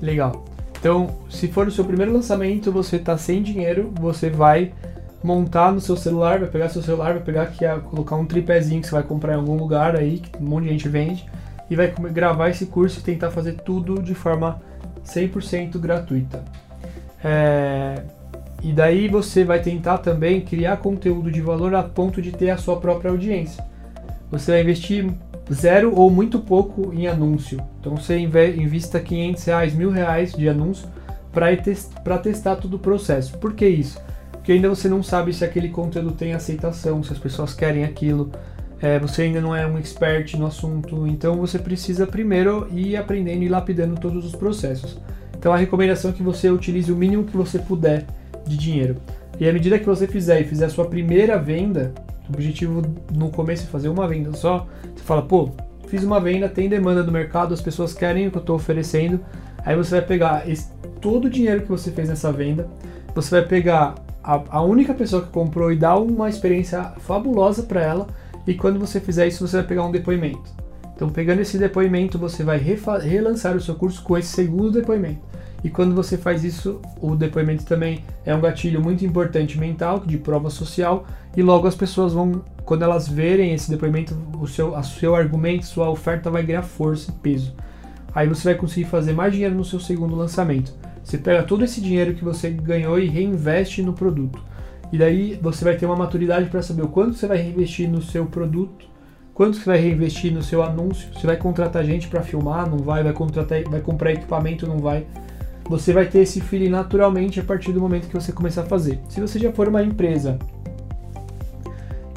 Legal. 0.00 0.44
Então, 0.78 1.16
se 1.30 1.48
for 1.48 1.66
o 1.66 1.70
seu 1.70 1.84
primeiro 1.84 2.12
lançamento, 2.12 2.70
você 2.70 2.96
está 2.96 3.16
sem 3.16 3.42
dinheiro, 3.42 3.92
você 3.98 4.28
vai 4.28 4.72
montar 5.22 5.72
no 5.72 5.80
seu 5.80 5.96
celular, 5.96 6.38
vai 6.38 6.48
pegar 6.48 6.68
seu 6.68 6.82
celular, 6.82 7.14
vai 7.14 7.22
pegar 7.22 7.42
aqui, 7.42 7.64
colocar 7.84 8.16
um 8.16 8.24
tripézinho 8.24 8.80
que 8.80 8.86
você 8.86 8.94
vai 8.94 9.02
comprar 9.02 9.34
em 9.34 9.36
algum 9.36 9.56
lugar 9.56 9.96
aí, 9.96 10.18
que 10.18 10.42
um 10.42 10.46
monte 10.46 10.64
de 10.64 10.70
gente 10.70 10.88
vende, 10.88 11.26
e 11.68 11.74
vai 11.74 11.92
gravar 12.12 12.50
esse 12.50 12.66
curso 12.66 13.00
e 13.00 13.02
tentar 13.02 13.30
fazer 13.30 13.54
tudo 13.54 14.02
de 14.02 14.14
forma 14.14 14.60
100% 15.04 15.78
gratuita. 15.78 16.44
É, 17.24 18.02
e 18.62 18.72
daí 18.72 19.08
você 19.08 19.44
vai 19.44 19.60
tentar 19.60 19.98
também 19.98 20.40
criar 20.40 20.76
conteúdo 20.78 21.30
de 21.30 21.40
valor 21.40 21.74
a 21.74 21.82
ponto 21.82 22.22
de 22.22 22.32
ter 22.32 22.50
a 22.50 22.56
sua 22.56 22.76
própria 22.76 23.10
audiência. 23.10 23.64
Você 24.30 24.52
vai 24.52 24.60
investir 24.60 25.08
zero 25.52 25.94
ou 25.94 26.10
muito 26.10 26.38
pouco 26.38 26.92
em 26.92 27.06
anúncio. 27.06 27.60
Então 27.80 27.96
você 27.96 28.18
invista 28.18 28.98
500 29.00 29.44
reais, 29.44 29.74
mil 29.74 29.90
reais 29.90 30.32
de 30.32 30.48
anúncio 30.48 30.88
para 31.32 32.18
testar 32.18 32.56
todo 32.56 32.74
o 32.74 32.78
processo. 32.78 33.36
Por 33.38 33.52
que 33.54 33.66
isso? 33.66 34.00
Porque 34.46 34.52
ainda 34.52 34.68
você 34.68 34.88
não 34.88 35.02
sabe 35.02 35.32
se 35.32 35.44
aquele 35.44 35.70
conteúdo 35.70 36.12
tem 36.12 36.32
aceitação, 36.32 37.02
se 37.02 37.12
as 37.12 37.18
pessoas 37.18 37.52
querem 37.52 37.82
aquilo, 37.82 38.30
é, 38.80 38.96
você 38.96 39.22
ainda 39.22 39.40
não 39.40 39.56
é 39.56 39.66
um 39.66 39.76
expert 39.76 40.36
no 40.36 40.46
assunto, 40.46 41.04
então 41.08 41.34
você 41.34 41.58
precisa 41.58 42.06
primeiro 42.06 42.68
ir 42.70 42.96
aprendendo 42.96 43.42
e 43.42 43.48
lapidando 43.48 43.98
todos 44.00 44.24
os 44.24 44.36
processos. 44.36 45.00
Então 45.36 45.52
a 45.52 45.56
recomendação 45.56 46.12
é 46.12 46.14
que 46.14 46.22
você 46.22 46.48
utilize 46.48 46.92
o 46.92 46.96
mínimo 46.96 47.24
que 47.24 47.36
você 47.36 47.58
puder 47.58 48.06
de 48.46 48.56
dinheiro. 48.56 48.98
E 49.40 49.48
à 49.48 49.52
medida 49.52 49.80
que 49.80 49.84
você 49.84 50.06
fizer 50.06 50.40
e 50.40 50.44
fizer 50.44 50.66
a 50.66 50.70
sua 50.70 50.84
primeira 50.84 51.36
venda, 51.40 51.92
o 52.28 52.32
objetivo 52.32 52.82
no 53.12 53.30
começo 53.30 53.64
é 53.64 53.66
fazer 53.66 53.88
uma 53.88 54.06
venda 54.06 54.32
só, 54.32 54.68
você 54.94 55.02
fala, 55.02 55.22
pô, 55.22 55.50
fiz 55.88 56.04
uma 56.04 56.20
venda, 56.20 56.48
tem 56.48 56.68
demanda 56.68 57.02
do 57.02 57.10
mercado, 57.10 57.52
as 57.52 57.60
pessoas 57.60 57.92
querem 57.92 58.28
o 58.28 58.30
que 58.30 58.36
eu 58.36 58.42
estou 58.42 58.54
oferecendo, 58.54 59.18
aí 59.64 59.74
você 59.74 59.96
vai 59.96 60.06
pegar 60.06 60.48
esse, 60.48 60.70
todo 61.00 61.24
o 61.24 61.30
dinheiro 61.30 61.62
que 61.62 61.68
você 61.68 61.90
fez 61.90 62.08
nessa 62.08 62.30
venda, 62.30 62.68
você 63.12 63.40
vai 63.40 63.44
pegar 63.44 64.05
a, 64.26 64.42
a 64.58 64.60
única 64.60 64.92
pessoa 64.92 65.22
que 65.22 65.30
comprou 65.30 65.70
e 65.70 65.76
dá 65.76 65.96
uma 65.96 66.28
experiência 66.28 66.82
fabulosa 66.98 67.62
para 67.62 67.80
ela. 67.80 68.08
E 68.44 68.54
quando 68.54 68.78
você 68.78 69.00
fizer 69.00 69.28
isso, 69.28 69.46
você 69.46 69.58
vai 69.58 69.66
pegar 69.66 69.84
um 69.84 69.92
depoimento. 69.92 70.50
Então, 70.94 71.08
pegando 71.08 71.40
esse 71.40 71.58
depoimento, 71.58 72.18
você 72.18 72.42
vai 72.42 72.58
relançar 72.58 73.56
o 73.56 73.60
seu 73.60 73.74
curso 73.74 74.02
com 74.02 74.18
esse 74.18 74.28
segundo 74.28 74.72
depoimento. 74.72 75.20
E 75.62 75.70
quando 75.70 75.94
você 75.94 76.16
faz 76.16 76.44
isso, 76.44 76.80
o 77.00 77.14
depoimento 77.14 77.64
também 77.64 78.04
é 78.24 78.34
um 78.34 78.40
gatilho 78.40 78.80
muito 78.80 79.04
importante 79.04 79.58
mental, 79.58 80.00
de 80.00 80.16
prova 80.16 80.50
social, 80.50 81.06
e 81.36 81.42
logo 81.42 81.66
as 81.66 81.74
pessoas 81.74 82.12
vão, 82.12 82.42
quando 82.64 82.82
elas 82.82 83.08
verem 83.08 83.52
esse 83.52 83.70
depoimento, 83.70 84.16
o 84.40 84.46
seu, 84.46 84.76
o 84.76 84.84
seu 84.84 85.14
argumento, 85.14 85.66
sua 85.66 85.90
oferta 85.90 86.30
vai 86.30 86.42
ganhar 86.42 86.62
força 86.62 87.10
e 87.10 87.14
peso. 87.14 87.54
Aí 88.14 88.26
você 88.26 88.44
vai 88.44 88.54
conseguir 88.54 88.86
fazer 88.86 89.12
mais 89.12 89.32
dinheiro 89.32 89.54
no 89.54 89.64
seu 89.64 89.78
segundo 89.78 90.16
lançamento. 90.16 90.72
Você 91.06 91.18
pega 91.18 91.44
todo 91.44 91.64
esse 91.64 91.80
dinheiro 91.80 92.14
que 92.14 92.24
você 92.24 92.50
ganhou 92.50 92.98
e 92.98 93.06
reinveste 93.06 93.80
no 93.80 93.92
produto. 93.92 94.42
E 94.92 94.98
daí 94.98 95.38
você 95.40 95.64
vai 95.64 95.76
ter 95.76 95.86
uma 95.86 95.94
maturidade 95.94 96.50
para 96.50 96.60
saber 96.60 96.82
o 96.82 96.88
quanto 96.88 97.14
você 97.14 97.28
vai 97.28 97.38
reinvestir 97.38 97.88
no 97.88 98.02
seu 98.02 98.26
produto, 98.26 98.86
quanto 99.32 99.56
você 99.56 99.64
vai 99.64 99.78
reinvestir 99.78 100.34
no 100.34 100.42
seu 100.42 100.64
anúncio. 100.64 101.08
Você 101.14 101.24
vai 101.24 101.36
contratar 101.36 101.84
gente 101.84 102.08
para 102.08 102.22
filmar, 102.22 102.68
não 102.68 102.78
vai, 102.78 103.04
vai 103.04 103.12
contratar, 103.12 103.62
vai 103.70 103.80
comprar 103.80 104.14
equipamento, 104.14 104.66
não 104.66 104.78
vai. 104.78 105.06
Você 105.68 105.92
vai 105.92 106.06
ter 106.06 106.18
esse 106.18 106.40
feeling 106.40 106.70
naturalmente 106.70 107.38
a 107.38 107.44
partir 107.44 107.70
do 107.70 107.80
momento 107.80 108.08
que 108.08 108.14
você 108.14 108.32
começar 108.32 108.62
a 108.62 108.66
fazer. 108.66 108.98
Se 109.08 109.20
você 109.20 109.38
já 109.38 109.52
for 109.52 109.68
uma 109.68 109.84
empresa 109.84 110.36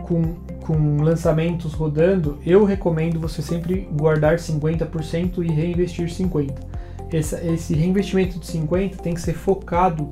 com, 0.01 0.33
com 0.61 1.03
lançamentos 1.03 1.73
rodando, 1.73 2.39
eu 2.43 2.65
recomendo 2.65 3.19
você 3.19 3.43
sempre 3.43 3.87
guardar 3.91 4.37
50% 4.37 5.45
e 5.45 5.51
reinvestir 5.51 6.07
50% 6.07 6.68
esse, 7.11 7.35
esse 7.47 7.73
reinvestimento 7.73 8.39
de 8.39 8.47
50 8.47 8.97
tem 8.97 9.13
que 9.13 9.21
ser 9.21 9.33
focado, 9.33 10.09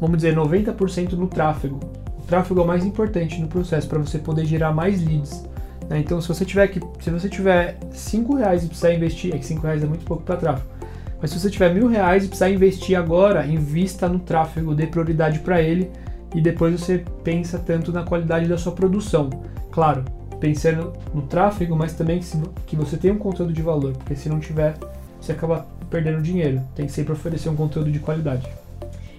vamos 0.00 0.16
dizer, 0.18 0.34
90% 0.34 1.12
no 1.12 1.26
tráfego. 1.26 1.80
O 2.18 2.22
tráfego 2.22 2.60
é 2.60 2.64
o 2.64 2.66
mais 2.66 2.84
importante 2.84 3.40
no 3.40 3.48
processo 3.48 3.88
para 3.88 3.98
você 3.98 4.18
poder 4.18 4.44
gerar 4.44 4.72
mais 4.72 5.04
leads. 5.04 5.44
Né? 5.88 5.98
Então, 5.98 6.20
se 6.20 6.28
você 6.28 6.44
tiver 6.44 6.68
que, 6.68 6.80
se 7.00 7.10
você 7.10 7.28
tiver 7.28 7.78
5 7.92 8.36
reais 8.36 8.64
e 8.64 8.66
precisar 8.66 8.92
investir, 8.92 9.34
é 9.34 9.38
que 9.38 9.46
5 9.46 9.62
reais 9.62 9.82
é 9.82 9.86
muito 9.86 10.04
pouco 10.04 10.22
para 10.22 10.36
tráfego. 10.36 10.72
Mas 11.20 11.30
se 11.30 11.38
você 11.38 11.48
tiver 11.48 11.72
mil 11.72 11.86
reais 11.86 12.24
e 12.24 12.28
precisar 12.28 12.50
investir 12.50 12.98
agora, 12.98 13.46
invista 13.46 14.08
no 14.08 14.18
tráfego, 14.18 14.74
dê 14.74 14.88
prioridade 14.88 15.38
para 15.38 15.62
ele 15.62 15.88
e 16.34 16.40
depois 16.40 16.80
você 16.80 17.04
pensa 17.22 17.60
tanto 17.60 17.92
na 17.92 18.02
qualidade 18.02 18.48
da 18.48 18.58
sua 18.58 18.72
produção. 18.72 19.30
Claro, 19.70 20.04
pensando 20.40 20.92
no 21.14 21.22
tráfego, 21.22 21.76
mas 21.76 21.92
também 21.92 22.20
que 22.66 22.74
você 22.74 22.96
tenha 22.96 23.14
um 23.14 23.18
conteúdo 23.18 23.52
de 23.52 23.62
valor, 23.62 23.92
porque 23.92 24.16
se 24.16 24.28
não 24.28 24.40
tiver, 24.40 24.74
você 25.20 25.30
acaba 25.30 25.64
perdendo 25.92 26.22
dinheiro. 26.22 26.62
Tem 26.74 26.86
que 26.86 26.92
sempre 26.92 27.12
oferecer 27.12 27.50
um 27.50 27.54
conteúdo 27.54 27.92
de 27.92 27.98
qualidade. 27.98 28.48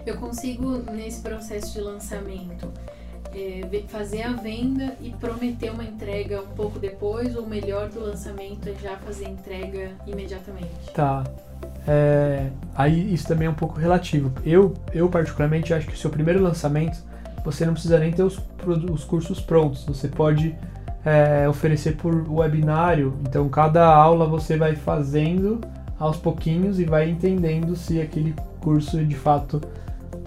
Eu 0.06 0.18
consigo, 0.18 0.80
nesse 0.92 1.22
processo 1.22 1.72
de 1.74 1.80
lançamento, 1.80 2.68
é, 3.34 3.84
fazer 3.88 4.24
a 4.24 4.34
venda 4.34 4.98
e 5.00 5.12
prometer 5.12 5.72
uma 5.72 5.84
entrega 5.84 6.42
um 6.42 6.56
pouco 6.56 6.80
depois, 6.80 7.36
ou 7.36 7.44
o 7.44 7.48
melhor 7.48 7.90
do 7.90 8.00
lançamento 8.02 8.68
é 8.68 8.74
já 8.82 8.98
fazer 8.98 9.28
a 9.28 9.30
entrega 9.30 9.92
imediatamente? 10.08 10.92
Tá. 10.94 11.24
É, 11.88 12.50
aí 12.76 13.14
isso 13.14 13.28
também 13.28 13.48
é 13.48 13.50
um 13.52 13.56
pouco 13.56 13.80
relativo. 13.80 14.32
Eu, 14.44 14.74
eu 14.94 15.08
particularmente 15.10 15.74
acho 15.74 15.88
que 15.88 15.94
o 15.94 15.98
seu 15.98 16.10
primeiro 16.10 16.42
lançamento 16.42 16.98
você 17.46 17.66
não 17.66 17.74
precisa 17.74 18.00
nem 18.00 18.12
ter 18.12 18.24
os, 18.24 18.40
os 18.90 19.04
cursos 19.04 19.40
prontos. 19.40 19.86
Você 19.86 20.08
pode 20.08 20.56
é, 21.06 21.48
oferecer 21.48 21.96
por 21.96 22.14
webinário. 22.32 23.14
Então 23.22 23.48
cada 23.50 23.86
aula 23.86 24.26
você 24.26 24.58
vai 24.58 24.76
fazendo 24.76 25.62
aos 26.04 26.18
pouquinhos 26.18 26.80
e 26.80 26.84
vai 26.84 27.10
entendendo 27.10 27.78
se 27.78 28.02
aquele 28.02 28.36
curso 28.60 29.04
de 29.06 29.16
fato 29.16 29.62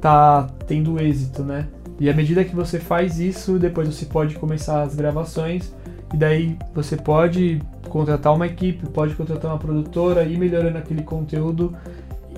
tá 0.00 0.46
tendo 0.66 0.98
êxito, 0.98 1.42
né? 1.42 1.68
E 2.00 2.08
à 2.08 2.14
medida 2.14 2.44
que 2.44 2.56
você 2.56 2.80
faz 2.80 3.20
isso, 3.20 3.58
depois 3.58 3.86
você 3.86 4.06
pode 4.06 4.36
começar 4.36 4.82
as 4.82 4.94
gravações 4.94 5.72
e 6.14 6.16
daí 6.16 6.56
você 6.74 6.96
pode 6.96 7.60
contratar 7.90 8.34
uma 8.34 8.46
equipe, 8.46 8.86
pode 8.88 9.14
contratar 9.14 9.50
uma 9.50 9.58
produtora 9.58 10.24
e 10.24 10.38
melhorando 10.38 10.78
aquele 10.78 11.02
conteúdo. 11.02 11.76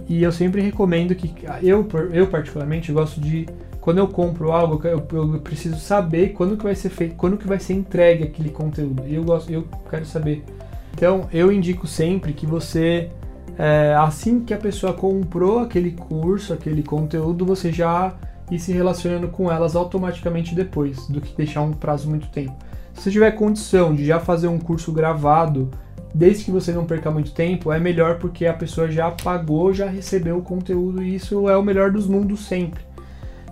E 0.09 0.23
eu 0.23 0.33
sempre 0.33 0.61
recomendo 0.61 1.15
que 1.15 1.33
eu, 1.63 1.87
eu 2.13 2.27
particularmente 2.27 2.91
gosto 2.91 3.21
de 3.21 3.47
quando 3.81 3.99
eu 3.99 4.09
compro 4.09 4.51
algo, 4.51 4.81
eu, 4.87 5.07
eu, 5.13 5.41
preciso 5.41 5.77
saber 5.77 6.31
quando 6.31 6.57
que 6.57 6.65
vai 6.65 6.75
ser 6.75 6.89
feito, 6.89 7.15
quando 7.15 7.37
que 7.37 7.47
vai 7.47 7.61
ser 7.61 7.75
entregue 7.75 8.25
aquele 8.25 8.51
conteúdo. 8.51 9.05
Eu 9.07 9.23
gosto, 9.23 9.53
eu 9.53 9.65
quero 9.89 10.05
saber. 10.05 10.45
Então, 10.93 11.29
eu 11.33 11.53
indico 11.53 11.87
sempre 11.87 12.33
que 12.33 12.45
você 12.45 13.11
é, 13.59 13.93
assim 13.99 14.39
que 14.39 14.55
a 14.55 14.57
pessoa 14.57 14.93
comprou 14.93 15.59
aquele 15.59 15.91
curso, 15.91 16.53
aquele 16.53 16.83
conteúdo, 16.83 17.45
você 17.45 17.73
já 17.73 18.15
ir 18.51 18.59
se 18.61 18.73
relacionando 18.73 19.29
com 19.29 19.51
elas 19.51 19.75
automaticamente 19.75 20.55
depois, 20.55 21.09
do 21.09 21.21
que 21.21 21.37
deixar 21.37 21.63
um 21.63 21.73
prazo 21.73 22.09
muito 22.09 22.29
tempo. 22.29 22.55
Se 22.95 23.03
você 23.03 23.11
tiver 23.11 23.33
condição 23.33 23.95
de 23.95 24.05
já 24.07 24.21
fazer 24.21 24.47
um 24.47 24.59
curso 24.59 24.93
gravado, 24.93 25.71
desde 26.15 26.45
que 26.45 26.51
você 26.53 26.73
não 26.73 26.85
perca 26.85 27.11
muito 27.11 27.33
tempo, 27.33 27.73
é 27.73 27.81
melhor 27.81 28.19
porque 28.19 28.47
a 28.47 28.55
pessoa 28.55 28.91
já 28.91 29.11
pagou, 29.11 29.73
já 29.73 29.87
recebeu 29.87 30.39
o 30.39 30.43
conteúdo 30.43 31.03
e 31.03 31.17
isso 31.17 31.49
é 31.49 31.57
o 31.57 31.63
melhor 31.63 31.91
dos 31.91 32.07
mundos 32.07 32.47
sempre. 32.47 32.83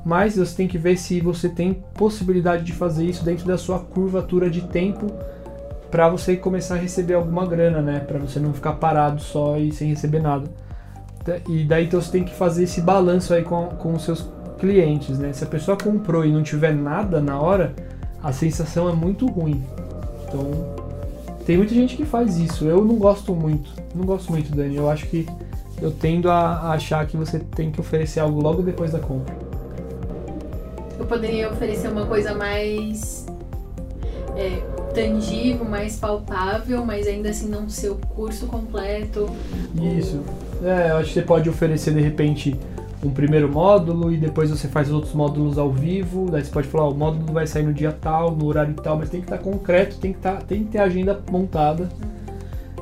Mas 0.04 0.36
você 0.36 0.56
tem 0.56 0.68
que 0.68 0.78
ver 0.78 0.96
se 0.96 1.20
você 1.20 1.48
tem 1.48 1.82
possibilidade 1.94 2.62
de 2.62 2.72
fazer 2.72 3.04
isso 3.04 3.24
dentro 3.24 3.44
da 3.44 3.58
sua 3.58 3.80
curvatura 3.80 4.48
de 4.48 4.62
tempo 4.62 5.12
para 5.90 6.08
você 6.08 6.36
começar 6.36 6.74
a 6.74 6.78
receber 6.78 7.14
alguma 7.14 7.46
grana, 7.46 7.80
né? 7.80 8.00
Para 8.00 8.18
você 8.18 8.40
não 8.40 8.52
ficar 8.52 8.74
parado 8.74 9.20
só 9.20 9.58
e 9.58 9.72
sem 9.72 9.88
receber 9.88 10.20
nada. 10.20 10.48
E 11.48 11.64
daí 11.64 11.86
então 11.86 12.00
você 12.00 12.12
tem 12.12 12.24
que 12.24 12.34
fazer 12.34 12.64
esse 12.64 12.80
balanço 12.80 13.34
aí 13.34 13.42
com, 13.42 13.66
com 13.66 13.94
os 13.94 14.04
seus 14.04 14.28
clientes, 14.58 15.18
né? 15.18 15.32
Se 15.32 15.44
a 15.44 15.46
pessoa 15.46 15.76
comprou 15.76 16.24
e 16.24 16.32
não 16.32 16.42
tiver 16.42 16.74
nada 16.74 17.20
na 17.20 17.40
hora, 17.40 17.74
a 18.22 18.32
sensação 18.32 18.88
é 18.88 18.92
muito 18.92 19.26
ruim. 19.26 19.62
Então, 20.26 20.50
tem 21.44 21.56
muita 21.56 21.74
gente 21.74 21.96
que 21.96 22.04
faz 22.04 22.38
isso. 22.38 22.64
Eu 22.64 22.84
não 22.84 22.96
gosto 22.96 23.34
muito. 23.34 23.70
Não 23.94 24.04
gosto 24.04 24.30
muito, 24.32 24.54
Dani. 24.54 24.76
Eu 24.76 24.90
acho 24.90 25.06
que 25.06 25.26
eu 25.80 25.90
tendo 25.90 26.30
a 26.30 26.72
achar 26.72 27.06
que 27.06 27.16
você 27.16 27.38
tem 27.38 27.70
que 27.70 27.80
oferecer 27.80 28.20
algo 28.20 28.40
logo 28.40 28.62
depois 28.62 28.92
da 28.92 28.98
compra. 28.98 29.34
Eu 30.98 31.06
poderia 31.06 31.50
oferecer 31.50 31.88
uma 31.88 32.06
coisa 32.06 32.34
mais 32.34 33.26
é, 34.36 34.62
tangível, 34.96 35.66
mais 35.66 35.96
palpável, 35.98 36.84
mas 36.84 37.06
ainda 37.06 37.28
assim 37.28 37.48
não 37.48 37.68
ser 37.68 37.90
o 37.90 37.96
curso 37.96 38.46
completo. 38.46 39.28
Isso. 39.98 40.22
É, 40.64 40.90
eu 40.90 40.96
acho 40.96 41.08
que 41.08 41.14
você 41.14 41.22
pode 41.22 41.50
oferecer 41.50 41.92
de 41.92 42.00
repente 42.00 42.58
um 43.04 43.10
primeiro 43.10 43.46
módulo 43.46 44.10
e 44.10 44.16
depois 44.16 44.48
você 44.48 44.66
faz 44.66 44.88
os 44.88 44.94
outros 44.94 45.12
módulos 45.12 45.58
ao 45.58 45.70
vivo. 45.70 46.30
Daí 46.30 46.42
você 46.42 46.50
pode 46.50 46.66
falar, 46.68 46.88
o 46.88 46.94
módulo 46.94 47.30
vai 47.30 47.46
sair 47.46 47.62
no 47.62 47.74
dia 47.74 47.92
tal, 47.92 48.34
no 48.34 48.46
horário 48.46 48.74
tal, 48.74 48.96
mas 48.96 49.10
tem 49.10 49.20
que 49.20 49.26
estar 49.26 49.36
tá 49.36 49.42
concreto, 49.42 49.98
tem 49.98 50.14
que, 50.14 50.18
tá, 50.18 50.36
tem 50.36 50.64
que 50.64 50.70
ter 50.70 50.78
a 50.78 50.84
agenda 50.84 51.20
montada. 51.30 51.90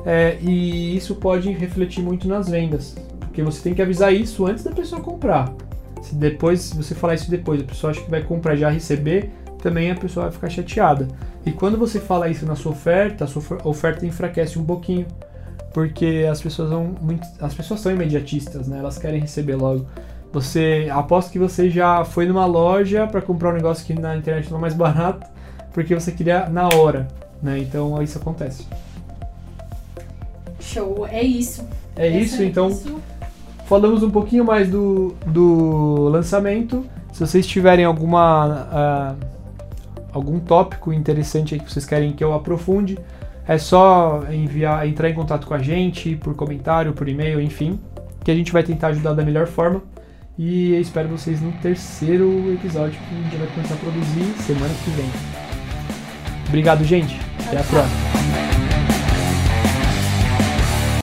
É, 0.05 0.37
e 0.39 0.95
isso 0.95 1.15
pode 1.15 1.51
refletir 1.51 2.01
muito 2.01 2.27
nas 2.27 2.47
vendas, 2.47 2.95
porque 3.19 3.41
você 3.41 3.61
tem 3.61 3.73
que 3.73 3.81
avisar 3.81 4.13
isso 4.13 4.45
antes 4.45 4.63
da 4.63 4.71
pessoa 4.71 5.01
comprar. 5.01 5.53
Se 6.01 6.15
depois, 6.15 6.61
se 6.61 6.77
você 6.77 6.95
falar 6.95 7.15
isso 7.15 7.29
depois, 7.29 7.59
a 7.59 7.63
pessoa 7.63 7.91
acha 7.91 8.01
que 8.01 8.09
vai 8.09 8.21
comprar 8.21 8.55
já 8.55 8.69
receber, 8.69 9.31
também 9.65 9.89
a 9.89 9.95
pessoa 9.95 10.25
vai 10.27 10.31
ficar 10.31 10.47
chateada. 10.47 11.07
E 11.43 11.51
quando 11.51 11.75
você 11.75 11.99
fala 11.99 12.29
isso 12.29 12.45
na 12.45 12.55
sua 12.55 12.71
oferta, 12.71 13.23
a 13.23 13.27
sua 13.27 13.41
oferta 13.63 14.05
enfraquece 14.05 14.59
um 14.59 14.63
pouquinho, 14.63 15.07
porque 15.73 16.27
as 16.29 16.39
pessoas 16.39 16.69
são 16.69 16.93
muito, 17.01 17.27
as 17.41 17.51
pessoas 17.51 17.79
são 17.79 17.91
imediatistas, 17.91 18.67
né? 18.67 18.77
Elas 18.77 18.99
querem 18.99 19.19
receber 19.19 19.55
logo. 19.55 19.87
Você 20.31 20.87
aposto 20.91 21.31
que 21.31 21.39
você 21.39 21.67
já 21.67 22.05
foi 22.05 22.27
numa 22.27 22.45
loja 22.45 23.07
para 23.07 23.23
comprar 23.23 23.49
um 23.49 23.53
negócio 23.53 23.83
que 23.83 23.99
na 23.99 24.15
internet 24.15 24.43
estava 24.43 24.61
mais 24.61 24.75
barato, 24.77 25.25
porque 25.73 25.95
você 25.95 26.11
queria 26.11 26.47
na 26.47 26.69
hora, 26.69 27.07
né? 27.41 27.57
Então 27.57 27.99
isso 28.03 28.19
acontece. 28.19 28.67
Show, 30.59 31.07
é 31.07 31.23
isso. 31.23 31.67
É 31.95 32.07
isso, 32.07 32.43
então. 32.43 32.69
Isso. 32.69 33.01
Falamos 33.65 34.03
um 34.03 34.11
pouquinho 34.11 34.45
mais 34.45 34.69
do, 34.69 35.15
do 35.25 36.07
lançamento. 36.09 36.85
Se 37.11 37.19
vocês 37.19 37.47
tiverem 37.47 37.83
alguma 37.83 39.15
uh, 39.17 39.34
algum 40.15 40.39
tópico 40.39 40.93
interessante 40.93 41.53
aí 41.53 41.59
que 41.59 41.69
vocês 41.69 41.85
querem 41.85 42.13
que 42.13 42.23
eu 42.23 42.33
aprofunde, 42.33 42.97
é 43.45 43.57
só 43.57 44.23
enviar, 44.31 44.87
entrar 44.87 45.09
em 45.09 45.13
contato 45.13 45.45
com 45.45 45.53
a 45.53 45.59
gente 45.59 46.15
por 46.15 46.33
comentário, 46.33 46.93
por 46.93 47.07
e-mail, 47.07 47.41
enfim, 47.41 47.79
que 48.23 48.31
a 48.31 48.35
gente 48.35 48.51
vai 48.51 48.63
tentar 48.63 48.87
ajudar 48.87 49.13
da 49.13 49.23
melhor 49.23 49.45
forma. 49.45 49.83
E 50.37 50.73
eu 50.73 50.81
espero 50.81 51.09
vocês 51.09 51.41
no 51.41 51.51
terceiro 51.53 52.51
episódio 52.53 52.97
que 52.97 53.15
a 53.15 53.21
gente 53.23 53.35
vai 53.35 53.47
começar 53.47 53.75
a 53.75 53.77
produzir 53.77 54.33
semana 54.41 54.73
que 54.83 54.89
vem. 54.91 55.09
Obrigado, 56.47 56.83
gente. 56.83 57.19
Até 57.47 57.59
a 57.59 57.63
próxima. 57.63 58.24